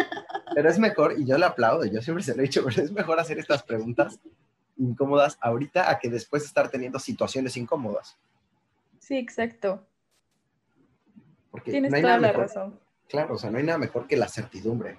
Pero 0.54 0.70
es 0.70 0.78
mejor, 0.78 1.14
y 1.18 1.26
yo 1.26 1.36
le 1.36 1.44
aplaudo, 1.44 1.84
yo 1.84 2.00
siempre 2.00 2.24
se 2.24 2.34
lo 2.34 2.40
he 2.40 2.46
dicho, 2.46 2.64
pero 2.64 2.82
es 2.82 2.92
mejor 2.92 3.20
hacer 3.20 3.38
estas 3.38 3.62
preguntas 3.62 4.18
incómodas 4.78 5.36
ahorita 5.40 5.90
a 5.90 5.98
que 5.98 6.08
después 6.08 6.44
estar 6.44 6.70
teniendo 6.70 6.98
situaciones 6.98 7.56
incómodas. 7.56 8.16
Sí, 8.98 9.16
exacto. 9.16 9.84
Porque 11.50 11.70
Tienes 11.70 11.92
toda 11.92 12.18
la 12.18 12.32
razón. 12.32 12.80
Claro, 13.08 13.34
o 13.34 13.38
sea, 13.38 13.50
no 13.50 13.58
hay 13.58 13.64
nada 13.64 13.78
mejor 13.78 14.06
que 14.06 14.16
la 14.16 14.26
certidumbre. 14.26 14.96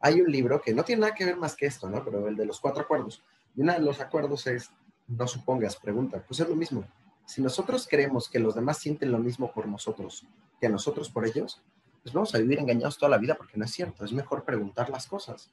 Hay 0.00 0.20
un 0.20 0.30
libro 0.30 0.60
que 0.60 0.74
no 0.74 0.84
tiene 0.84 1.00
nada 1.00 1.14
que 1.14 1.24
ver 1.24 1.36
más 1.36 1.54
que 1.54 1.66
esto, 1.66 1.88
¿no? 1.88 2.04
Pero 2.04 2.26
el 2.28 2.36
de 2.36 2.46
los 2.46 2.60
cuatro 2.60 2.82
acuerdos. 2.82 3.22
Y 3.54 3.62
uno 3.62 3.72
de 3.72 3.80
los 3.80 4.00
acuerdos 4.00 4.46
es, 4.46 4.70
no 5.08 5.26
supongas, 5.26 5.76
pregunta. 5.76 6.22
Pues 6.26 6.40
es 6.40 6.48
lo 6.48 6.56
mismo. 6.56 6.84
Si 7.26 7.42
nosotros 7.42 7.86
creemos 7.88 8.28
que 8.28 8.38
los 8.38 8.54
demás 8.54 8.78
sienten 8.78 9.12
lo 9.12 9.18
mismo 9.18 9.52
por 9.52 9.66
nosotros 9.66 10.26
que 10.60 10.68
nosotros 10.68 11.08
por 11.08 11.26
ellos, 11.26 11.62
pues 12.02 12.12
vamos 12.12 12.34
a 12.34 12.38
vivir 12.38 12.58
engañados 12.58 12.98
toda 12.98 13.10
la 13.10 13.18
vida 13.18 13.34
porque 13.34 13.56
no 13.56 13.64
es 13.64 13.72
cierto. 13.72 14.04
Es 14.04 14.12
mejor 14.12 14.44
preguntar 14.44 14.90
las 14.90 15.06
cosas. 15.06 15.50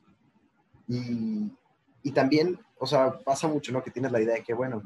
Y, 0.87 1.51
y 2.03 2.11
también, 2.11 2.59
o 2.77 2.85
sea, 2.85 3.17
pasa 3.19 3.47
mucho, 3.47 3.71
¿no? 3.71 3.81
Que 3.81 3.91
tienes 3.91 4.11
la 4.11 4.21
idea 4.21 4.35
de 4.35 4.43
que, 4.43 4.53
bueno, 4.53 4.83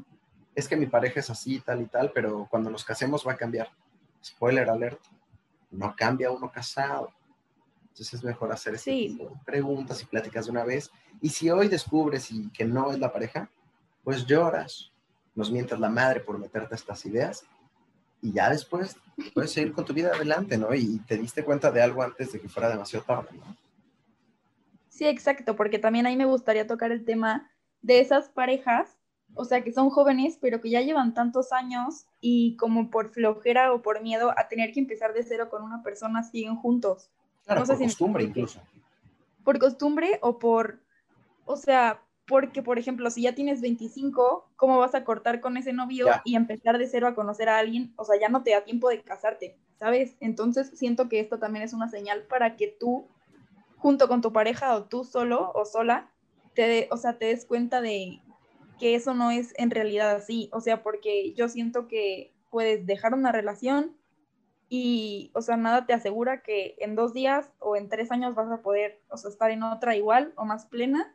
es 0.54 0.68
que 0.68 0.76
mi 0.76 0.86
pareja 0.86 1.20
es 1.20 1.30
así, 1.30 1.60
tal 1.60 1.82
y 1.82 1.86
tal, 1.86 2.12
pero 2.12 2.46
cuando 2.50 2.70
nos 2.70 2.84
casemos 2.84 3.26
va 3.26 3.32
a 3.32 3.36
cambiar. 3.36 3.70
Spoiler 4.24 4.70
alert, 4.70 5.00
no 5.70 5.94
cambia 5.96 6.30
uno 6.30 6.50
casado. 6.50 7.12
Entonces 7.92 8.14
es 8.14 8.24
mejor 8.24 8.50
hacer 8.50 8.74
este 8.74 9.18
preguntas 9.44 10.02
y 10.02 10.06
pláticas 10.06 10.46
de 10.46 10.52
una 10.52 10.64
vez. 10.64 10.90
Y 11.20 11.28
si 11.28 11.50
hoy 11.50 11.68
descubres 11.68 12.30
y 12.30 12.48
que 12.48 12.64
no 12.64 12.90
es 12.90 12.98
la 12.98 13.12
pareja, 13.12 13.50
pues 14.02 14.24
lloras, 14.24 14.90
nos 15.34 15.50
mientas 15.50 15.78
la 15.78 15.90
madre 15.90 16.20
por 16.20 16.38
meterte 16.38 16.74
estas 16.74 17.04
ideas 17.04 17.44
y 18.22 18.32
ya 18.32 18.48
después 18.48 18.96
puedes 19.34 19.52
seguir 19.52 19.74
con 19.74 19.84
tu 19.84 19.92
vida 19.92 20.10
adelante, 20.14 20.56
¿no? 20.56 20.74
Y 20.74 21.00
te 21.00 21.18
diste 21.18 21.44
cuenta 21.44 21.70
de 21.70 21.82
algo 21.82 22.02
antes 22.02 22.32
de 22.32 22.40
que 22.40 22.48
fuera 22.48 22.70
demasiado 22.70 23.04
tarde, 23.04 23.28
¿no? 23.36 23.56
Sí, 24.88 25.06
exacto, 25.06 25.54
porque 25.54 25.78
también 25.78 26.06
ahí 26.06 26.16
me 26.16 26.24
gustaría 26.24 26.66
tocar 26.66 26.92
el 26.92 27.04
tema 27.04 27.50
de 27.82 28.00
esas 28.00 28.30
parejas, 28.30 28.96
o 29.34 29.44
sea, 29.44 29.62
que 29.62 29.72
son 29.72 29.90
jóvenes, 29.90 30.38
pero 30.40 30.62
que 30.62 30.70
ya 30.70 30.80
llevan 30.80 31.12
tantos 31.12 31.52
años 31.52 32.06
y 32.22 32.56
como 32.56 32.90
por 32.90 33.10
flojera 33.10 33.74
o 33.74 33.82
por 33.82 34.00
miedo 34.00 34.32
a 34.34 34.48
tener 34.48 34.72
que 34.72 34.80
empezar 34.80 35.12
de 35.12 35.24
cero 35.24 35.50
con 35.50 35.62
una 35.62 35.82
persona, 35.82 36.22
siguen 36.22 36.56
juntos. 36.56 37.10
Claro, 37.44 37.64
por 37.64 37.78
costumbre 37.78 38.24
incluso. 38.24 38.60
Por 39.44 39.58
costumbre 39.58 40.18
o 40.22 40.38
por, 40.38 40.80
o 41.44 41.56
sea, 41.56 42.02
porque, 42.26 42.62
por 42.62 42.78
ejemplo, 42.78 43.10
si 43.10 43.22
ya 43.22 43.34
tienes 43.34 43.60
25, 43.60 44.48
¿cómo 44.56 44.78
vas 44.78 44.94
a 44.94 45.04
cortar 45.04 45.40
con 45.40 45.56
ese 45.56 45.72
novio 45.72 46.06
y 46.24 46.36
empezar 46.36 46.78
de 46.78 46.86
cero 46.86 47.08
a 47.08 47.14
conocer 47.14 47.48
a 47.48 47.58
alguien? 47.58 47.92
O 47.96 48.04
sea, 48.04 48.18
ya 48.18 48.28
no 48.28 48.42
te 48.42 48.52
da 48.52 48.64
tiempo 48.64 48.88
de 48.88 49.02
casarte, 49.02 49.56
¿sabes? 49.78 50.16
Entonces 50.20 50.70
siento 50.74 51.08
que 51.08 51.20
esto 51.20 51.38
también 51.38 51.64
es 51.64 51.72
una 51.72 51.88
señal 51.88 52.22
para 52.22 52.56
que 52.56 52.68
tú, 52.68 53.06
junto 53.76 54.06
con 54.08 54.20
tu 54.20 54.32
pareja 54.32 54.74
o 54.76 54.84
tú 54.84 55.04
solo 55.04 55.50
o 55.54 55.64
sola, 55.64 56.10
te, 56.54 56.88
o 56.90 56.96
sea, 56.96 57.18
te 57.18 57.26
des 57.26 57.44
cuenta 57.44 57.80
de 57.80 58.20
que 58.78 58.94
eso 58.94 59.14
no 59.14 59.30
es 59.30 59.52
en 59.56 59.70
realidad 59.70 60.12
así. 60.12 60.48
O 60.52 60.60
sea, 60.60 60.82
porque 60.82 61.34
yo 61.34 61.48
siento 61.48 61.88
que 61.88 62.32
puedes 62.50 62.86
dejar 62.86 63.14
una 63.14 63.32
relación 63.32 63.96
y, 64.74 65.30
o 65.34 65.42
sea, 65.42 65.58
nada 65.58 65.84
te 65.84 65.92
asegura 65.92 66.42
que 66.42 66.76
en 66.78 66.94
dos 66.96 67.12
días 67.12 67.52
o 67.58 67.76
en 67.76 67.90
tres 67.90 68.10
años 68.10 68.34
vas 68.34 68.50
a 68.50 68.62
poder, 68.62 69.02
o 69.10 69.18
sea, 69.18 69.28
estar 69.28 69.50
en 69.50 69.62
otra 69.62 69.96
igual 69.96 70.32
o 70.34 70.46
más 70.46 70.64
plena 70.64 71.14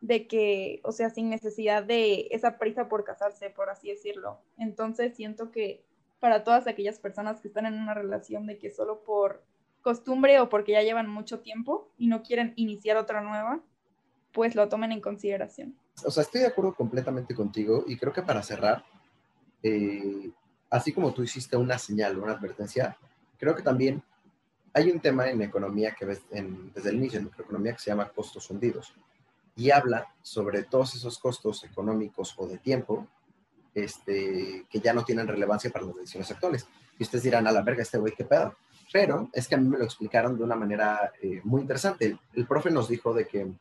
de 0.00 0.26
que, 0.26 0.80
o 0.82 0.90
sea, 0.90 1.10
sin 1.10 1.28
necesidad 1.28 1.84
de 1.84 2.28
esa 2.30 2.56
prisa 2.56 2.88
por 2.88 3.04
casarse, 3.04 3.50
por 3.50 3.68
así 3.68 3.90
decirlo. 3.90 4.40
Entonces 4.56 5.14
siento 5.14 5.50
que 5.50 5.84
para 6.20 6.42
todas 6.42 6.66
aquellas 6.66 6.98
personas 6.98 7.42
que 7.42 7.48
están 7.48 7.66
en 7.66 7.74
una 7.74 7.92
relación 7.92 8.46
de 8.46 8.56
que 8.56 8.70
solo 8.70 9.04
por 9.04 9.44
costumbre 9.82 10.40
o 10.40 10.48
porque 10.48 10.72
ya 10.72 10.80
llevan 10.80 11.06
mucho 11.06 11.40
tiempo 11.40 11.92
y 11.98 12.06
no 12.06 12.22
quieren 12.22 12.54
iniciar 12.56 12.96
otra 12.96 13.20
nueva, 13.20 13.60
pues 14.32 14.54
lo 14.54 14.70
tomen 14.70 14.92
en 14.92 15.02
consideración. 15.02 15.76
O 16.02 16.10
sea, 16.10 16.22
estoy 16.22 16.40
de 16.40 16.46
acuerdo 16.46 16.74
completamente 16.74 17.34
contigo 17.34 17.84
y 17.86 17.98
creo 17.98 18.14
que 18.14 18.22
para 18.22 18.42
cerrar, 18.42 18.86
eh, 19.62 20.30
así 20.70 20.92
como 20.92 21.12
tú 21.12 21.22
hiciste 21.22 21.56
una 21.56 21.78
señal, 21.78 22.18
una 22.18 22.32
advertencia, 22.32 22.96
creo 23.38 23.54
que 23.54 23.62
también 23.62 24.02
hay 24.72 24.90
un 24.90 25.00
tema 25.00 25.28
en 25.28 25.42
economía 25.42 25.94
que 25.98 26.04
ves 26.04 26.22
desde 26.30 26.90
el 26.90 26.96
inicio 26.96 27.18
en 27.18 27.30
economía 27.38 27.72
que 27.72 27.80
se 27.80 27.90
llama 27.90 28.08
costos 28.08 28.48
hundidos 28.50 28.94
y 29.56 29.70
habla 29.70 30.14
sobre 30.22 30.62
todos 30.62 30.94
esos 30.94 31.18
costos 31.18 31.64
económicos 31.64 32.34
o 32.38 32.46
de 32.46 32.58
tiempo 32.58 33.08
este, 33.74 34.66
que 34.68 34.80
ya 34.80 34.92
no 34.92 35.04
tienen 35.04 35.28
relevancia 35.28 35.70
para 35.70 35.86
las 35.86 35.96
decisiones 35.96 36.30
actuales. 36.30 36.66
Y 36.98 37.02
ustedes 37.02 37.24
dirán, 37.24 37.46
a 37.46 37.52
la 37.52 37.62
verga, 37.62 37.82
este 37.82 37.98
güey, 37.98 38.14
qué 38.14 38.24
pedo. 38.24 38.54
Pero 38.92 39.28
es 39.32 39.46
que 39.46 39.54
a 39.54 39.58
mí 39.58 39.68
me 39.68 39.78
lo 39.78 39.84
explicaron 39.84 40.36
de 40.36 40.44
una 40.44 40.56
manera 40.56 41.12
eh, 41.22 41.40
muy 41.44 41.60
interesante. 41.60 42.18
El, 42.34 42.46
profe 42.46 42.70
nos 42.70 42.88
dijo 42.88 43.14
de 43.14 43.26
que 43.26 43.52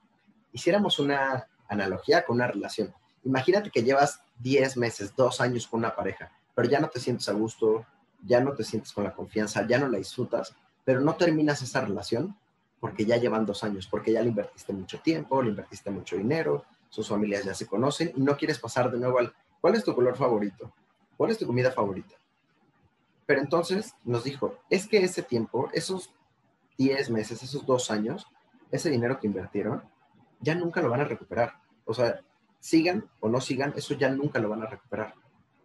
hiciéramos 0.52 1.00
una 1.00 1.48
analogía 1.67 2.26
con 2.26 2.38
una 2.38 2.48
relación. 2.48 2.93
Imagínate 3.24 3.69
que 3.69 3.84
llevas 3.84 4.22
10 4.39 4.78
meses, 4.78 5.15
2 5.15 5.41
años 5.41 5.67
con 5.67 5.80
una 5.80 5.95
pareja, 5.95 6.32
pero 6.60 6.72
ya 6.72 6.82
no 6.82 6.89
te 6.89 7.00
sientes 7.00 7.30
a 7.30 7.32
gusto, 7.32 7.86
ya 8.22 8.41
no 8.41 8.52
te 8.52 8.65
sientes 8.65 8.91
con 8.91 9.06
la 9.06 9.13
confianza, 9.13 9.65
ya 9.65 9.80
no 9.80 9.88
la 9.88 9.98
disfrutas, 9.98 10.54
pero 10.84 11.00
no 11.00 11.15
terminas 11.15 11.62
esa 11.62 11.80
relación 11.80 12.36
porque 12.82 13.06
ya 13.06 13.15
llevan 13.15 13.45
dos 13.45 13.63
años, 13.63 13.88
porque 13.88 14.12
ya 14.12 14.22
le 14.22 14.28
invertiste 14.28 14.74
mucho 14.74 15.00
tiempo, 15.00 15.41
le 15.41 15.52
invertiste 15.52 15.89
mucho 15.89 16.17
dinero, 16.17 16.65
sus 16.89 17.08
familias 17.08 17.45
ya 17.45 17.54
se 17.54 17.65
conocen 17.65 18.12
y 18.13 18.19
no 18.19 18.36
quieres 18.36 18.60
pasar 18.60 18.91
de 18.91 19.00
nuevo 19.00 19.19
al, 19.19 19.34
¿cuál 19.62 19.76
es 19.76 19.86
tu 19.86 19.95
color 19.95 20.17
favorito? 20.17 20.74
¿Cuál 21.15 21.32
es 21.32 21.38
tu 21.38 21.48
comida 21.48 21.72
favorita? 21.72 22.15
Pero 23.26 23.39
entonces 23.39 23.95
nos 24.04 24.26
dijo, 24.26 24.58
es 24.69 24.86
que 24.86 25.02
ese 25.02 25.24
tiempo, 25.24 25.69
esos 25.72 26.13
10 26.78 27.10
meses, 27.10 27.41
esos 27.41 27.65
dos 27.65 27.89
años, 27.89 28.28
ese 28.69 28.89
dinero 28.89 29.17
que 29.17 29.28
invirtieron, 29.28 29.82
ya 30.41 30.56
nunca 30.56 30.82
lo 30.82 30.89
van 30.89 31.00
a 31.00 31.06
recuperar. 31.06 31.54
O 31.86 31.93
sea, 31.93 32.19
sigan 32.60 33.10
o 33.22 33.30
no 33.30 33.39
sigan, 33.39 33.72
eso 33.78 33.93
ya 33.93 34.10
nunca 34.10 34.39
lo 34.39 34.50
van 34.50 34.63
a 34.63 34.65
recuperar. 34.65 35.13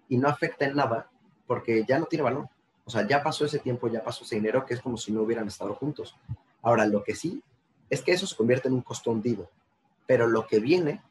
Y 0.09 0.17
no 0.17 0.29
afecta 0.29 0.65
en 0.65 0.77
nada 0.77 1.09
porque 1.47 1.85
ya 1.87 1.99
no 1.99 2.07
tiene 2.07 2.23
valor. 2.23 2.49
O 2.85 2.91
sea, 2.91 3.07
ya 3.07 3.23
pasó 3.23 3.45
ese 3.45 3.59
tiempo, 3.59 3.89
ya 3.89 4.03
pasó 4.03 4.25
ese 4.25 4.37
dinero, 4.37 4.65
que 4.67 4.75
es 4.75 4.81
como 4.81 4.97
si 4.97 5.13
no 5.13 5.23
hubieran 5.23 5.49
estado 5.49 5.75
juntos. 5.75 6.17
Ahora, 6.63 6.87
lo 6.87 7.03
que 7.03 7.15
sí 7.15 7.43
es 7.89 8.03
que 8.03 8.13
eso 8.13 8.27
se 8.27 8.37
convierte 8.37 8.69
en 8.69 8.75
un 8.75 8.83
costo 8.83 9.11
hundido, 9.11 9.51
pero 10.07 10.27
lo 10.27 10.47
que 10.47 10.61
viene 10.61 11.03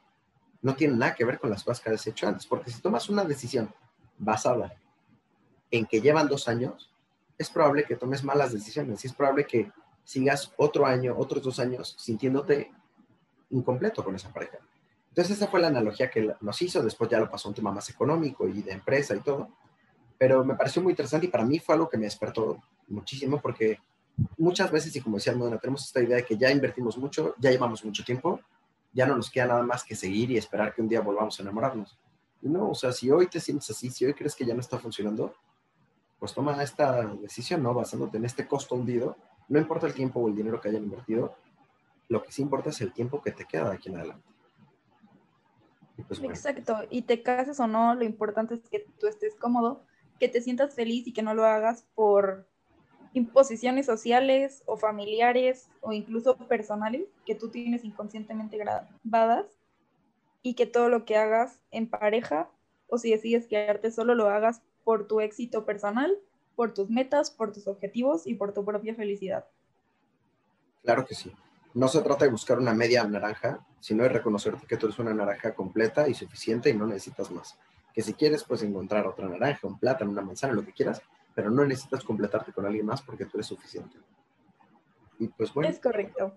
no 0.62 0.76
tiene 0.76 0.96
nada 0.96 1.16
que 1.16 1.26
ver 1.26 1.40
con 1.40 1.50
las 1.50 1.64
cosas 1.64 1.82
que 1.82 1.90
has 1.90 2.08
hecho 2.08 2.28
antes, 2.28 2.46
porque 2.46 2.72
si 2.72 2.82
tomas 2.82 3.10
una 3.10 3.24
decisión 3.24 3.74
basada 4.18 4.74
en 5.72 5.86
que 5.86 6.02
llevan 6.02 6.28
dos 6.28 6.48
años, 6.48 6.92
es 7.38 7.50
probable 7.50 7.84
que 7.84 7.96
tomes 7.96 8.24
malas 8.24 8.54
decisiones 8.54 9.04
y 9.04 9.08
es 9.08 9.14
probable 9.14 9.46
que 9.46 9.72
sigas 10.04 10.54
otro 10.58 10.86
año, 10.86 11.16
otros 11.18 11.44
dos 11.44 11.60
años 11.60 11.96
sintiéndote 12.00 12.72
incompleto 13.50 14.04
con 14.04 14.16
esa 14.16 14.32
pareja. 14.32 14.58
Entonces 15.14 15.38
esa 15.38 15.48
fue 15.48 15.62
la 15.62 15.68
analogía 15.68 16.10
que 16.10 16.34
nos 16.42 16.60
hizo, 16.64 16.82
después 16.82 17.08
ya 17.08 17.20
lo 17.20 17.30
pasó 17.30 17.48
un 17.48 17.54
tema 17.54 17.72
más 17.72 17.88
económico 17.88 18.48
y 18.48 18.64
de 18.64 18.72
empresa 18.72 19.16
y 19.16 19.20
todo, 19.20 19.48
pero 20.18 20.44
me 20.44 20.56
pareció 20.56 20.82
muy 20.82 20.94
interesante 20.94 21.28
y 21.28 21.30
para 21.30 21.46
mí 21.46 21.60
fue 21.60 21.76
algo 21.76 21.88
que 21.88 22.00
me 22.00 22.06
despertó 22.06 22.58
muchísimo 22.88 23.40
porque 23.40 23.78
muchas 24.40 24.72
veces, 24.72 24.96
y 24.96 25.02
como 25.02 25.18
decía 25.18 25.36
Modena, 25.36 25.60
tenemos 25.60 25.86
esta 25.86 26.02
idea 26.02 26.18
de 26.18 26.26
que 26.26 26.36
ya 26.36 26.50
invertimos 26.50 26.98
mucho, 26.98 27.36
ya 27.38 27.52
llevamos 27.52 27.86
mucho 27.86 28.04
tiempo, 28.04 28.40
ya 28.92 29.06
no 29.06 29.16
nos 29.16 29.30
queda 29.30 29.46
nada 29.46 29.62
más 29.62 29.84
que 29.84 29.96
seguir 29.96 30.32
y 30.32 30.38
esperar 30.38 30.74
que 30.74 30.82
un 30.82 30.88
día 30.88 31.02
volvamos 31.02 31.40
a 31.40 31.44
enamorarnos. 31.44 31.96
Y 32.42 32.50
no, 32.50 32.72
o 32.72 32.76
sea, 32.76 32.92
si 32.92 33.12
hoy 33.12 33.28
te 33.28 33.40
sientes 33.40 33.70
así, 33.70 33.92
si 33.92 34.06
hoy 34.06 34.16
crees 34.16 34.34
que 34.34 34.46
ya 34.46 34.56
no 34.56 34.62
está 34.62 34.80
funcionando, 34.80 35.36
pues 36.18 36.34
toma 36.34 36.64
esta 36.64 37.06
decisión, 37.06 37.62
¿no? 37.62 37.76
Basándote 37.76 38.18
en 38.18 38.26
este 38.26 38.48
costo 38.48 38.74
hundido, 38.74 39.16
no 39.48 39.60
importa 39.60 39.86
el 39.86 39.94
tiempo 39.94 40.22
o 40.22 40.28
el 40.28 40.36
dinero 40.36 40.60
que 40.60 40.70
hayan 40.70 40.86
invertido, 40.86 41.36
lo 42.10 42.24
que 42.24 42.32
sí 42.32 42.42
importa 42.42 42.72
es 42.72 42.82
el 42.82 42.94
tiempo 42.94 43.22
que 43.22 43.32
te 43.32 43.46
queda 43.46 43.70
de 43.70 43.76
aquí 43.76 43.90
en 43.90 43.98
adelante. 43.98 44.33
Pues, 46.08 46.22
Exacto, 46.22 46.78
y 46.90 47.04
te 47.04 47.24
cases 47.24 47.60
o 47.60 47.68
no, 47.68 47.96
lo 47.96 48.04
importante 48.04 48.56
es 48.56 48.70
que 48.70 48.86
tú 49.00 49.08
estés 49.08 49.36
cómodo, 49.36 49.86
que 50.20 50.30
te 50.30 50.42
sientas 50.42 50.76
feliz 50.76 51.08
y 51.08 51.14
que 51.14 51.22
no 51.22 51.34
lo 51.34 51.46
hagas 51.46 51.86
por 51.96 52.48
imposiciones 53.14 53.86
sociales 53.86 54.64
o 54.66 54.78
familiares 54.78 55.70
o 55.82 55.94
incluso 55.94 56.36
personales 56.38 57.04
que 57.26 57.36
tú 57.36 57.50
tienes 57.50 57.84
inconscientemente 57.84 58.58
grabadas 58.58 59.46
y 60.42 60.56
que 60.56 60.66
todo 60.66 60.90
lo 60.90 61.06
que 61.06 61.16
hagas 61.16 61.62
en 61.72 61.90
pareja 61.90 62.50
o 62.88 62.98
si 62.98 63.12
decides 63.12 63.48
quedarte 63.48 63.92
solo 63.92 64.16
lo 64.16 64.30
hagas 64.30 64.62
por 64.84 65.08
tu 65.08 65.22
éxito 65.22 65.66
personal, 65.66 66.18
por 66.56 66.74
tus 66.74 66.90
metas, 66.90 67.32
por 67.32 67.54
tus 67.54 67.68
objetivos 67.68 68.28
y 68.28 68.36
por 68.36 68.54
tu 68.54 68.66
propia 68.66 68.96
felicidad. 68.96 69.46
Claro 70.84 71.06
que 71.06 71.16
sí. 71.16 71.32
No 71.74 71.88
se 71.88 72.02
trata 72.02 72.26
de 72.26 72.32
buscar 72.32 72.60
una 72.60 72.74
media 72.74 73.04
naranja, 73.06 73.66
sino 73.84 74.04
de 74.04 74.10
reconocerte 74.10 74.66
que 74.66 74.78
tú 74.78 74.86
eres 74.86 74.98
una 75.00 75.14
naranja 75.14 75.54
completa 75.54 76.08
y 76.08 76.14
suficiente 76.14 76.70
y 76.70 76.74
no 76.74 76.88
necesitas 76.88 77.30
más. 77.32 77.60
Que 77.94 78.02
si 78.02 78.14
quieres, 78.14 78.46
puedes 78.46 78.64
encontrar 78.64 79.06
otra 79.06 79.28
naranja, 79.28 79.68
un 79.68 79.78
plátano, 79.78 80.10
una 80.10 80.22
manzana, 80.22 80.54
lo 80.54 80.64
que 80.64 80.72
quieras, 80.72 81.02
pero 81.36 81.52
no 81.52 81.66
necesitas 81.66 82.02
completarte 82.06 82.54
con 82.54 82.66
alguien 82.66 82.86
más 82.86 83.02
porque 83.02 83.26
tú 83.26 83.32
eres 83.34 83.48
suficiente. 83.48 83.98
Y 85.20 85.28
pues 85.28 85.54
bueno. 85.54 85.70
Es 85.70 85.82
correcto. 85.82 86.34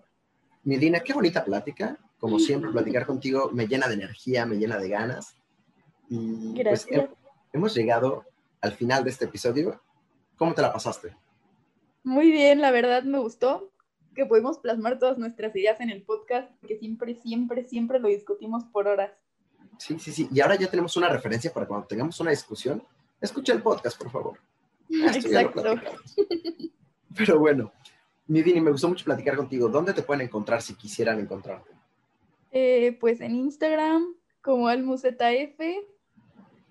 Midina, 0.65 0.99
qué 0.99 1.13
bonita 1.13 1.45
plática. 1.45 1.97
Como 2.19 2.37
siempre, 2.37 2.69
platicar 2.69 3.05
contigo 3.05 3.49
me 3.53 3.65
llena 3.65 3.87
de 3.87 3.93
energía, 3.93 4.45
me 4.45 4.57
llena 4.57 4.77
de 4.77 4.89
ganas. 4.89 5.37
Y 6.09 6.51
pues, 6.51 6.85
Gracias. 6.85 7.09
hemos 7.53 7.73
llegado 7.73 8.25
al 8.59 8.73
final 8.73 9.05
de 9.05 9.11
este 9.11 9.23
episodio. 9.23 9.81
¿Cómo 10.35 10.53
te 10.53 10.61
la 10.61 10.73
pasaste? 10.73 11.15
Muy 12.03 12.29
bien, 12.29 12.59
la 12.59 12.71
verdad 12.71 13.03
me 13.03 13.19
gustó 13.19 13.71
que 14.17 14.25
pudimos 14.25 14.57
plasmar 14.57 14.97
todas 14.97 15.19
nuestras 15.19 15.55
ideas 15.55 15.79
en 15.79 15.91
el 15.91 16.01
podcast, 16.01 16.51
que 16.67 16.75
siempre, 16.77 17.13
siempre, 17.15 17.63
siempre 17.63 17.99
lo 17.99 18.07
discutimos 18.07 18.63
por 18.65 18.87
horas. 18.87 19.11
Sí, 19.77 19.99
sí, 19.99 20.11
sí. 20.11 20.27
Y 20.31 20.41
ahora 20.41 20.55
ya 20.55 20.67
tenemos 20.67 20.97
una 20.97 21.07
referencia 21.07 21.53
para 21.53 21.67
cuando 21.67 21.85
tengamos 21.85 22.19
una 22.19 22.31
discusión. 22.31 22.83
Escucha 23.21 23.53
el 23.53 23.61
podcast, 23.61 23.95
por 23.95 24.09
favor. 24.09 24.39
Exacto. 24.89 25.75
Pero 27.15 27.37
bueno, 27.37 27.71
Midini, 28.25 28.59
me 28.59 28.71
gustó 28.71 28.89
mucho 28.89 29.05
platicar 29.05 29.35
contigo. 29.35 29.69
¿Dónde 29.69 29.93
te 29.93 30.01
pueden 30.01 30.25
encontrar 30.25 30.63
si 30.63 30.73
quisieran 30.73 31.19
encontrarte? 31.19 31.69
Eh, 32.51 32.97
pues 32.99 33.21
en 33.21 33.35
Instagram, 33.35 34.15
como 34.41 34.67
almuzetaf. 34.67 35.59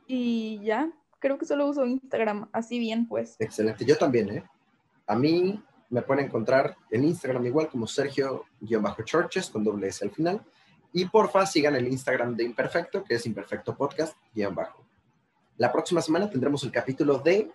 Y 0.08 0.60
ya, 0.64 0.92
creo 1.20 1.38
que 1.38 1.46
solo 1.46 1.68
uso 1.68 1.86
Instagram, 1.86 2.48
así 2.52 2.80
bien, 2.80 3.06
pues. 3.06 3.36
Excelente, 3.38 3.84
yo 3.84 3.96
también, 3.96 4.30
¿eh? 4.30 4.44
A 5.06 5.14
mí 5.14 5.62
me 5.90 6.02
pueden 6.02 6.26
encontrar 6.26 6.76
en 6.90 7.04
Instagram 7.04 7.46
igual 7.46 7.68
como 7.68 7.86
Sergio-Churches 7.86 9.50
con 9.50 9.64
doble 9.64 9.88
S 9.88 10.04
al 10.04 10.10
final. 10.10 10.44
Y 10.92 11.04
porfa, 11.06 11.44
sigan 11.46 11.76
el 11.76 11.86
Instagram 11.88 12.36
de 12.36 12.44
Imperfecto, 12.44 13.04
que 13.04 13.14
es 13.14 13.26
Imperfecto 13.26 13.76
Podcast-bajo. 13.76 14.84
La 15.58 15.72
próxima 15.72 16.00
semana 16.00 16.30
tendremos 16.30 16.62
el 16.64 16.72
capítulo 16.72 17.18
de 17.18 17.50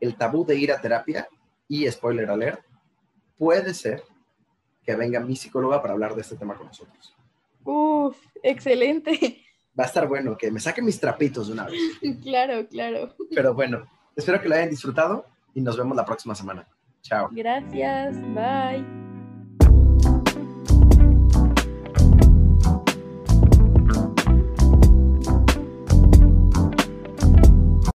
el 0.00 0.16
tabú 0.16 0.44
de 0.44 0.56
ir 0.56 0.72
a 0.72 0.80
terapia 0.80 1.28
y, 1.66 1.90
spoiler 1.90 2.30
alert, 2.30 2.62
puede 3.36 3.74
ser 3.74 4.02
que 4.84 4.94
venga 4.94 5.20
mi 5.20 5.36
psicóloga 5.36 5.82
para 5.82 5.94
hablar 5.94 6.14
de 6.14 6.22
este 6.22 6.36
tema 6.36 6.54
con 6.54 6.68
nosotros. 6.68 7.14
Uf, 7.64 8.16
excelente. 8.42 9.44
Va 9.78 9.84
a 9.84 9.86
estar 9.86 10.06
bueno, 10.06 10.36
que 10.36 10.50
me 10.50 10.60
saquen 10.60 10.84
mis 10.84 11.00
trapitos 11.00 11.48
de 11.48 11.52
una 11.52 11.66
vez. 11.66 11.80
Claro, 12.22 12.66
claro. 12.68 13.14
Pero 13.34 13.54
bueno, 13.54 13.86
Espero 14.18 14.42
que 14.42 14.48
lo 14.48 14.56
hayan 14.56 14.68
disfrutado 14.68 15.26
y 15.54 15.60
nos 15.60 15.76
vemos 15.76 15.96
la 15.96 16.04
próxima 16.04 16.34
semana. 16.34 16.66
Chao. 17.02 17.28
Gracias. 17.32 18.16
Bye. 18.34 19.07